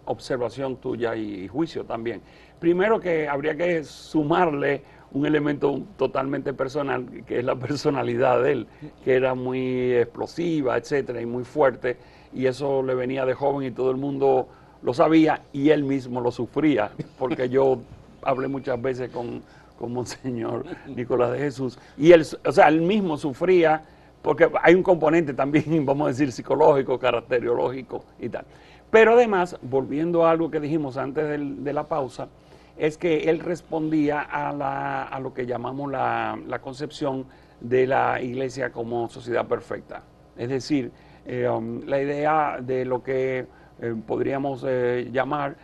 observación 0.06 0.78
tuya 0.78 1.16
y 1.16 1.48
juicio 1.48 1.84
también. 1.84 2.22
Primero 2.60 3.00
que 3.00 3.28
habría 3.28 3.56
que 3.56 3.84
sumarle 3.84 4.84
un 5.12 5.26
elemento 5.26 5.82
totalmente 5.98 6.54
personal, 6.54 7.06
que 7.26 7.40
es 7.40 7.46
la 7.46 7.56
personalidad 7.56 8.44
de 8.44 8.52
él, 8.52 8.68
que 9.04 9.16
era 9.16 9.34
muy 9.34 9.94
explosiva, 9.94 10.78
etcétera, 10.78 11.22
y 11.22 11.26
muy 11.26 11.44
fuerte, 11.44 11.98
y 12.34 12.46
eso 12.46 12.84
le 12.84 12.96
venía 12.96 13.26
de 13.26 13.34
joven 13.34 13.68
y 13.68 13.72
todo 13.72 13.92
el 13.92 13.98
mundo 13.98 14.48
lo 14.82 14.94
sabía 14.94 15.42
y 15.54 15.70
él 15.70 15.84
mismo 15.84 16.22
lo 16.22 16.32
sufría, 16.32 16.92
porque 17.18 17.50
yo 17.50 17.80
hablé 18.22 18.48
muchas 18.48 18.82
veces 18.82 19.10
con, 19.10 19.42
con 19.78 19.94
Monseñor 19.94 20.66
Nicolás 20.88 21.32
de 21.32 21.40
Jesús, 21.40 21.78
y 21.98 22.12
él, 22.12 22.26
o 22.46 22.52
sea, 22.52 22.68
él 22.68 22.82
mismo 22.82 23.18
sufría, 23.18 23.84
porque 24.22 24.50
hay 24.62 24.74
un 24.74 24.84
componente 24.84 25.34
también, 25.34 25.86
vamos 25.86 26.06
a 26.06 26.10
decir, 26.10 26.32
psicológico, 26.32 26.98
caracteriológico 26.98 28.06
y 28.20 28.30
tal. 28.30 28.46
Pero 28.90 29.14
además, 29.14 29.58
volviendo 29.62 30.26
a 30.26 30.32
algo 30.32 30.50
que 30.50 30.60
dijimos 30.60 30.98
antes 30.98 31.40
de 31.64 31.74
la 31.74 31.84
pausa, 31.84 32.30
es 32.78 32.98
que 32.98 33.30
él 33.30 33.40
respondía 33.40 34.22
a, 34.22 35.20
lo 35.20 35.34
que 35.34 35.46
llamamos 35.46 35.92
la, 35.92 36.60
concepción 36.62 37.26
de 37.62 37.88
la 37.88 38.22
iglesia 38.22 38.72
como 38.72 39.10
sociedad 39.10 39.48
perfecta. 39.48 40.04
Es 40.38 40.50
decir, 40.50 40.92
eh, 41.26 41.48
um, 41.48 41.82
la 41.86 42.02
idea 42.02 42.58
de 42.62 42.86
lo 42.86 43.02
que 43.02 43.48
eh, 43.82 43.96
podríamos 44.06 44.64
eh, 44.68 45.10
llamar, 45.12 45.56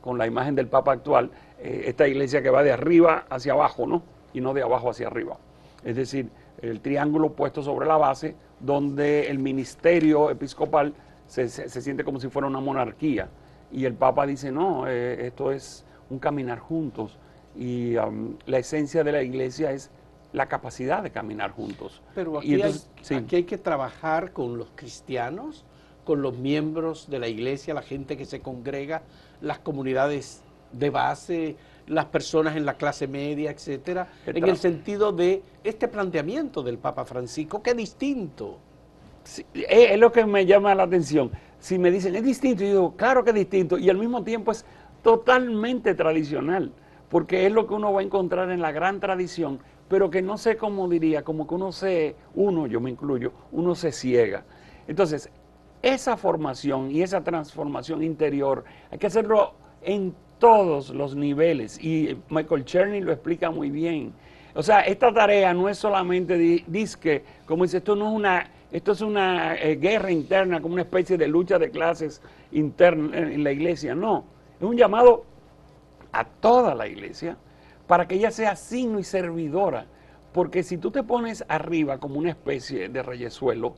con 0.00 0.18
la 0.18 0.26
imagen 0.26 0.54
del 0.54 0.66
Papa 0.66 0.92
actual, 0.92 1.30
esta 1.62 2.08
iglesia 2.08 2.42
que 2.42 2.50
va 2.50 2.62
de 2.62 2.72
arriba 2.72 3.26
hacia 3.28 3.52
abajo, 3.52 3.86
¿no? 3.86 4.02
Y 4.32 4.40
no 4.40 4.54
de 4.54 4.62
abajo 4.62 4.90
hacia 4.90 5.08
arriba. 5.08 5.36
Es 5.84 5.96
decir, 5.96 6.28
el 6.62 6.80
triángulo 6.80 7.32
puesto 7.32 7.62
sobre 7.62 7.86
la 7.86 7.96
base, 7.96 8.34
donde 8.60 9.28
el 9.28 9.38
ministerio 9.38 10.30
episcopal 10.30 10.94
se, 11.26 11.48
siente 11.48 12.04
como 12.04 12.20
si 12.20 12.28
fuera 12.28 12.48
una 12.48 12.60
monarquía. 12.60 13.28
Y 13.72 13.84
el 13.84 13.94
Papa 13.94 14.26
dice, 14.26 14.50
no, 14.50 14.86
eh, 14.88 15.26
esto 15.26 15.52
es 15.52 15.84
un 16.10 16.18
caminar 16.18 16.58
juntos. 16.58 17.18
Y 17.56 17.96
um, 17.96 18.36
la 18.46 18.58
esencia 18.58 19.04
de 19.04 19.12
la 19.12 19.22
iglesia 19.22 19.72
es 19.72 19.90
la 20.32 20.46
capacidad 20.46 21.02
de 21.02 21.10
caminar 21.10 21.50
juntos. 21.50 22.02
Pero 22.14 22.38
aquí, 22.38 22.60
hay, 22.60 22.74
aquí 23.16 23.36
hay 23.36 23.44
que 23.44 23.58
trabajar 23.58 24.32
con 24.32 24.58
los 24.58 24.70
cristianos, 24.74 25.64
con 26.04 26.22
los 26.22 26.36
miembros 26.36 27.08
de 27.10 27.18
la 27.18 27.28
iglesia, 27.28 27.74
la 27.74 27.82
gente 27.82 28.16
que 28.16 28.24
se 28.24 28.40
congrega, 28.40 29.02
las 29.40 29.58
comunidades 29.58 30.42
de 30.72 30.90
base, 30.90 31.56
las 31.86 32.06
personas 32.06 32.56
en 32.56 32.64
la 32.64 32.74
clase 32.74 33.08
media, 33.08 33.50
etcétera, 33.50 34.08
en 34.26 34.48
el 34.48 34.56
sentido 34.56 35.12
de 35.12 35.42
este 35.64 35.88
planteamiento 35.88 36.62
del 36.62 36.78
Papa 36.78 37.04
Francisco, 37.04 37.62
que 37.62 37.70
es 37.70 37.76
distinto 37.76 38.58
es, 39.54 39.98
lo 39.98 40.12
que 40.12 40.24
me 40.24 40.46
llama 40.46 40.74
la 40.74 40.84
atención. 40.84 41.30
Si 41.58 41.78
me 41.78 41.90
dicen, 41.90 42.14
es 42.16 42.24
distinto, 42.24 42.62
yo 42.62 42.68
digo, 42.68 42.96
claro 42.96 43.22
que 43.24 43.30
es 43.30 43.36
distinto, 43.36 43.78
y 43.78 43.90
al 43.90 43.98
mismo 43.98 44.24
tiempo 44.24 44.50
es 44.52 44.64
totalmente 45.02 45.94
tradicional, 45.94 46.72
porque 47.08 47.46
es 47.46 47.52
lo 47.52 47.66
que 47.66 47.74
uno 47.74 47.92
va 47.92 48.00
a 48.00 48.04
encontrar 48.04 48.50
en 48.50 48.60
la 48.60 48.72
gran 48.72 49.00
tradición, 49.00 49.60
pero 49.88 50.10
que 50.10 50.22
no 50.22 50.38
sé 50.38 50.56
cómo 50.56 50.88
diría, 50.88 51.22
como 51.22 51.46
que 51.46 51.54
uno 51.54 51.72
se, 51.72 52.16
uno, 52.34 52.66
yo 52.66 52.80
me 52.80 52.90
incluyo, 52.90 53.32
uno 53.52 53.74
se 53.74 53.92
ciega. 53.92 54.44
Entonces, 54.86 55.28
esa 55.82 56.16
formación 56.16 56.90
y 56.90 57.02
esa 57.02 57.22
transformación 57.22 58.02
interior 58.02 58.64
hay 58.90 58.98
que 58.98 59.06
hacerlo 59.06 59.54
en 59.82 60.14
todos 60.40 60.90
los 60.90 61.14
niveles, 61.14 61.78
y 61.82 62.18
Michael 62.28 62.64
Cherny 62.64 63.00
lo 63.00 63.12
explica 63.12 63.52
muy 63.52 63.70
bien. 63.70 64.12
O 64.54 64.62
sea, 64.64 64.80
esta 64.80 65.12
tarea 65.14 65.54
no 65.54 65.68
es 65.68 65.78
solamente 65.78 66.36
disque, 66.66 67.22
como 67.46 67.62
dice, 67.62 67.76
esto 67.76 67.94
no 67.94 68.08
es 68.08 68.14
una 68.14 68.50
esto 68.72 68.92
es 68.92 69.00
una 69.00 69.56
eh, 69.56 69.76
guerra 69.76 70.12
interna, 70.12 70.60
como 70.60 70.74
una 70.74 70.82
especie 70.82 71.18
de 71.18 71.26
lucha 71.26 71.58
de 71.58 71.70
clases 71.70 72.22
interna 72.52 73.18
en 73.18 73.42
la 73.42 73.50
iglesia. 73.50 73.96
No, 73.96 74.24
es 74.60 74.64
un 74.64 74.76
llamado 74.76 75.24
a 76.12 76.24
toda 76.24 76.74
la 76.76 76.86
iglesia 76.86 77.36
para 77.88 78.06
que 78.06 78.14
ella 78.14 78.30
sea 78.30 78.54
signo 78.54 79.00
y 79.00 79.04
servidora. 79.04 79.86
Porque 80.32 80.62
si 80.62 80.78
tú 80.78 80.92
te 80.92 81.02
pones 81.02 81.44
arriba 81.48 81.98
como 81.98 82.16
una 82.20 82.30
especie 82.30 82.88
de 82.88 83.02
reyesuelo 83.02 83.74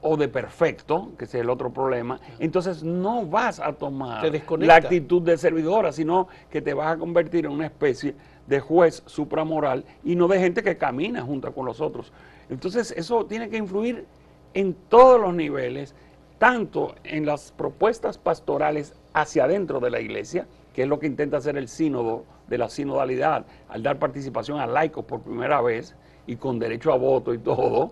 o 0.00 0.16
de 0.16 0.28
perfecto, 0.28 1.12
que 1.18 1.24
es 1.24 1.34
el 1.34 1.50
otro 1.50 1.70
problema, 1.70 2.20
entonces 2.38 2.82
no 2.82 3.26
vas 3.26 3.58
a 3.58 3.72
tomar 3.72 4.24
la 4.58 4.76
actitud 4.76 5.22
de 5.22 5.36
servidora, 5.36 5.92
sino 5.92 6.28
que 6.50 6.62
te 6.62 6.74
vas 6.74 6.94
a 6.94 6.98
convertir 6.98 7.46
en 7.46 7.52
una 7.52 7.66
especie 7.66 8.14
de 8.46 8.60
juez 8.60 9.02
supramoral 9.06 9.84
y 10.04 10.14
no 10.14 10.28
de 10.28 10.38
gente 10.38 10.62
que 10.62 10.76
camina 10.76 11.22
junto 11.22 11.52
con 11.52 11.66
los 11.66 11.80
otros. 11.80 12.12
Entonces 12.48 12.92
eso 12.96 13.26
tiene 13.26 13.50
que 13.50 13.56
influir 13.56 14.06
en 14.54 14.74
todos 14.88 15.20
los 15.20 15.34
niveles, 15.34 15.94
tanto 16.38 16.94
en 17.04 17.26
las 17.26 17.52
propuestas 17.52 18.18
pastorales 18.18 18.94
hacia 19.12 19.44
adentro 19.44 19.80
de 19.80 19.90
la 19.90 20.00
iglesia, 20.00 20.46
que 20.72 20.82
es 20.82 20.88
lo 20.88 20.98
que 20.98 21.06
intenta 21.06 21.38
hacer 21.38 21.56
el 21.56 21.68
sínodo 21.68 22.24
de 22.46 22.58
la 22.58 22.68
sinodalidad, 22.68 23.44
al 23.68 23.82
dar 23.82 23.98
participación 23.98 24.60
a 24.60 24.66
laicos 24.66 25.04
por 25.04 25.20
primera 25.20 25.60
vez 25.60 25.96
y 26.26 26.36
con 26.36 26.58
derecho 26.58 26.92
a 26.92 26.96
voto 26.96 27.34
y 27.34 27.38
todo, 27.38 27.90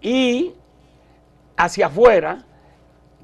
y 0.00 0.52
hacia 1.56 1.86
afuera, 1.86 2.44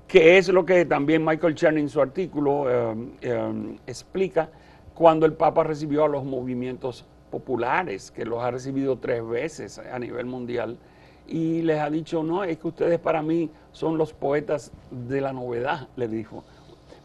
que 0.09 0.39
es 0.39 0.49
lo 0.49 0.65
que 0.65 0.85
también 0.85 1.25
Michael 1.25 1.55
Chen 1.55 1.79
en 1.79 1.89
su 1.89 2.01
artículo 2.01 2.67
eh, 2.69 2.95
eh, 3.23 3.77
explica, 3.87 4.51
cuando 4.95 5.27
el 5.27 5.33
Papa 5.33 5.65
recibió 5.65 6.05
a 6.05 6.09
los 6.09 6.25
movimientos 6.25 7.05
populares, 7.31 8.11
que 8.11 8.25
los 8.25 8.43
ha 8.43 8.51
recibido 8.51 8.99
tres 8.99 9.27
veces 9.27 9.79
a 9.79 9.99
nivel 9.99 10.27
mundial, 10.27 10.79
y 11.27 11.63
les 11.63 11.81
ha 11.81 11.91
dicho, 11.91 12.23
no, 12.23 12.45
es 12.45 12.59
que 12.59 12.69
ustedes 12.69 12.99
para 12.99 13.23
mí 13.23 13.51
son 13.73 13.97
los 13.97 14.13
poetas 14.13 14.73
de 14.91 15.21
la 15.21 15.33
novedad, 15.33 15.89
le 15.97 16.07
dijo. 16.07 16.45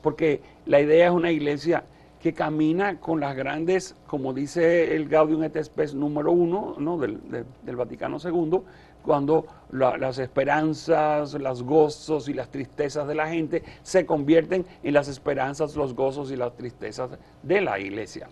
Porque 0.01 0.41
la 0.65 0.81
idea 0.81 1.07
es 1.07 1.11
una 1.11 1.31
iglesia 1.31 1.83
que 2.19 2.33
camina 2.33 2.99
con 2.99 3.21
las 3.21 3.35
grandes, 3.35 3.95
como 4.07 4.33
dice 4.33 4.95
el 4.95 5.07
Gaudium 5.07 5.43
et 5.43 5.63
Spes 5.63 5.93
número 5.93 6.31
uno 6.31 6.75
¿no? 6.77 6.97
del, 6.97 7.19
del 7.63 7.75
Vaticano 7.75 8.17
II, 8.23 8.59
cuando 9.03 9.45
las 9.71 10.17
esperanzas, 10.17 11.33
los 11.33 11.63
gozos 11.63 12.27
y 12.27 12.33
las 12.33 12.49
tristezas 12.49 13.07
de 13.07 13.15
la 13.15 13.27
gente 13.27 13.63
se 13.83 14.05
convierten 14.05 14.65
en 14.83 14.93
las 14.93 15.07
esperanzas, 15.07 15.75
los 15.75 15.93
gozos 15.93 16.31
y 16.31 16.35
las 16.35 16.55
tristezas 16.55 17.11
de 17.43 17.61
la 17.61 17.79
iglesia. 17.79 18.29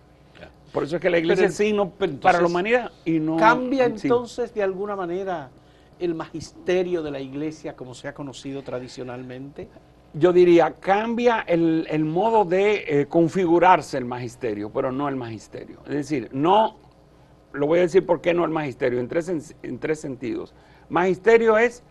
Por 0.72 0.84
eso 0.84 0.96
es 0.96 1.02
que 1.02 1.10
la 1.10 1.18
iglesia 1.18 1.46
es 1.46 1.54
signo 1.54 1.90
para 1.90 2.40
la 2.40 2.46
humanidad 2.46 2.92
y 3.04 3.18
no... 3.18 3.36
¿Cambia 3.36 3.86
entonces 3.86 4.52
de 4.52 4.62
alguna 4.62 4.96
manera 4.96 5.50
el 5.98 6.14
magisterio 6.14 7.02
de 7.02 7.10
la 7.10 7.20
iglesia 7.20 7.74
como 7.74 7.94
se 7.94 8.08
ha 8.08 8.14
conocido 8.14 8.62
tradicionalmente? 8.62 9.68
Yo 10.14 10.32
diría, 10.32 10.74
cambia 10.78 11.40
el, 11.46 12.04
modo 12.04 12.44
de 12.44 12.84
eh, 12.86 13.06
configurarse 13.06 13.98
el 13.98 14.04
magisterio, 14.04 14.70
pero 14.70 14.90
no 14.90 15.08
el 15.08 15.16
magisterio. 15.16 15.80
Es 15.86 15.94
decir, 15.94 16.28
no, 16.32 16.76
lo 17.58 17.66
voy 17.66 17.80
a 17.80 17.82
decir 17.82 18.06
por 18.06 18.20
qué 18.20 18.32
no 18.32 18.44
el 18.44 18.50
magisterio, 18.50 19.00
en 19.00 19.08
tres, 19.08 19.54
en 19.62 19.78
tres 19.78 20.00
sentidos. 20.00 20.54
Magisterio 20.88 21.58
es 21.58 21.82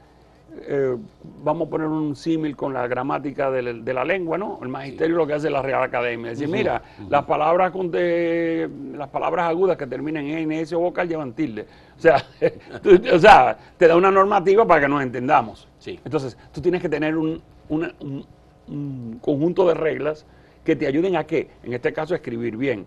eh, 0.61 0.95
vamos 1.43 1.67
a 1.67 1.69
poner 1.69 1.87
un 1.87 2.15
símil 2.15 2.55
con 2.55 2.73
la 2.73 2.87
gramática 2.87 3.51
de, 3.51 3.93
la 3.93 4.05
lengua, 4.05 4.37
¿no? 4.37 4.59
El 4.61 4.69
magisterio 4.69 5.17
lo 5.17 5.27
que 5.27 5.33
hace 5.33 5.49
la 5.49 5.61
Real 5.61 5.83
Academia. 5.83 6.31
Es 6.31 6.39
decir, 6.39 6.53
mira, 6.53 6.81
las 7.09 7.25
palabras 7.25 7.71
con 7.71 7.91
las 7.91 9.09
palabras 9.09 9.49
agudas 9.49 9.77
que 9.77 9.85
terminan 9.85 10.25
en 10.25 10.37
N, 10.39 10.61
S 10.61 10.75
o 10.75 10.79
vocal 10.79 11.07
llevan 11.07 11.33
tilde. 11.33 11.65
O 11.97 12.01
sea, 12.01 12.23
o 13.13 13.19
sea, 13.19 13.57
te 13.77 13.87
da 13.87 13.95
una 13.95 14.09
normativa 14.09 14.65
para 14.65 14.81
que 14.81 14.87
nos 14.87 15.03
entendamos. 15.03 15.67
Sí. 15.79 15.99
Entonces, 16.03 16.37
tú 16.51 16.61
tienes 16.61 16.81
que 16.81 16.89
tener 16.89 17.15
un, 17.17 17.41
un 17.69 19.19
conjunto 19.21 19.67
de 19.67 19.73
reglas 19.73 20.25
que 20.63 20.75
te 20.75 20.87
ayuden 20.87 21.17
a 21.17 21.25
qué? 21.25 21.49
En 21.63 21.73
este 21.73 21.93
caso, 21.93 22.13
a 22.13 22.17
escribir 22.17 22.57
bien 22.57 22.85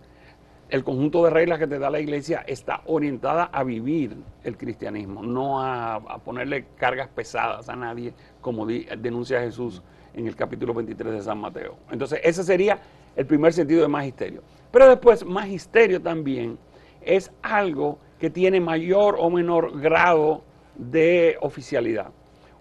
el 0.70 0.84
conjunto 0.84 1.24
de 1.24 1.30
reglas 1.30 1.58
que 1.58 1.66
te 1.66 1.78
da 1.78 1.90
la 1.90 2.00
iglesia 2.00 2.44
está 2.46 2.82
orientada 2.86 3.44
a 3.52 3.64
vivir 3.64 4.16
el 4.44 4.56
cristianismo, 4.56 5.22
no 5.22 5.60
a, 5.60 6.18
ponerle 6.24 6.66
cargas 6.76 7.08
pesadas 7.08 7.68
a 7.68 7.76
nadie, 7.76 8.14
como 8.40 8.66
denuncia 8.66 9.40
Jesús 9.40 9.82
en 10.14 10.26
el 10.26 10.36
capítulo 10.36 10.72
23 10.72 11.12
de 11.12 11.22
San 11.22 11.38
Mateo. 11.38 11.76
Entonces, 11.90 12.20
ese 12.22 12.44
sería 12.44 12.78
el 13.16 13.26
primer 13.26 13.52
sentido 13.52 13.82
de 13.82 13.88
magisterio. 13.88 14.42
Pero 14.70 14.88
después, 14.88 15.24
magisterio 15.24 16.00
también 16.00 16.58
es 17.02 17.32
algo 17.42 17.98
que 18.18 18.30
tiene 18.30 18.60
mayor 18.60 19.16
o 19.18 19.28
menor 19.28 19.80
grado 19.80 20.44
de 20.76 21.36
oficialidad. 21.40 22.12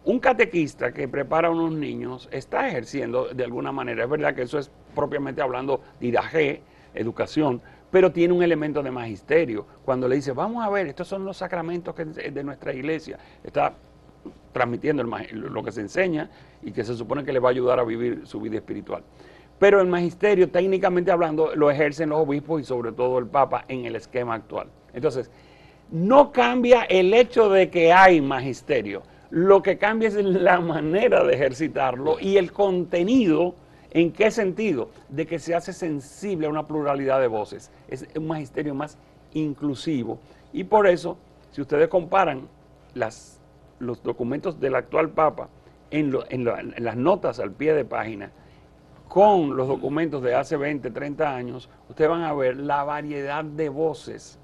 Un 0.05 0.19
catequista 0.19 0.91
que 0.91 1.07
prepara 1.07 1.49
a 1.49 1.51
unos 1.51 1.73
niños 1.73 2.27
está 2.31 2.67
ejerciendo 2.67 3.27
de 3.27 3.43
alguna 3.43 3.71
manera, 3.71 4.05
es 4.05 4.09
verdad 4.09 4.33
que 4.33 4.43
eso 4.43 4.57
es 4.57 4.71
propiamente 4.95 5.41
hablando 5.41 5.81
dirajé, 5.99 6.63
educación, 6.93 7.61
pero 7.91 8.11
tiene 8.11 8.33
un 8.33 8.43
elemento 8.43 8.83
de 8.83 8.91
magisterio. 8.91 9.65
Cuando 9.83 10.07
le 10.07 10.15
dice, 10.15 10.31
vamos 10.31 10.65
a 10.65 10.69
ver, 10.69 10.87
estos 10.87 11.07
son 11.07 11.25
los 11.25 11.37
sacramentos 11.37 11.95
de 11.95 12.43
nuestra 12.43 12.73
iglesia, 12.73 13.17
está 13.43 13.73
transmitiendo 14.51 15.03
lo 15.03 15.63
que 15.63 15.71
se 15.71 15.81
enseña 15.81 16.29
y 16.61 16.71
que 16.71 16.83
se 16.83 16.95
supone 16.95 17.23
que 17.23 17.31
le 17.31 17.39
va 17.39 17.49
a 17.49 17.51
ayudar 17.51 17.79
a 17.79 17.83
vivir 17.83 18.25
su 18.25 18.41
vida 18.41 18.57
espiritual. 18.57 19.03
Pero 19.57 19.81
el 19.81 19.87
magisterio, 19.87 20.49
técnicamente 20.49 21.11
hablando, 21.11 21.55
lo 21.55 21.69
ejercen 21.69 22.09
los 22.09 22.19
obispos 22.19 22.61
y 22.61 22.63
sobre 22.63 22.91
todo 22.91 23.19
el 23.19 23.27
Papa 23.27 23.65
en 23.67 23.85
el 23.85 23.95
esquema 23.95 24.35
actual. 24.35 24.67
Entonces, 24.93 25.29
no 25.91 26.31
cambia 26.31 26.83
el 26.83 27.13
hecho 27.13 27.49
de 27.49 27.69
que 27.69 27.91
hay 27.91 28.21
magisterio, 28.21 29.03
lo 29.31 29.61
que 29.61 29.77
cambia 29.77 30.07
es 30.07 30.15
la 30.15 30.59
manera 30.59 31.23
de 31.23 31.33
ejercitarlo 31.33 32.19
y 32.19 32.37
el 32.37 32.51
contenido. 32.51 33.55
¿En 33.91 34.11
qué 34.11 34.29
sentido? 34.31 34.89
De 35.09 35.25
que 35.25 35.39
se 35.39 35.55
hace 35.55 35.73
sensible 35.73 36.47
a 36.47 36.49
una 36.49 36.67
pluralidad 36.67 37.19
de 37.19 37.27
voces. 37.27 37.71
Es 37.87 38.07
un 38.15 38.27
magisterio 38.27 38.75
más 38.75 38.97
inclusivo. 39.33 40.19
Y 40.53 40.63
por 40.63 40.87
eso, 40.87 41.17
si 41.51 41.61
ustedes 41.61 41.87
comparan 41.87 42.47
las, 42.93 43.41
los 43.79 44.03
documentos 44.03 44.59
del 44.59 44.75
actual 44.75 45.09
Papa 45.09 45.49
en, 45.89 46.15
en 46.29 46.83
las 46.83 46.95
notas 46.95 47.39
al 47.39 47.51
pie 47.51 47.73
de 47.73 47.85
página 47.85 48.31
con 49.07 49.57
los 49.57 49.67
documentos 49.67 50.21
de 50.21 50.35
hace 50.35 50.55
20, 50.55 50.91
30 50.91 51.35
años, 51.35 51.67
ustedes 51.89 52.11
van 52.11 52.21
a 52.21 52.33
ver 52.33 52.57
la 52.57 52.83
variedad 52.83 53.43
de 53.43 53.69
voces 53.69 54.37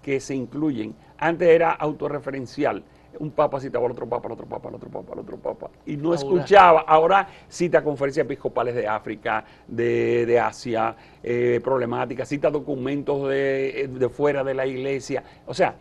que 0.00 0.20
se 0.20 0.34
incluyen. 0.34 0.94
Antes 1.18 1.48
era 1.48 1.72
autorreferencial 1.72 2.82
un 3.18 3.30
papa 3.30 3.60
citaba 3.60 3.86
al 3.86 3.92
otro 3.92 4.08
papa, 4.08 4.26
al 4.26 4.32
otro 4.32 4.46
papa, 4.46 4.68
al 4.68 4.74
otro 4.74 4.88
papa, 4.88 5.12
al 5.12 5.18
otro 5.20 5.36
papa, 5.36 5.70
y 5.86 5.96
no 5.96 6.14
escuchaba. 6.14 6.80
Ahora 6.80 7.28
cita 7.48 7.82
conferencias 7.82 8.24
episcopales 8.24 8.74
de 8.74 8.86
África, 8.86 9.44
de, 9.66 10.40
Asia, 10.40 10.96
eh, 11.22 11.60
problemáticas, 11.62 12.28
cita 12.28 12.50
documentos 12.50 13.28
de, 13.28 14.10
fuera 14.12 14.44
de 14.44 14.54
la 14.54 14.66
iglesia. 14.66 15.22
O 15.46 15.54
sea, 15.54 15.74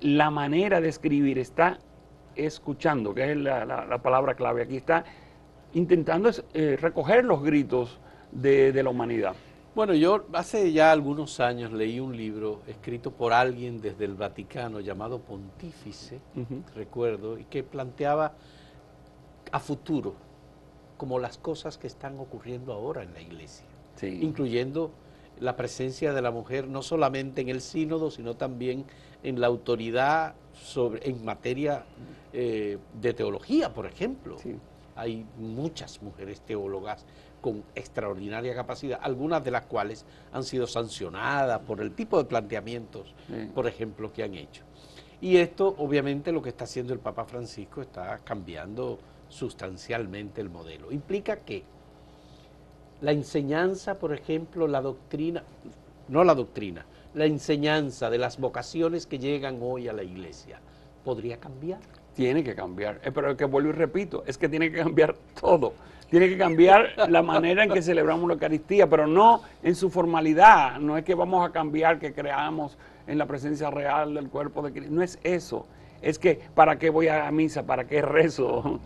la 0.00 0.30
manera 0.30 0.80
de 0.80 0.88
escribir 0.88 1.38
está 1.38 1.78
escuchando, 2.34 3.14
que 3.14 3.32
es 3.32 3.36
la, 3.36 3.98
palabra 4.02 4.34
clave 4.34 4.62
aquí, 4.62 4.76
está 4.76 5.04
intentando 5.74 6.30
eh, 6.54 6.76
recoger 6.80 7.24
los 7.24 7.42
gritos 7.42 8.00
de 8.32 8.82
la 8.82 8.90
humanidad. 8.90 9.34
Bueno, 9.72 9.94
yo 9.94 10.26
hace 10.32 10.72
ya 10.72 10.90
algunos 10.90 11.38
años 11.38 11.70
leí 11.72 12.00
un 12.00 12.16
libro 12.16 12.60
escrito 12.66 13.12
por 13.12 13.32
alguien 13.32 13.80
desde 13.80 14.04
el 14.04 14.14
Vaticano 14.14 14.80
llamado 14.80 15.20
Pontífice, 15.20 16.20
recuerdo, 16.74 17.38
y 17.38 17.44
que 17.44 17.62
planteaba 17.62 18.32
a 19.52 19.60
futuro 19.60 20.14
como 20.96 21.20
las 21.20 21.38
cosas 21.38 21.78
que 21.78 21.86
están 21.86 22.18
ocurriendo 22.18 22.72
ahora 22.72 23.04
en 23.04 23.14
la 23.14 23.20
iglesia, 23.20 23.64
incluyendo 24.02 24.90
la 25.38 25.56
presencia 25.56 26.12
de 26.12 26.20
la 26.20 26.32
mujer 26.32 26.66
no 26.66 26.82
solamente 26.82 27.40
en 27.40 27.48
el 27.48 27.60
sínodo, 27.60 28.10
sino 28.10 28.34
también 28.34 28.84
en 29.22 29.40
la 29.40 29.46
autoridad 29.46 30.34
sobre, 30.52 31.08
en 31.08 31.24
materia 31.24 31.84
eh, 32.32 32.78
de 33.00 33.14
teología, 33.14 33.72
por 33.72 33.86
ejemplo. 33.86 34.36
Hay 34.96 35.24
muchas 35.38 36.02
mujeres 36.02 36.40
teólogas 36.42 37.06
con 37.40 37.64
extraordinaria 37.74 38.54
capacidad, 38.54 39.00
algunas 39.02 39.42
de 39.44 39.50
las 39.50 39.66
cuales 39.66 40.04
han 40.32 40.44
sido 40.44 40.66
sancionadas 40.66 41.60
por 41.60 41.80
el 41.80 41.92
tipo 41.92 42.18
de 42.18 42.24
planteamientos, 42.24 43.14
por 43.54 43.66
ejemplo, 43.66 44.12
que 44.12 44.22
han 44.22 44.34
hecho. 44.34 44.62
Y 45.20 45.36
esto, 45.36 45.74
obviamente, 45.78 46.32
lo 46.32 46.40
que 46.40 46.48
está 46.48 46.64
haciendo 46.64 46.92
el 46.92 46.98
Papa 46.98 47.24
Francisco 47.24 47.82
está 47.82 48.18
cambiando 48.24 48.98
sustancialmente 49.28 50.40
el 50.40 50.50
modelo. 50.50 50.90
Implica 50.92 51.36
que 51.36 51.62
la 53.00 53.12
enseñanza, 53.12 53.98
por 53.98 54.12
ejemplo, 54.12 54.66
la 54.66 54.80
doctrina, 54.80 55.42
no 56.08 56.24
la 56.24 56.34
doctrina, 56.34 56.84
la 57.14 57.26
enseñanza 57.26 58.10
de 58.10 58.18
las 58.18 58.38
vocaciones 58.38 59.06
que 59.06 59.18
llegan 59.18 59.58
hoy 59.62 59.88
a 59.88 59.92
la 59.92 60.02
iglesia, 60.02 60.60
podría 61.04 61.38
cambiar. 61.38 61.80
Tiene 62.14 62.44
que 62.44 62.54
cambiar, 62.54 63.00
eh, 63.04 63.12
pero 63.12 63.36
que 63.36 63.44
vuelvo 63.44 63.70
y 63.70 63.72
repito, 63.72 64.22
es 64.26 64.36
que 64.36 64.48
tiene 64.48 64.70
que 64.70 64.78
cambiar 64.78 65.16
todo. 65.40 65.72
Tiene 66.10 66.28
que 66.28 66.36
cambiar 66.36 66.94
la 67.08 67.22
manera 67.22 67.62
en 67.62 67.70
que 67.70 67.82
celebramos 67.82 68.26
la 68.26 68.34
Eucaristía, 68.34 68.88
pero 68.88 69.06
no 69.06 69.42
en 69.62 69.76
su 69.76 69.90
formalidad. 69.90 70.80
No 70.80 70.98
es 70.98 71.04
que 71.04 71.14
vamos 71.14 71.48
a 71.48 71.52
cambiar 71.52 72.00
que 72.00 72.12
creamos 72.12 72.76
en 73.06 73.16
la 73.16 73.26
presencia 73.26 73.70
real 73.70 74.14
del 74.14 74.28
cuerpo 74.28 74.60
de 74.60 74.72
Cristo. 74.72 74.92
No 74.92 75.02
es 75.02 75.20
eso. 75.22 75.66
Es 76.02 76.18
que, 76.18 76.40
¿para 76.54 76.78
qué 76.78 76.90
voy 76.90 77.06
a 77.06 77.30
misa? 77.30 77.64
¿Para 77.64 77.86
qué 77.86 78.02
rezo? 78.02 78.80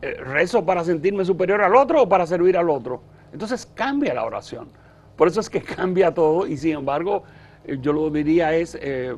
Eh, 0.00 0.14
¿Rezo 0.14 0.64
para 0.64 0.84
sentirme 0.84 1.24
superior 1.26 1.60
al 1.60 1.76
otro 1.76 2.02
o 2.02 2.08
para 2.08 2.26
servir 2.26 2.56
al 2.56 2.70
otro? 2.70 3.02
Entonces 3.30 3.66
cambia 3.66 4.14
la 4.14 4.24
oración. 4.24 4.68
Por 5.16 5.28
eso 5.28 5.40
es 5.40 5.50
que 5.50 5.60
cambia 5.76 6.14
todo 6.14 6.46
y 6.46 6.56
sin 6.56 6.76
embargo, 6.76 7.24
eh, 7.66 7.76
yo 7.80 7.92
lo 7.92 8.08
diría 8.08 8.54
es, 8.54 8.78
eh, 8.80 9.14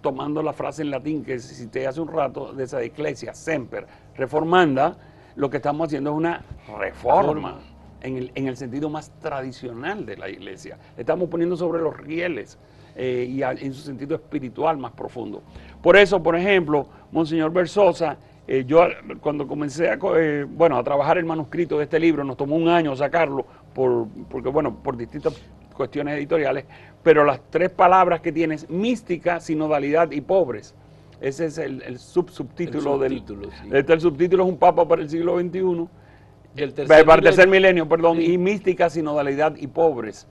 tomando 0.00 0.42
la 0.42 0.54
frase 0.54 0.82
en 0.82 0.90
latín 0.90 1.22
que 1.22 1.38
cité 1.38 1.86
hace 1.86 2.00
un 2.00 2.08
rato, 2.08 2.52
de 2.54 2.64
esa 2.64 2.82
iglesia, 2.82 3.34
semper, 3.34 3.86
reformanda, 4.16 4.96
lo 5.38 5.48
que 5.48 5.58
estamos 5.58 5.86
haciendo 5.86 6.10
es 6.10 6.16
una 6.16 6.42
reforma 6.80 7.60
en 8.00 8.16
el, 8.16 8.32
en 8.34 8.48
el 8.48 8.56
sentido 8.56 8.90
más 8.90 9.12
tradicional 9.20 10.04
de 10.04 10.16
la 10.16 10.28
iglesia. 10.28 10.78
estamos 10.96 11.28
poniendo 11.28 11.56
sobre 11.56 11.80
los 11.80 11.96
rieles 11.96 12.58
eh, 12.96 13.24
y 13.30 13.42
en 13.42 13.72
su 13.72 13.82
sentido 13.82 14.16
espiritual 14.16 14.78
más 14.78 14.90
profundo. 14.90 15.44
Por 15.80 15.96
eso, 15.96 16.20
por 16.20 16.34
ejemplo, 16.34 16.88
Monseñor 17.12 17.52
Versosa, 17.52 18.16
eh, 18.48 18.64
yo 18.66 18.84
cuando 19.20 19.46
comencé 19.46 19.88
a, 19.88 19.98
eh, 20.16 20.44
bueno, 20.44 20.76
a 20.76 20.82
trabajar 20.82 21.18
el 21.18 21.24
manuscrito 21.24 21.78
de 21.78 21.84
este 21.84 22.00
libro, 22.00 22.24
nos 22.24 22.36
tomó 22.36 22.56
un 22.56 22.68
año 22.68 22.96
sacarlo, 22.96 23.46
por, 23.72 24.08
porque, 24.28 24.48
bueno, 24.48 24.74
por 24.82 24.96
distintas 24.96 25.40
cuestiones 25.72 26.18
editoriales, 26.18 26.64
pero 27.04 27.24
las 27.24 27.40
tres 27.48 27.70
palabras 27.70 28.20
que 28.20 28.32
tienes, 28.32 28.68
mística, 28.68 29.38
sinodalidad 29.38 30.10
y 30.10 30.20
pobres, 30.20 30.74
ese 31.20 31.46
es 31.46 31.58
el, 31.58 31.98
subsubtítulo 31.98 32.98
del. 32.98 33.24
Este 33.72 33.92
el 33.92 34.00
subtítulo 34.00 34.44
es 34.44 34.50
un 34.50 34.58
papa 34.58 34.86
para 34.86 35.02
el 35.02 35.10
siglo 35.10 35.38
XXI. 35.38 35.88
El 36.56 36.74
tercer 36.74 37.04
para 37.04 37.18
el 37.18 37.24
tercer 37.24 37.48
milenio, 37.48 37.88
perdón, 37.88 38.20
y 38.20 38.38
mística, 38.38 38.88
sinodalidad 38.88 39.56
y 39.56 39.66
pobres. 39.66 40.26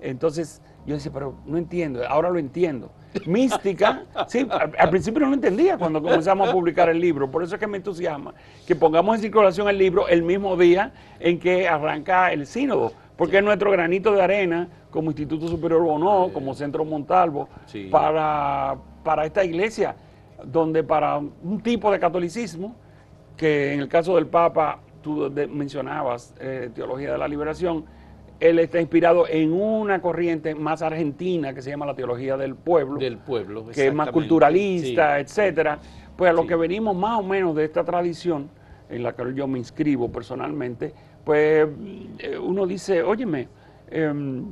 Entonces, 0.00 0.60
yo 0.86 0.94
decía, 0.94 1.12
pero 1.12 1.36
no 1.46 1.56
entiendo, 1.56 2.00
ahora 2.08 2.30
lo 2.30 2.38
entiendo. 2.38 2.90
Mística, 3.26 4.04
sí, 4.26 4.46
al, 4.50 4.90
principio 4.90 5.20
no 5.20 5.28
lo 5.28 5.34
entendía 5.34 5.78
cuando 5.78 6.02
comenzamos 6.02 6.48
a 6.48 6.52
publicar 6.52 6.88
el 6.88 6.98
libro, 6.98 7.30
por 7.30 7.42
eso 7.42 7.54
es 7.54 7.60
que 7.60 7.66
me 7.66 7.76
entusiasma 7.76 8.34
que 8.66 8.74
pongamos 8.74 9.16
en 9.16 9.22
circulación 9.22 9.68
el 9.68 9.78
libro 9.78 10.08
el 10.08 10.22
mismo 10.22 10.56
día 10.56 10.92
en 11.20 11.38
que 11.38 11.68
arranca 11.68 12.32
el 12.32 12.46
sínodo, 12.46 12.92
porque 13.16 13.38
es 13.38 13.44
nuestro 13.44 13.70
granito 13.70 14.12
de 14.12 14.22
arena 14.22 14.68
como 14.90 15.10
Instituto 15.10 15.46
Superior 15.46 15.82
Bono, 15.82 16.30
como 16.32 16.54
Centro 16.54 16.84
Montalvo, 16.84 17.48
para, 17.90 18.76
para 19.04 19.26
esta 19.26 19.44
iglesia 19.44 19.94
donde 20.44 20.82
para 20.82 21.18
un 21.18 21.60
tipo 21.62 21.90
de 21.90 21.98
catolicismo, 21.98 22.74
que 23.36 23.72
en 23.74 23.80
el 23.80 23.88
caso 23.88 24.16
del 24.16 24.26
Papa 24.26 24.80
tú 25.02 25.32
mencionabas 25.50 26.34
eh, 26.40 26.70
teología 26.74 27.12
de 27.12 27.18
la 27.18 27.28
liberación, 27.28 27.84
él 28.40 28.58
está 28.58 28.80
inspirado 28.80 29.26
en 29.28 29.52
una 29.52 30.00
corriente 30.02 30.54
más 30.54 30.82
argentina 30.82 31.54
que 31.54 31.62
se 31.62 31.70
llama 31.70 31.86
la 31.86 31.94
teología 31.94 32.36
del 32.36 32.56
pueblo, 32.56 32.98
del 32.98 33.18
pueblo, 33.18 33.68
que 33.68 33.86
es 33.86 33.94
más 33.94 34.10
culturalista, 34.10 35.20
etcétera. 35.20 35.78
Pues 36.16 36.30
a 36.30 36.32
lo 36.32 36.46
que 36.46 36.56
venimos 36.56 36.96
más 36.96 37.20
o 37.20 37.22
menos 37.22 37.54
de 37.54 37.64
esta 37.64 37.84
tradición, 37.84 38.50
en 38.90 39.02
la 39.02 39.14
que 39.14 39.32
yo 39.34 39.46
me 39.46 39.58
inscribo 39.58 40.10
personalmente, 40.10 40.92
pues 41.24 41.68
eh, 42.18 42.36
uno 42.36 42.66
dice, 42.66 43.02
óyeme, 43.02 43.48
em, 43.88 44.50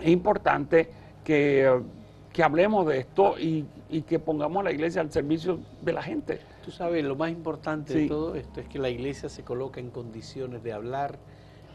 es 0.00 0.08
importante 0.08 0.88
que 1.24 1.80
que 2.36 2.42
hablemos 2.42 2.86
de 2.86 2.98
esto 2.98 3.36
y, 3.38 3.64
que 4.02 4.18
pongamos 4.18 4.60
a 4.60 4.64
la 4.64 4.70
iglesia 4.70 5.00
al 5.00 5.10
servicio 5.10 5.58
de 5.80 5.92
la 5.94 6.02
gente. 6.02 6.38
Tú 6.62 6.70
sabes, 6.70 7.02
lo 7.02 7.16
más 7.16 7.30
importante 7.30 7.94
de 7.94 8.08
todo 8.08 8.34
esto 8.34 8.60
es 8.60 8.68
que 8.68 8.78
la 8.78 8.90
iglesia 8.90 9.30
se 9.30 9.42
coloca 9.42 9.80
en 9.80 9.88
condiciones 9.88 10.62
de 10.62 10.74
hablar 10.74 11.18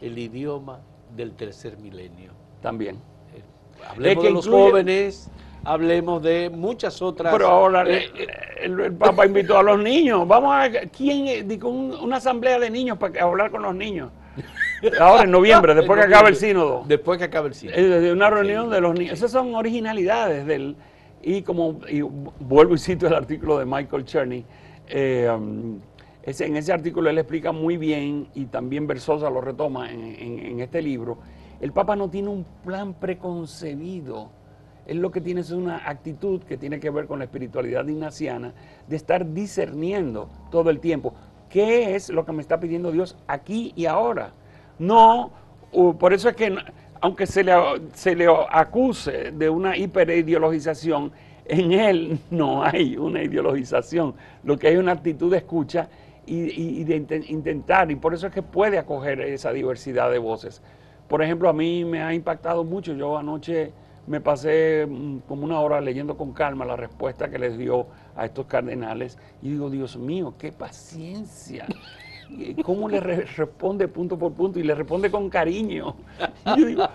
el 0.00 0.16
idioma 0.16 0.78
del 1.16 1.32
tercer 1.32 1.78
milenio. 1.78 2.30
También. 2.60 2.94
Eh, 3.34 3.42
hablemos 3.88 4.22
de 4.22 4.30
los 4.30 4.48
jóvenes, 4.48 5.30
hablemos 5.64 6.22
de 6.22 6.48
muchas 6.48 7.02
otras. 7.02 7.32
Pero 7.32 7.48
ahora 7.48 7.82
eh, 7.90 8.08
eh, 8.14 8.26
el, 8.62 8.92
Papa 8.92 9.26
invitó 9.26 9.58
a 9.58 9.64
los 9.64 9.82
niños. 9.82 10.28
Vamos 10.28 10.54
a 10.54 10.70
quién 10.96 11.48
dijo 11.48 11.68
una 11.70 12.18
asamblea 12.18 12.60
de 12.60 12.70
niños 12.70 12.98
para 12.98 13.20
hablar 13.24 13.50
con 13.50 13.62
los 13.62 13.74
niños. 13.74 14.12
Ahora 15.00 15.24
en 15.24 15.30
noviembre, 15.30 15.74
después 15.74 15.98
que 16.00 16.06
acabe 16.06 16.30
el 16.30 16.36
sínodo. 16.36 16.84
Después 16.86 17.18
que 17.18 17.24
acabe 17.24 17.48
el 17.48 17.54
sínodo. 17.54 17.76
De 17.76 18.12
una 18.12 18.30
reunión 18.30 18.70
de 18.70 18.80
los 18.80 18.94
niños. 18.94 19.14
Esas 19.14 19.30
son 19.30 19.54
originalidades 19.54 20.46
del... 20.46 20.76
Y 21.24 21.42
como 21.42 21.78
vuelvo 22.40 22.74
y 22.74 22.78
cito 22.78 23.06
el 23.06 23.14
artículo 23.14 23.56
de 23.58 23.64
Michael 23.64 24.04
Cherney, 24.04 24.44
eh, 24.88 25.30
um, 25.32 25.80
en 26.24 26.56
ese 26.56 26.72
artículo 26.72 27.10
él 27.10 27.18
explica 27.18 27.52
muy 27.52 27.76
bien, 27.76 28.28
y 28.34 28.46
también 28.46 28.86
Versosa 28.86 29.30
lo 29.30 29.40
retoma 29.40 29.90
en, 29.90 30.60
este 30.60 30.82
libro, 30.82 31.18
el 31.60 31.72
Papa 31.72 31.96
no 31.96 32.10
tiene 32.10 32.28
un 32.28 32.44
plan 32.64 32.94
preconcebido. 32.94 34.30
Él 34.86 34.98
lo 34.98 35.12
que 35.12 35.20
tiene 35.20 35.42
es 35.42 35.52
una 35.52 35.88
actitud 35.88 36.42
que 36.42 36.56
tiene 36.56 36.80
que 36.80 36.90
ver 36.90 37.06
con 37.06 37.20
la 37.20 37.24
espiritualidad 37.26 37.86
ignaciana, 37.86 38.52
de 38.88 38.96
estar 38.96 39.32
discerniendo 39.32 40.28
todo 40.50 40.70
el 40.70 40.80
tiempo. 40.80 41.14
¿Qué 41.52 41.94
es 41.94 42.08
lo 42.08 42.24
que 42.24 42.32
me 42.32 42.40
está 42.40 42.58
pidiendo 42.58 42.90
Dios 42.90 43.14
aquí 43.26 43.74
y 43.76 43.84
ahora? 43.84 44.32
No, 44.78 45.30
por 45.98 46.14
eso 46.14 46.30
es 46.30 46.34
que 46.34 46.56
aunque 47.02 47.26
se 47.26 47.44
le, 47.44 47.52
se 47.92 48.16
le 48.16 48.26
acuse 48.50 49.32
de 49.32 49.50
una 49.50 49.76
hiperideologización, 49.76 51.12
en 51.44 51.72
él 51.72 52.18
no 52.30 52.64
hay 52.64 52.96
una 52.96 53.22
ideologización, 53.22 54.14
lo 54.44 54.56
que 54.56 54.68
hay 54.68 54.74
es 54.74 54.80
una 54.80 54.92
actitud 54.92 55.30
de 55.30 55.38
escucha 55.38 55.88
y, 56.24 56.84
de 56.84 56.96
intentar, 57.28 57.90
y 57.90 57.96
por 57.96 58.14
eso 58.14 58.28
es 58.28 58.32
que 58.32 58.42
puede 58.42 58.78
acoger 58.78 59.20
esa 59.20 59.52
diversidad 59.52 60.10
de 60.10 60.18
voces. 60.18 60.62
Por 61.06 61.22
ejemplo, 61.22 61.50
a 61.50 61.52
mí 61.52 61.84
me 61.84 62.02
ha 62.02 62.14
impactado 62.14 62.64
mucho, 62.64 62.94
yo 62.94 63.18
anoche 63.18 63.72
me 64.06 64.20
pasé 64.20 64.86
mm, 64.86 65.18
como 65.28 65.44
una 65.44 65.60
hora 65.60 65.80
leyendo 65.80 66.16
con 66.16 66.32
calma 66.32 66.64
la 66.64 66.76
respuesta 66.76 67.30
que 67.30 67.38
les 67.38 67.56
dio 67.56 67.86
a 68.16 68.26
estos 68.26 68.46
cardenales 68.46 69.18
y 69.42 69.50
digo, 69.50 69.70
Dios 69.70 69.96
mío, 69.96 70.34
qué 70.38 70.52
paciencia. 70.52 71.66
¿Cómo 72.64 72.88
le 72.88 73.00
responde 73.00 73.88
punto 73.88 74.18
por 74.18 74.32
punto? 74.32 74.58
Y 74.58 74.62
le 74.62 74.74
responde 74.74 75.10
con 75.10 75.28
cariño. 75.28 75.96
yo 76.56 76.66
digo, 76.66 76.88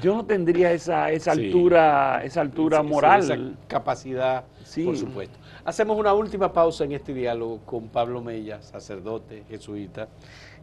yo 0.00 0.14
no 0.14 0.24
tendría 0.24 0.72
esa, 0.72 1.10
esa 1.10 1.32
altura, 1.32 2.24
esa 2.24 2.40
altura 2.40 2.82
moral. 2.82 3.20
esa 3.20 3.38
capacidad, 3.68 4.44
por 4.84 4.96
supuesto. 4.96 5.38
Hacemos 5.64 5.98
una 5.98 6.14
última 6.14 6.52
pausa 6.52 6.84
en 6.84 6.92
este 6.92 7.12
diálogo 7.12 7.60
con 7.66 7.88
Pablo 7.88 8.22
Mella, 8.22 8.62
sacerdote 8.62 9.44
jesuita 9.48 10.08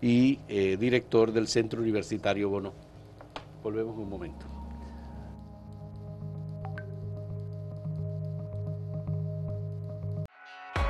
y 0.01 0.39
eh, 0.47 0.75
director 0.77 1.31
del 1.31 1.47
Centro 1.47 1.81
Universitario 1.81 2.49
Bono. 2.49 2.73
Volvemos 3.63 3.95
en 3.95 4.01
un 4.01 4.09
momento. 4.09 4.58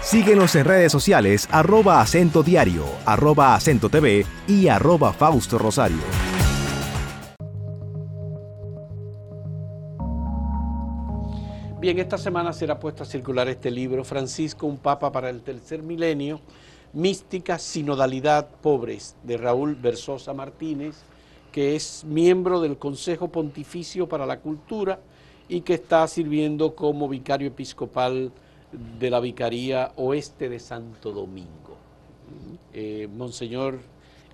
Síguenos 0.09 0.55
en 0.55 0.65
redes 0.65 0.91
sociales 0.91 1.47
arroba 1.51 2.01
acento 2.01 2.41
diario, 2.41 2.83
arroba 3.05 3.53
acento 3.53 3.89
TV 3.89 4.25
y 4.47 4.67
arroba 4.67 5.13
Fausto 5.13 5.59
Rosario. 5.59 5.99
Bien, 11.79 11.99
esta 11.99 12.17
semana 12.17 12.53
será 12.53 12.79
puesto 12.79 13.03
a 13.03 13.05
circular 13.05 13.49
este 13.49 13.69
libro, 13.69 14.03
Francisco, 14.03 14.65
un 14.65 14.79
papa 14.79 15.11
para 15.11 15.29
el 15.29 15.43
tercer 15.43 15.83
milenio, 15.83 16.41
Mística, 16.91 17.59
Sinodalidad, 17.59 18.47
Pobres, 18.63 19.15
de 19.21 19.37
Raúl 19.37 19.75
Versosa 19.75 20.33
Martínez, 20.33 21.03
que 21.51 21.75
es 21.75 22.03
miembro 22.03 22.61
del 22.61 22.79
Consejo 22.79 23.27
Pontificio 23.27 24.09
para 24.09 24.25
la 24.25 24.39
Cultura 24.39 25.01
y 25.47 25.61
que 25.61 25.75
está 25.75 26.07
sirviendo 26.07 26.73
como 26.73 27.07
vicario 27.07 27.49
episcopal 27.49 28.31
de 28.71 29.09
la 29.09 29.19
Vicaría 29.19 29.91
Oeste 29.95 30.49
de 30.49 30.59
Santo 30.59 31.11
Domingo. 31.11 31.77
Eh, 32.73 33.07
Monseñor 33.11 33.79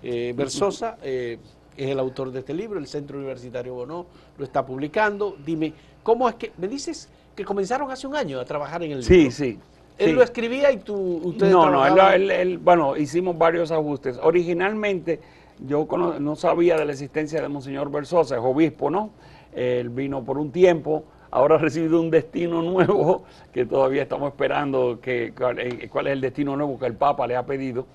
eh, 0.02 0.34
Versosa 0.36 0.98
eh, 1.02 1.38
es 1.76 1.88
el 1.88 1.98
autor 1.98 2.30
de 2.30 2.40
este 2.40 2.52
libro, 2.54 2.78
el 2.78 2.86
Centro 2.86 3.18
Universitario 3.18 3.74
Bono 3.74 4.06
lo 4.36 4.44
está 4.44 4.64
publicando. 4.64 5.36
Dime, 5.44 5.72
¿cómo 6.02 6.28
es 6.28 6.34
que, 6.34 6.52
me 6.58 6.68
dices 6.68 7.08
que 7.34 7.44
comenzaron 7.44 7.90
hace 7.90 8.06
un 8.06 8.14
año 8.14 8.38
a 8.38 8.44
trabajar 8.44 8.82
en 8.82 8.92
el 8.92 9.00
libro? 9.00 9.14
Sí, 9.14 9.30
sí. 9.30 9.58
Él 9.98 10.14
lo 10.14 10.22
escribía 10.22 10.70
y 10.72 10.78
tú, 10.78 10.94
ustedes 10.94 11.50
No, 11.50 11.70
no, 11.70 12.10
él, 12.12 12.58
bueno, 12.58 12.98
hicimos 12.98 13.36
varios 13.38 13.70
ajustes. 13.70 14.18
Originalmente 14.22 15.20
yo 15.66 15.88
no 16.20 16.36
sabía 16.36 16.76
de 16.76 16.84
la 16.84 16.92
existencia 16.92 17.40
de 17.40 17.48
Monseñor 17.48 17.90
Versosa, 17.90 18.36
es 18.36 18.42
obispo, 18.44 18.90
¿no? 18.90 19.10
Él 19.54 19.88
vino 19.88 20.22
por 20.22 20.36
un 20.36 20.50
tiempo, 20.52 21.04
ahora 21.30 21.56
ha 21.56 21.58
recibido 21.58 22.00
un 22.00 22.10
destino 22.10 22.62
nuevo 22.62 23.24
que 23.52 23.66
todavía 23.66 24.02
estamos 24.02 24.28
esperando 24.28 25.00
que, 25.00 25.32
eh, 25.58 25.88
cuál, 25.88 26.06
es 26.06 26.12
el 26.12 26.20
destino 26.20 26.56
nuevo 26.56 26.78
que 26.78 26.86
el 26.86 26.94
Papa 26.94 27.26
le 27.26 27.36
ha 27.36 27.44
pedido. 27.44 27.86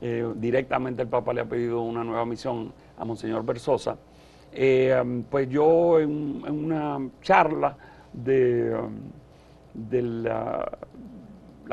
Eh, 0.00 0.26
directamente 0.36 1.02
el 1.02 1.08
Papa 1.08 1.32
le 1.32 1.40
ha 1.40 1.44
pedido 1.44 1.82
una 1.82 2.04
nueva 2.04 2.24
misión 2.24 2.72
a 2.96 3.04
Monseñor 3.04 3.44
Versosa. 3.44 3.96
Eh, 4.52 5.22
pues 5.30 5.48
yo 5.48 5.98
en, 5.98 6.42
una 6.48 6.98
charla 7.22 7.76
de, 8.12 8.76
de 9.72 10.02
la, 10.02 10.78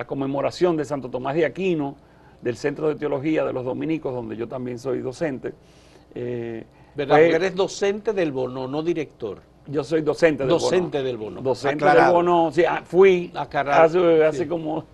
conmemoración 0.08 0.78
de 0.78 0.86
Santo 0.86 1.10
Tomás 1.10 1.36
de 1.36 1.46
Aquino, 1.46 1.96
del 2.42 2.58
Centro 2.58 2.88
de 2.88 2.96
Teología 2.96 3.46
de 3.46 3.54
los 3.54 3.64
Dominicos, 3.64 4.14
donde 4.14 4.36
yo 4.36 4.48
también 4.48 4.80
soy 4.80 5.00
docente. 5.00 5.54
¿Verdad? 6.14 7.16
Pues 7.16 7.34
eres 7.36 7.56
docente 7.56 8.14
del 8.14 8.32
bono, 8.32 8.68
no 8.68 8.82
director. 8.82 9.51
Yo 9.72 9.84
soy 9.84 10.02
docente 10.02 10.44
del 10.44 10.50
docente 10.50 10.98
bono. 10.98 11.08
del 11.08 11.18
bono. 11.18 11.42
Docente 11.42 11.86
del 11.86 12.12
bono, 12.12 12.52
sí, 12.52 12.64
ah, 12.66 12.82
fui 12.84 13.32
hace, 13.34 14.24
hace 14.24 14.48
como 14.48 14.86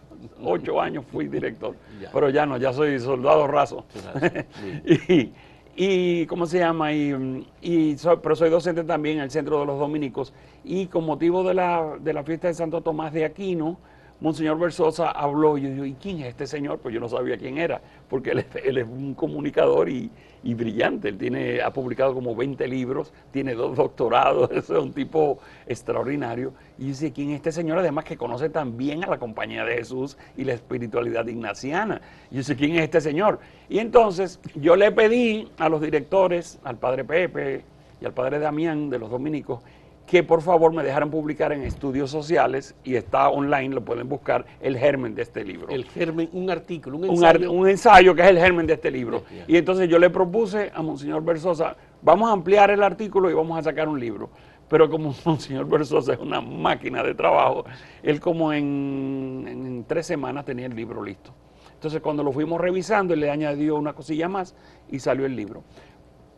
ocho 0.43 0.79
años 0.79 1.05
fui 1.11 1.27
director, 1.27 1.75
pero 2.13 2.29
ya 2.29 2.45
no, 2.45 2.57
ya 2.57 2.73
soy 2.73 2.99
soldado 2.99 3.47
raso. 3.47 3.85
y, 4.85 5.31
y, 5.75 6.25
¿cómo 6.27 6.45
se 6.45 6.59
llama? 6.59 6.93
Y, 6.93 7.45
y 7.61 7.97
soy, 7.97 8.17
pero 8.21 8.35
soy 8.35 8.49
docente 8.49 8.83
también 8.83 9.17
en 9.17 9.23
el 9.23 9.31
Centro 9.31 9.59
de 9.59 9.65
los 9.65 9.79
Dominicos 9.79 10.33
y 10.63 10.87
con 10.87 11.05
motivo 11.05 11.43
de 11.43 11.53
la, 11.53 11.97
de 11.99 12.13
la 12.13 12.23
fiesta 12.23 12.47
de 12.47 12.53
Santo 12.53 12.81
Tomás 12.81 13.13
de 13.13 13.25
Aquino, 13.25 13.77
Monseñor 14.19 14.57
Versosa 14.57 15.11
habló 15.11 15.57
y 15.57 15.61
yo 15.61 15.69
digo, 15.69 15.85
¿y 15.85 15.93
quién 15.93 16.21
es 16.21 16.27
este 16.27 16.47
señor? 16.47 16.79
Pues 16.79 16.91
yo 16.91 16.99
no 16.99 17.07
sabía 17.07 17.37
quién 17.37 17.59
era, 17.59 17.79
porque 18.09 18.31
él, 18.31 18.77
es 18.77 18.87
un 18.87 19.13
comunicador 19.13 19.89
y, 19.89 20.09
y 20.43 20.55
brillante. 20.55 21.09
Él 21.09 21.19
tiene, 21.19 21.61
ha 21.61 21.71
publicado 21.71 22.15
como 22.15 22.35
20 22.35 22.67
libros, 22.67 23.13
tiene 23.31 23.53
dos 23.53 23.75
doctorados, 23.75 24.49
es 24.51 24.69
un 24.71 24.91
tipo 24.91 25.37
extraordinario. 25.67 26.53
Y 26.79 26.85
dice, 26.85 27.11
¿quién 27.11 27.29
es 27.29 27.35
este 27.35 27.51
señor? 27.51 27.77
Además 27.77 28.05
que 28.05 28.17
conoce 28.17 28.49
también 28.49 29.03
a 29.03 29.07
la 29.07 29.19
compañía 29.19 29.63
de 29.63 29.75
Jesús 29.75 30.17
y 30.35 30.45
la 30.45 30.53
espiritualidad 30.53 31.27
ignaciana. 31.27 32.01
Y 32.31 32.37
dice, 32.37 32.55
¿quién 32.55 32.75
es 32.75 32.81
este 32.81 33.01
señor? 33.01 33.39
Y 33.69 33.77
entonces 33.77 34.39
yo 34.55 34.75
le 34.75 34.91
pedí 34.91 35.47
a 35.59 35.69
los 35.69 35.79
directores, 35.79 36.59
al 36.63 36.77
padre 36.77 37.03
Pepe 37.03 37.63
y 38.01 38.05
al 38.05 38.13
padre 38.13 38.39
Damián 38.39 38.89
de 38.89 38.97
los 38.97 39.11
dominicos, 39.11 39.61
que 40.07 40.23
por 40.23 40.41
favor 40.41 40.73
me 40.73 40.83
dejaran 40.83 41.11
publicar 41.11 41.51
en 41.51 41.63
estudios 41.63 42.09
sociales 42.09 42.73
y 42.85 42.95
está 42.95 43.27
online, 43.27 43.75
lo 43.75 43.83
pueden 43.83 44.07
buscar, 44.07 44.45
el 44.61 44.77
germen 44.77 45.13
de 45.13 45.21
este 45.21 45.43
libro. 45.43 45.67
El 45.67 45.83
germen, 45.83 46.29
un 46.31 46.49
artículo, 46.49 46.97
un 46.97 47.05
ensayo. 47.05 47.51
Un, 47.51 47.67
ensayo 47.67 48.15
que 48.15 48.21
es 48.21 48.29
el 48.29 48.39
germen 48.39 48.65
de 48.65 48.73
este 48.73 48.89
libro. 48.89 49.23
Y 49.47 49.57
entonces 49.57 49.89
yo 49.89 49.99
le 49.99 50.09
propuse 50.09 50.71
a 50.73 50.81
Monseñor 50.81 51.23
Versosa, 51.25 51.75
vamos 52.01 52.29
a 52.29 52.31
ampliar 52.31 52.71
el 52.71 52.83
artículo 52.83 53.29
y 53.29 53.33
vamos 53.33 53.59
a 53.59 53.63
sacar 53.63 53.89
un 53.89 53.99
libro. 53.99 54.29
Pero 54.69 54.89
como 54.89 55.13
Monseñor 55.25 55.67
Versosa 55.67 56.13
es 56.13 56.19
una 56.19 56.39
máquina 56.39 57.03
de 57.03 57.13
trabajo, 57.13 57.65
él 58.01 58.21
como 58.21 58.53
en, 58.53 59.43
en 59.45 59.83
tres 59.85 60.05
semanas 60.05 60.45
tenía 60.45 60.67
el 60.67 60.75
libro 60.75 61.03
listo. 61.03 61.33
Entonces 61.73 61.99
cuando 61.99 62.23
lo 62.23 62.31
fuimos 62.31 62.61
revisando, 62.61 63.13
él 63.13 63.19
le 63.19 63.29
añadió 63.29 63.75
una 63.75 63.91
cosilla 63.91 64.29
más 64.29 64.55
y 64.89 64.99
salió 64.99 65.25
el 65.25 65.35
libro. 65.35 65.63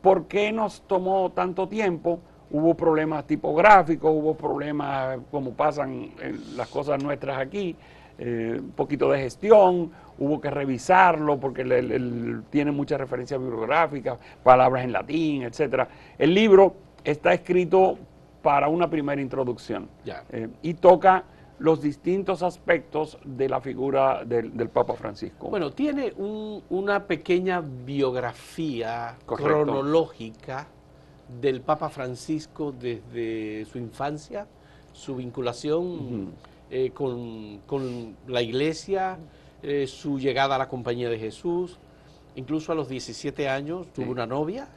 ¿Por 0.02 0.28
qué 0.28 0.52
nos 0.52 0.82
tomó 0.88 1.32
tanto 1.34 1.68
tiempo? 1.68 2.22
Hubo 2.52 2.76
problemas 2.76 3.26
tipográficos, 3.26 4.12
hubo 4.12 4.36
problemas 4.36 5.20
como 5.32 5.54
pasan 5.54 6.12
en 6.22 6.58
las 6.58 6.68
cosas 6.70 7.02
nuestras 7.02 7.40
aquí, 7.40 7.76
eh, 8.18 8.58
un 8.60 8.72
poquito 8.72 9.10
de 9.12 9.20
gestión, 9.20 9.92
hubo 10.18 10.42
que 10.42 10.50
revisarlo 10.50 11.40
porque 11.40 11.64
tiene 12.50 12.72
muchas 12.72 13.00
referencias 13.00 13.40
bibliográficas, 13.40 14.20
palabras 14.44 14.84
en 14.84 14.92
latín, 14.92 15.44
etcétera. 15.44 15.88
El 16.18 16.34
libro 16.34 16.76
está 17.04 17.34
escrito 17.34 17.98
para 18.42 18.68
una 18.68 18.90
primera 18.90 19.22
introducción 19.22 19.90
eh, 20.32 20.50
y 20.62 20.74
toca 20.76 21.24
los 21.60 21.82
distintos 21.82 22.42
aspectos 22.42 23.18
de 23.24 23.50
la 23.50 23.60
figura 23.60 24.24
del, 24.26 24.70
Papa 24.70 24.96
Francisco. 24.96 25.50
Bueno, 25.50 25.72
tiene 25.72 26.14
una 26.18 27.06
pequeña 27.06 27.62
biografía 27.62 29.18
cronológica 29.26 30.68
del 31.42 31.62
Papa 31.62 31.90
Francisco 31.90 32.74
desde 32.78 33.66
su 33.66 33.78
infancia, 33.78 34.48
su 34.94 35.16
vinculación 35.16 36.34
eh, 36.72 36.92
con, 36.92 38.16
la 38.28 38.42
iglesia, 38.42 39.18
eh, 39.64 39.88
su 39.88 40.20
llegada 40.20 40.56
a 40.56 40.58
la 40.58 40.68
compañía 40.68 41.10
de 41.10 41.20
Jesús, 41.20 41.78
incluso 42.36 42.72
a 42.72 42.76
los 42.76 42.88
17 42.90 43.48
años 43.50 43.88
tuvo 43.94 44.12
una 44.12 44.26
novia. 44.26 44.68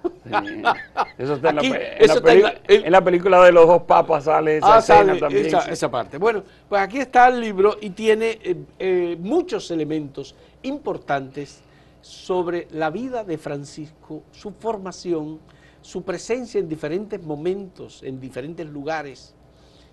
Eso 1.19 1.35
está, 1.35 1.51
en, 1.51 2.93
la, 2.93 3.05
película 3.05 3.45
de 3.45 3.53
los 3.53 3.67
dos 3.67 3.83
papas 3.83 4.25
sale 4.25 4.59
esa 4.59 4.77
ah, 4.77 4.83
también. 5.19 5.47
Esa, 5.69 5.91
parte. 5.91 6.19
Bueno, 6.19 6.43
pues 6.69 6.81
aquí 6.81 6.99
está 6.99 7.29
el 7.29 7.41
libro 7.41 7.77
y 7.81 7.91
tiene 7.91 8.39
eh, 8.79 9.17
muchos 9.21 9.71
elementos 9.71 10.35
importantes 10.63 11.63
sobre 12.01 12.67
la 12.73 12.91
vida 12.91 13.25
de 13.25 13.39
Francisco, 13.39 14.23
su 14.33 14.53
formación, 14.53 15.39
su 15.83 16.03
presencia 16.03 16.61
en 16.61 16.69
diferentes 16.69 17.23
momentos, 17.23 18.03
en 18.03 18.21
diferentes 18.21 18.67
lugares, 18.67 19.35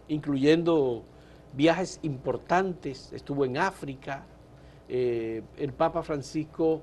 incluyendo 0.08 1.04
viajes 1.54 2.00
importantes, 2.04 3.12
estuvo 3.12 3.44
en 3.44 3.58
África, 3.58 4.26
eh, 4.88 5.42
el 5.58 5.74
Papa 5.74 6.04
Francisco 6.04 6.82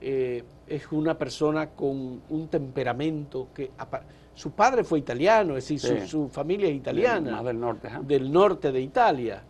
eh, 0.00 0.44
es 0.66 0.90
una 0.92 1.18
persona 1.18 1.70
con 1.70 2.22
un 2.28 2.48
temperamento 2.48 3.48
que... 3.54 3.70
Su 4.34 4.50
padre 4.50 4.82
fue 4.82 4.98
italiano, 4.98 5.56
es 5.56 5.68
decir, 5.68 6.08
su, 6.08 6.28
familia 6.28 6.68
es 6.68 6.74
italiana. 6.74 7.40
del 7.42 7.60
norte. 7.60 7.88
Del 8.02 8.32
norte 8.32 8.72
de 8.72 8.80
Italia. 8.80 9.44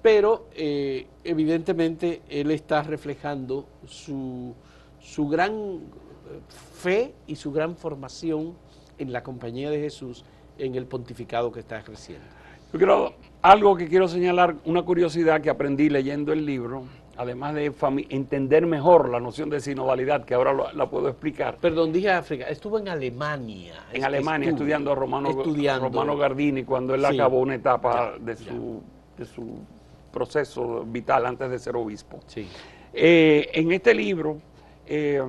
Pero 0.00 0.48
eh, 0.54 1.08
evidentemente 1.24 2.22
él 2.28 2.52
está 2.52 2.82
reflejando 2.82 3.66
su, 3.84 4.54
su 5.00 5.26
gran 5.26 5.80
fe 6.74 7.14
y 7.26 7.36
su 7.36 7.52
gran 7.52 7.76
formación 7.76 8.54
en 8.98 9.12
la 9.12 9.22
compañía 9.22 9.70
de 9.70 9.80
Jesús 9.80 10.24
en 10.58 10.74
el 10.74 10.86
pontificado 10.86 11.52
que 11.52 11.60
está 11.60 11.78
ejerciendo. 11.78 12.26
Yo 12.72 12.78
quiero, 12.78 13.14
algo 13.42 13.76
que 13.76 13.88
quiero 13.88 14.08
señalar, 14.08 14.56
una 14.64 14.82
curiosidad 14.82 15.40
que 15.40 15.48
aprendí 15.48 15.88
leyendo 15.88 16.32
el 16.32 16.44
libro, 16.44 16.84
además 17.16 17.54
de 17.54 17.72
entender 18.10 18.66
mejor 18.66 19.08
la 19.08 19.20
noción 19.20 19.48
de 19.48 19.60
sinodalidad, 19.60 20.24
que 20.24 20.34
ahora 20.34 20.72
la 20.74 20.90
puedo 20.90 21.08
explicar. 21.08 21.56
Perdón, 21.58 21.92
dije 21.92 22.10
África, 22.10 22.46
estuvo 22.48 22.78
en 22.78 22.88
Alemania. 22.88 23.86
En 23.92 24.04
Alemania, 24.04 24.50
estudiando 24.50 24.92
a 24.92 24.94
Romano, 24.94 25.30
Romano 25.32 26.16
Gardini, 26.16 26.64
cuando 26.64 26.94
él 26.94 27.04
acabó 27.04 27.40
una 27.40 27.54
etapa 27.54 28.14
de, 28.20 28.36
su, 28.36 28.82
de 29.16 29.24
su 29.24 29.60
proceso 30.12 30.84
vital 30.86 31.24
antes 31.24 31.50
de 31.50 31.58
ser 31.58 31.74
obispo. 31.74 32.20
Sí. 32.26 32.46
Eh, 32.92 33.48
en 33.52 33.72
este 33.72 33.94
libro 33.94 34.38
eh, 34.86 35.22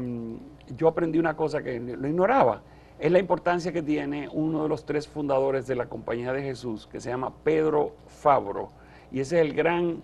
yo 0.75 0.87
aprendí 0.87 1.19
una 1.19 1.35
cosa 1.35 1.61
que 1.61 1.79
lo 1.79 2.07
ignoraba, 2.07 2.61
es 2.99 3.11
la 3.11 3.19
importancia 3.19 3.71
que 3.71 3.81
tiene 3.81 4.27
uno 4.31 4.63
de 4.63 4.69
los 4.69 4.85
tres 4.85 5.07
fundadores 5.07 5.67
de 5.67 5.75
la 5.75 5.87
Compañía 5.87 6.33
de 6.33 6.41
Jesús, 6.41 6.87
que 6.91 6.99
se 6.99 7.09
llama 7.09 7.31
Pedro 7.43 7.93
Fabro, 8.07 8.69
y 9.11 9.21
ese 9.21 9.39
es 9.39 9.45
el 9.45 9.53
gran 9.53 10.01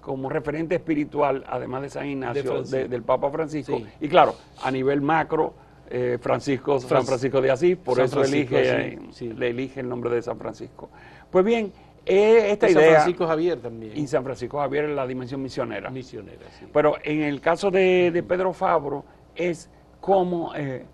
como 0.00 0.28
referente 0.28 0.76
espiritual, 0.76 1.44
además 1.48 1.82
de 1.82 1.90
San 1.90 2.06
Ignacio, 2.06 2.62
del 2.62 3.02
Papa 3.02 3.30
Francisco. 3.30 3.80
Y 4.00 4.08
claro, 4.08 4.34
a 4.62 4.70
nivel 4.70 5.00
macro, 5.00 5.54
eh, 5.88 6.18
Francisco, 6.20 6.78
San 6.78 7.04
Francisco 7.04 7.40
de 7.40 7.50
Asís, 7.50 7.76
por 7.76 7.98
eso 8.00 8.22
elige, 8.22 8.98
le 9.20 9.48
elige 9.48 9.80
el 9.80 9.88
nombre 9.88 10.10
de 10.10 10.22
San 10.22 10.38
Francisco. 10.38 10.88
Pues 11.30 11.44
bien, 11.44 11.72
eh, 12.06 12.52
esta 12.52 12.70
idea... 12.70 12.82
San 12.82 12.94
Francisco 12.94 13.26
Javier 13.26 13.58
también. 13.60 13.96
Y 13.96 14.06
San 14.06 14.22
Francisco 14.22 14.58
Javier 14.58 14.84
en 14.84 14.96
la 14.96 15.06
dimensión 15.06 15.42
misionera. 15.42 15.90
Misionera, 15.90 16.46
sí. 16.58 16.66
Pero 16.72 16.96
en 17.02 17.22
el 17.22 17.40
caso 17.40 17.70
de, 17.70 18.24
Pedro 18.26 18.52
Fabro, 18.52 19.04
es 19.34 19.68
como 20.00 20.54
eh, 20.54 20.86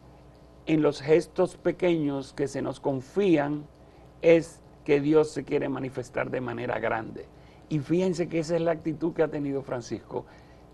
en 0.67 0.83
los 0.83 1.01
gestos 1.01 1.57
pequeños 1.57 2.33
que 2.33 2.49
se 2.49 2.63
nos 2.63 2.81
confían, 2.81 3.65
es 4.23 4.61
que 4.85 5.01
Dios 5.01 5.31
se 5.31 5.45
quiere 5.45 5.69
manifestar 5.69 6.31
de 6.31 6.41
manera 6.41 6.79
grande. 6.79 7.27
Y 7.69 7.81
fíjense 7.81 8.29
que 8.29 8.39
esa 8.39 8.57
es 8.57 8.63
la 8.63 8.73
actitud 8.73 9.13
que 9.13 9.23
ha 9.23 9.29
tenido 9.29 9.63
Francisco. 9.63 10.27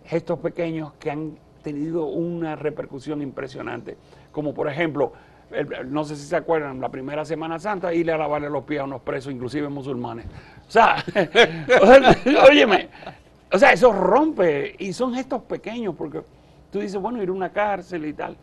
Gestos 0.04 0.38
pequeños 0.40 0.92
que 0.94 1.10
han 1.10 1.38
tenido 1.62 2.06
una 2.06 2.56
repercusión 2.56 3.22
impresionante. 3.22 3.96
Como 4.30 4.52
por 4.52 4.68
ejemplo, 4.68 5.12
no 5.86 6.04
sé 6.04 6.16
si 6.16 6.26
se 6.26 6.36
acuerdan, 6.36 6.80
la 6.80 6.90
primera 6.90 7.24
Semana 7.24 7.58
Santa, 7.58 7.92
irle 7.94 8.12
a 8.12 8.18
lavarle 8.18 8.50
los 8.50 8.64
pies 8.64 8.80
a 8.80 8.84
unos 8.84 9.02
presos, 9.02 9.32
inclusive 9.32 9.68
musulmanes. 9.68 10.26
O 10.68 10.72
sea, 10.72 11.04
óyeme, 12.48 12.88
o 13.52 13.58
sea, 13.58 13.74
eso 13.74 13.92
rompe 13.92 14.74
y 14.78 14.94
son 14.94 15.12
gestos 15.12 15.42
pequeños 15.42 15.94
porque 15.94 16.22
tú 16.72 16.80
dices, 16.80 17.00
bueno, 17.00 17.22
ir 17.22 17.28
a 17.28 17.32
una 17.32 17.52
cárcel 17.52 18.06
y 18.06 18.14
tal. 18.14 18.36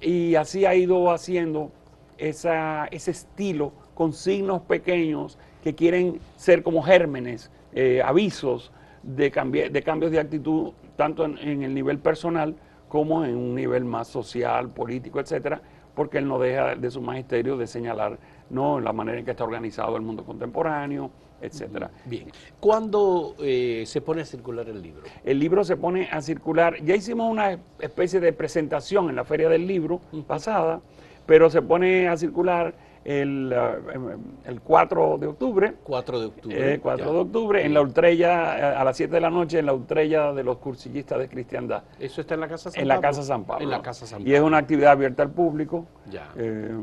Y 0.00 0.34
así 0.34 0.66
ha 0.66 0.74
ido 0.74 1.10
haciendo 1.10 1.70
esa, 2.18 2.86
ese 2.86 3.12
estilo 3.12 3.72
con 3.94 4.12
signos 4.12 4.60
pequeños 4.62 5.38
que 5.62 5.74
quieren 5.74 6.20
ser 6.36 6.62
como 6.62 6.82
gérmenes 6.82 7.50
eh, 7.72 8.02
avisos 8.04 8.72
de, 9.02 9.30
de 9.70 9.82
cambios 9.82 10.12
de 10.12 10.20
actitud, 10.20 10.72
tanto 10.96 11.24
en, 11.24 11.62
el 11.62 11.72
nivel 11.72 11.98
personal 11.98 12.56
como 12.88 13.24
en 13.24 13.36
un 13.36 13.54
nivel 13.54 13.84
más 13.84 14.08
social, 14.08 14.68
político, 14.70 15.20
etcétera, 15.20 15.62
porque 15.94 16.18
él 16.18 16.26
no 16.26 16.38
deja 16.38 16.74
de 16.74 16.90
su 16.90 17.00
magisterio 17.00 17.56
de 17.56 17.66
señalar 17.66 18.18
no 18.50 18.80
la 18.80 18.92
manera 18.92 19.18
en 19.18 19.24
que 19.24 19.30
está 19.30 19.44
organizado 19.44 19.96
el 19.96 20.02
mundo 20.02 20.24
contemporáneo, 20.24 21.10
etcétera. 21.40 21.90
Bien. 22.04 22.30
¿Cuándo 22.58 23.34
eh, 23.40 23.84
se 23.86 24.00
pone 24.00 24.22
a 24.22 24.24
circular 24.24 24.68
el 24.68 24.82
libro? 24.82 25.02
El 25.24 25.38
libro 25.38 25.64
se 25.64 25.76
pone 25.76 26.08
a 26.10 26.20
circular. 26.20 26.82
Ya 26.84 26.94
hicimos 26.94 27.30
una 27.30 27.58
especie 27.78 28.20
de 28.20 28.32
presentación 28.32 29.08
en 29.08 29.16
la 29.16 29.24
feria 29.24 29.48
del 29.48 29.66
libro 29.66 30.00
pasada, 30.26 30.80
pero 31.26 31.50
se 31.50 31.62
pone 31.62 32.08
a 32.08 32.16
circular 32.16 32.74
el, 33.04 33.52
eh, 33.52 34.16
el 34.44 34.60
4 34.60 35.18
de 35.18 35.26
octubre. 35.26 35.74
4 35.82 36.20
de 36.20 36.26
octubre. 36.26 36.80
4 36.80 37.04
eh, 37.04 37.12
de 37.12 37.18
octubre, 37.18 37.64
en 37.64 37.74
la 37.74 37.80
Ultrella, 37.80 38.58
eh, 38.58 38.76
a 38.76 38.84
las 38.84 38.96
7 38.96 39.14
de 39.14 39.20
la 39.20 39.30
noche, 39.30 39.58
en 39.58 39.66
la 39.66 39.72
Ultrella 39.72 40.32
de 40.32 40.44
los 40.44 40.58
cursillistas 40.58 41.18
de 41.18 41.28
cristiandad. 41.28 41.84
¿Eso 41.98 42.20
está 42.20 42.34
en 42.34 42.40
la 42.40 42.48
Casa 42.48 42.70
San 42.70 42.82
en 42.82 42.88
La 42.88 43.00
casa 43.00 43.22
San 43.22 43.44
Pablo. 43.44 43.64
En 43.64 43.70
la 43.70 43.82
Casa 43.82 44.06
San 44.06 44.18
Pablo. 44.18 44.30
Y 44.30 44.34
es 44.34 44.42
una 44.42 44.58
actividad 44.58 44.92
abierta 44.92 45.22
al 45.22 45.30
público. 45.30 45.86
Ya. 46.10 46.28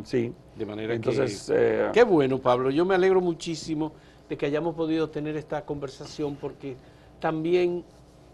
sí. 0.03 0.33
De 0.55 0.65
manera 0.65 0.95
Entonces, 0.95 1.45
que... 1.47 1.89
qué 1.93 2.03
bueno, 2.03 2.39
Pablo. 2.39 2.71
Yo 2.71 2.83
me 2.83 2.95
alegro 2.95 3.21
muchísimo 3.21 3.93
de 4.29 4.37
que 4.37 4.45
hayamos 4.45 4.75
podido 4.75 5.09
tener 5.09 5.37
esta 5.37 5.65
conversación 5.65 6.35
porque 6.35 6.75
también 7.19 7.83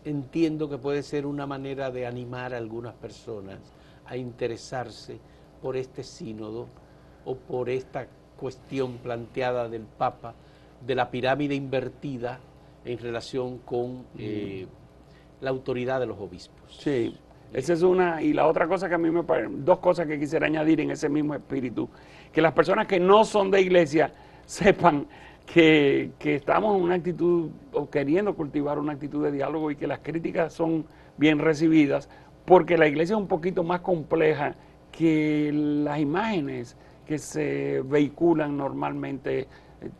entiendo 0.05 0.69
que 0.69 0.77
puede 0.77 1.03
ser 1.03 1.25
una 1.25 1.45
manera 1.45 1.91
de 1.91 2.05
animar 2.05 2.53
a 2.53 2.57
algunas 2.57 2.93
personas 2.95 3.59
a 4.05 4.17
interesarse 4.17 5.17
por 5.61 5.77
este 5.77 6.03
sínodo 6.03 6.67
o 7.25 7.35
por 7.35 7.69
esta 7.69 8.07
cuestión 8.37 8.97
planteada 8.97 9.69
del 9.69 9.83
Papa 9.83 10.33
de 10.85 10.95
la 10.95 11.09
pirámide 11.09 11.55
invertida 11.55 12.39
en 12.83 12.97
relación 12.97 13.59
con 13.59 14.05
eh, 14.17 14.67
la 15.39 15.49
autoridad 15.49 15.99
de 15.99 16.05
los 16.05 16.19
obispos. 16.19 16.77
Sí, 16.77 17.15
esa 17.53 17.73
es 17.73 17.81
una. 17.81 18.21
Y 18.21 18.33
la 18.33 18.47
otra 18.47 18.67
cosa 18.67 18.89
que 18.89 18.95
a 18.95 18.97
mí 18.97 19.09
me 19.09 19.23
parece, 19.23 19.49
dos 19.59 19.79
cosas 19.79 20.07
que 20.07 20.19
quisiera 20.19 20.47
añadir 20.47 20.81
en 20.81 20.91
ese 20.91 21.07
mismo 21.07 21.35
espíritu, 21.35 21.87
que 22.31 22.41
las 22.41 22.51
personas 22.51 22.87
que 22.87 22.99
no 22.99 23.23
son 23.23 23.49
de 23.49 23.61
iglesia 23.61 24.11
sepan 24.45 25.07
que, 25.45 26.11
estamos 26.23 26.77
en 26.77 26.83
una 26.83 26.95
actitud, 26.95 27.49
o 27.71 27.89
queriendo 27.89 28.35
cultivar 28.35 28.79
una 28.79 28.93
actitud 28.93 29.23
de 29.23 29.31
diálogo 29.31 29.71
y 29.71 29.75
que 29.75 29.87
las 29.87 29.99
críticas 29.99 30.53
son 30.53 30.85
bien 31.17 31.39
recibidas, 31.39 32.09
porque 32.45 32.77
la 32.77 32.87
iglesia 32.87 33.15
es 33.15 33.21
un 33.21 33.27
poquito 33.27 33.63
más 33.63 33.81
compleja 33.81 34.55
que 34.91 35.51
las 35.53 35.99
imágenes 35.99 36.77
que 37.05 37.17
se 37.17 37.81
vehiculan 37.85 38.57
normalmente 38.57 39.41
eh, 39.41 39.47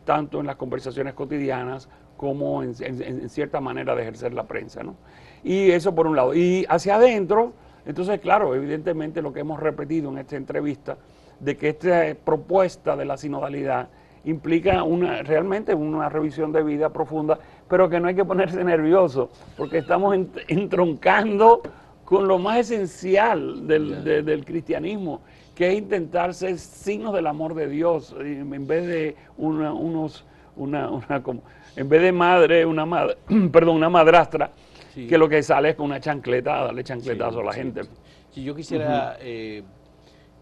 tanto 0.04 0.40
en 0.40 0.46
las 0.46 0.56
conversaciones 0.56 1.14
cotidianas 1.14 1.88
como 2.16 2.62
en, 2.62 3.28
cierta 3.28 3.60
manera 3.60 3.94
de 3.94 4.02
ejercer 4.02 4.32
la 4.32 4.44
prensa. 4.44 4.82
¿no? 4.82 4.96
Y 5.42 5.70
eso 5.70 5.94
por 5.94 6.06
un 6.06 6.16
lado. 6.16 6.34
Y 6.34 6.64
hacia 6.68 6.96
adentro, 6.96 7.52
entonces, 7.86 8.20
claro, 8.20 8.54
evidentemente 8.54 9.20
lo 9.20 9.32
que 9.32 9.40
hemos 9.40 9.60
repetido 9.60 10.10
en 10.10 10.18
esta 10.18 10.36
entrevista, 10.36 10.96
de 11.40 11.56
que 11.56 11.70
esta 11.70 12.14
propuesta 12.24 12.96
de 12.96 13.04
la 13.04 13.16
sinodalidad 13.16 13.88
implica 14.24 14.82
una, 14.82 15.22
realmente 15.22 15.74
una 15.74 16.08
revisión 16.08 16.52
de 16.52 16.62
vida 16.62 16.90
profunda, 16.90 17.38
pero 17.68 17.88
que 17.88 18.00
no 18.00 18.08
hay 18.08 18.14
que 18.14 18.24
ponerse 18.24 18.62
nervioso, 18.64 19.30
porque 19.56 19.78
estamos 19.78 20.16
entroncando 20.48 21.62
con 22.04 22.28
lo 22.28 22.38
más 22.38 22.58
esencial 22.70 23.66
del, 23.66 24.04
del 24.04 24.44
cristianismo, 24.44 25.22
que 25.54 25.68
es 25.68 25.78
intentar 25.78 26.34
ser 26.34 26.58
signos 26.58 27.14
del 27.14 27.26
amor 27.26 27.54
de 27.54 27.68
Dios, 27.68 28.14
en 28.18 28.66
vez 28.66 28.86
de 28.86 29.16
una, 29.36 29.72
unos, 29.72 30.24
una, 30.56 30.90
una 30.90 31.22
como, 31.22 31.42
en 31.76 31.88
vez 31.88 32.02
de 32.02 32.12
madre, 32.12 32.66
una 32.66 32.84
madre, 32.84 33.16
perdón, 33.52 33.76
una 33.76 33.88
madrastra, 33.88 34.50
que 34.94 35.18
lo 35.18 35.28
que 35.28 35.42
sale 35.42 35.70
es 35.70 35.74
con 35.74 35.86
una 35.86 35.98
chancleta, 35.98 36.64
darle 36.64 36.84
chancletazo 36.84 37.40
a 37.40 37.44
la 37.44 37.52
gente. 37.52 37.82
Si 38.30 38.44
yo 38.44 38.54
quisiera 38.54 39.16
eh, 39.20 39.62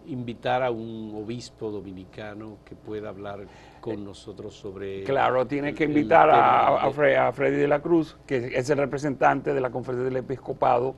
invitar 0.06 0.62
a 0.62 0.70
un 0.70 1.12
obispo 1.14 1.70
dominicano 1.70 2.58
que 2.64 2.74
pueda 2.74 3.08
hablar 3.08 3.46
con 3.82 4.04
nosotros 4.04 4.54
sobre... 4.54 5.04
Claro, 5.04 5.46
tiene 5.46 5.74
que 5.74 5.84
invitar 5.84 6.30
a, 6.30 6.76
a, 6.76 7.32
Freddy 7.32 7.56
de 7.56 7.68
la 7.68 7.82
Cruz, 7.82 8.16
que 8.26 8.52
es 8.54 8.70
el 8.70 8.78
representante 8.78 9.52
de 9.52 9.60
la 9.60 9.70
Conferencia 9.70 10.04
del 10.04 10.16
Episcopado 10.16 10.94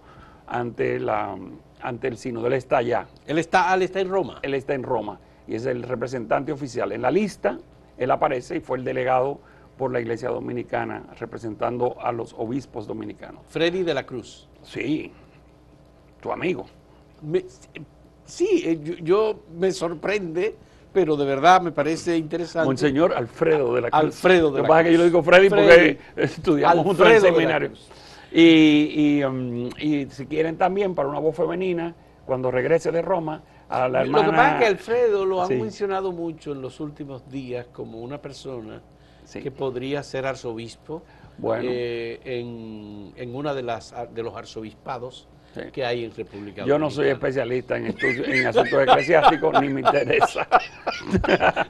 ante 0.47 1.01
la 1.01 1.35
ante 1.81 2.09
el 2.09 2.17
sínodo. 2.17 2.47
Él 2.47 2.55
está 2.55 2.79
allá. 2.79 3.07
Él 3.27 3.39
está, 3.39 3.73
él 3.75 3.83
está 3.83 4.01
en 4.01 4.09
Roma. 4.09 4.39
Él 4.43 4.55
está 4.55 4.75
en 4.75 4.83
Roma 4.83 5.21
y 5.47 5.55
es 5.55 5.67
el 5.67 5.83
representante 5.83 6.51
oficial. 6.51 6.93
En 6.93 7.03
la 7.03 7.11
lista, 7.11 7.59
él 7.99 8.11
aparece 8.11 8.57
y 8.57 8.61
fue 8.61 8.79
el 8.79 8.85
delegado 8.85 9.41
por 9.77 9.93
la 9.93 10.01
Iglesia 10.01 10.31
Dominicana 10.31 11.05
representando 11.19 12.01
a 12.01 12.13
los 12.13 12.33
obispos 12.35 12.87
dominicanos. 12.87 13.43
Freddy 13.49 13.83
de 13.83 13.95
la 13.95 14.05
Cruz. 14.07 14.49
Sí, 14.63 15.13
tu 16.21 16.33
amigo. 16.33 16.67
sí, 18.25 18.63
eh, 18.65 18.99
yo, 19.03 19.41
me 19.55 19.71
sorprende, 19.73 20.57
pero 20.95 21.17
de 21.17 21.27
verdad 21.27 21.61
me 21.61 21.73
parece 21.73 22.17
interesante. 22.17 22.67
Monseñor 22.67 23.13
Alfredo 23.13 23.75
de 23.75 23.81
la 23.83 23.91
Cruz. 23.91 24.03
Alfredo 24.05 24.51
de 24.53 24.63
la 24.63 24.69
Cruz. 24.69 24.83
que 24.85 24.93
yo 24.93 24.99
lo 24.99 25.05
digo 25.05 25.23
Freddy, 25.23 25.49
porque 25.51 25.99
estudiamos 26.17 26.87
juntos 26.87 27.07
en 27.07 27.13
el 27.15 27.21
seminario. 27.21 27.71
Y, 28.33 29.23
um, 29.25 29.69
y, 29.79 30.07
si 30.07 30.27
quieren 30.27 30.57
también 30.57 30.95
para 30.95 31.09
una 31.09 31.19
voz 31.19 31.37
femenina, 31.37 31.95
cuando 32.25 32.51
regrese 32.51 32.91
de 32.91 33.03
Roma, 33.03 33.43
a 33.69 33.89
la 33.89 34.03
hermana... 34.03 34.27
Lo 34.27 34.31
que 34.31 34.37
pasa 34.37 34.53
es 34.53 34.59
que 34.61 34.67
Alfredo 34.67 35.25
lo 35.25 35.43
han 35.43 35.61
mencionado 35.61 36.13
mucho 36.13 36.53
en 36.53 36.63
los 36.63 36.81
últimos 36.81 37.29
días 37.29 37.67
como 37.73 38.01
una 38.01 38.23
persona 38.23 38.81
que 39.33 39.51
podría 39.51 40.03
ser 40.03 40.27
arzobispo 40.27 41.03
eh, 41.61 42.21
en, 42.25 43.13
en, 43.17 43.35
una 43.35 43.53
de 43.55 43.63
las 43.63 43.93
de 44.13 44.23
los 44.23 44.37
arzobispados 44.37 45.29
que 45.73 45.85
hay 45.85 46.05
en 46.05 46.15
República 46.15 46.65
Yo 46.65 46.79
no 46.79 46.91
soy 46.91 47.09
especialista 47.09 47.77
en, 47.77 47.95
en 48.01 48.47
asuntos 48.47 48.83
eclesiásticos, 48.83 49.61
ni 49.61 49.69
me 49.69 49.81
interesa. 49.81 50.47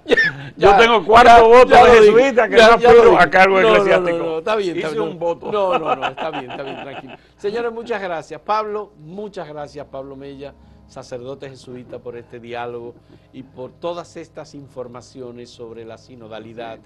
yo 0.57 0.77
tengo 0.77 1.05
cuatro 1.05 1.49
votos 1.49 1.71
de 1.71 1.91
jesuita 1.91 2.49
que 2.49 2.57
no 2.57 2.79
puedo 2.79 3.19
a 3.19 3.29
cargo 3.29 3.61
no, 3.61 3.69
eclesiástico. 3.69 4.19
No, 4.19 4.25
no, 4.25 4.39
está 4.39 4.57
bien. 4.57 4.79
Hice 4.79 5.01
un 5.01 5.19
voto. 5.19 5.53
No, 5.53 5.79
no, 5.79 5.97
no, 5.97 6.07
está 6.07 6.31
bien, 6.31 6.51
está 6.51 6.63
bien, 6.63 6.83
tranquilo. 6.83 7.17
Señores, 7.37 7.73
muchas 7.73 8.03
gracias. 8.03 8.41
Pablo, 8.41 8.93
muchas 8.99 9.49
gracias, 9.49 9.87
Pablo 9.87 10.17
Mella. 10.17 10.55
sacerdote 10.87 11.49
jesuita, 11.49 11.99
por 11.99 12.17
este 12.17 12.41
diálogo 12.41 12.95
y 13.33 13.43
por 13.43 13.73
todas 13.73 14.17
estas 14.17 14.55
informaciones 14.55 15.51
sobre 15.51 15.85
la 15.85 15.99
sinodalidad 15.99 16.79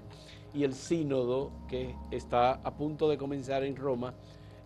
y 0.53 0.63
el 0.63 0.73
sínodo 0.73 1.51
que 1.67 1.95
está 2.11 2.53
a 2.53 2.73
punto 2.75 3.09
de 3.09 3.17
comenzar 3.17 3.63
en 3.63 3.75
Roma, 3.75 4.13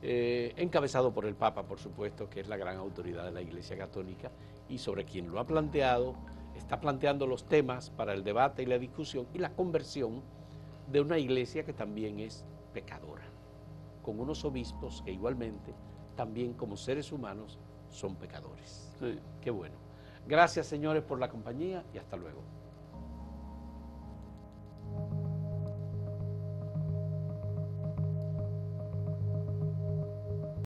eh, 0.06 0.54
encabezado 0.58 1.14
por 1.14 1.26
el 1.26 1.34
Papa, 1.34 1.64
por 1.64 1.80
supuesto, 1.80 2.30
que 2.30 2.41
es 2.41 2.49
la 2.49 2.58
gran 2.58 2.76
autoridad 2.76 3.24
de 3.24 3.32
la 3.32 3.41
Iglesia 3.41 3.78
Católica 3.78 4.32
y 4.68 4.78
sobre 4.78 5.06
quien 5.06 5.32
lo 5.32 5.39
ha 5.39 5.47
planteado, 5.47 6.16
está 6.58 6.82
planteando 6.82 7.26
los 7.26 7.45
temas 7.45 7.89
para 7.89 8.14
el 8.14 8.26
debate 8.26 8.64
y 8.64 8.66
la 8.66 8.78
discusión 8.78 9.28
y 9.34 9.38
la 9.38 9.54
conversión 9.56 10.22
de 10.91 10.99
una 10.99 11.18
iglesia 11.18 11.64
que 11.64 11.72
también 11.72 12.20
es 12.20 12.43
pecadora, 12.74 13.24
con 14.01 14.20
unos 14.20 14.43
obispos 14.43 15.01
que 15.04 15.12
igualmente, 15.14 15.74
también 16.18 16.54
como 16.54 16.76
seres 16.76 17.14
humanos, 17.14 17.58
son 17.89 18.18
pecadores. 18.18 18.91
Qué 19.39 19.51
bueno. 19.51 19.76
Gracias, 20.28 20.68
señores, 20.68 21.04
por 21.04 21.18
la 21.18 21.30
compañía 21.30 21.86
y 21.93 21.97
hasta 21.97 22.18
luego. 22.18 22.41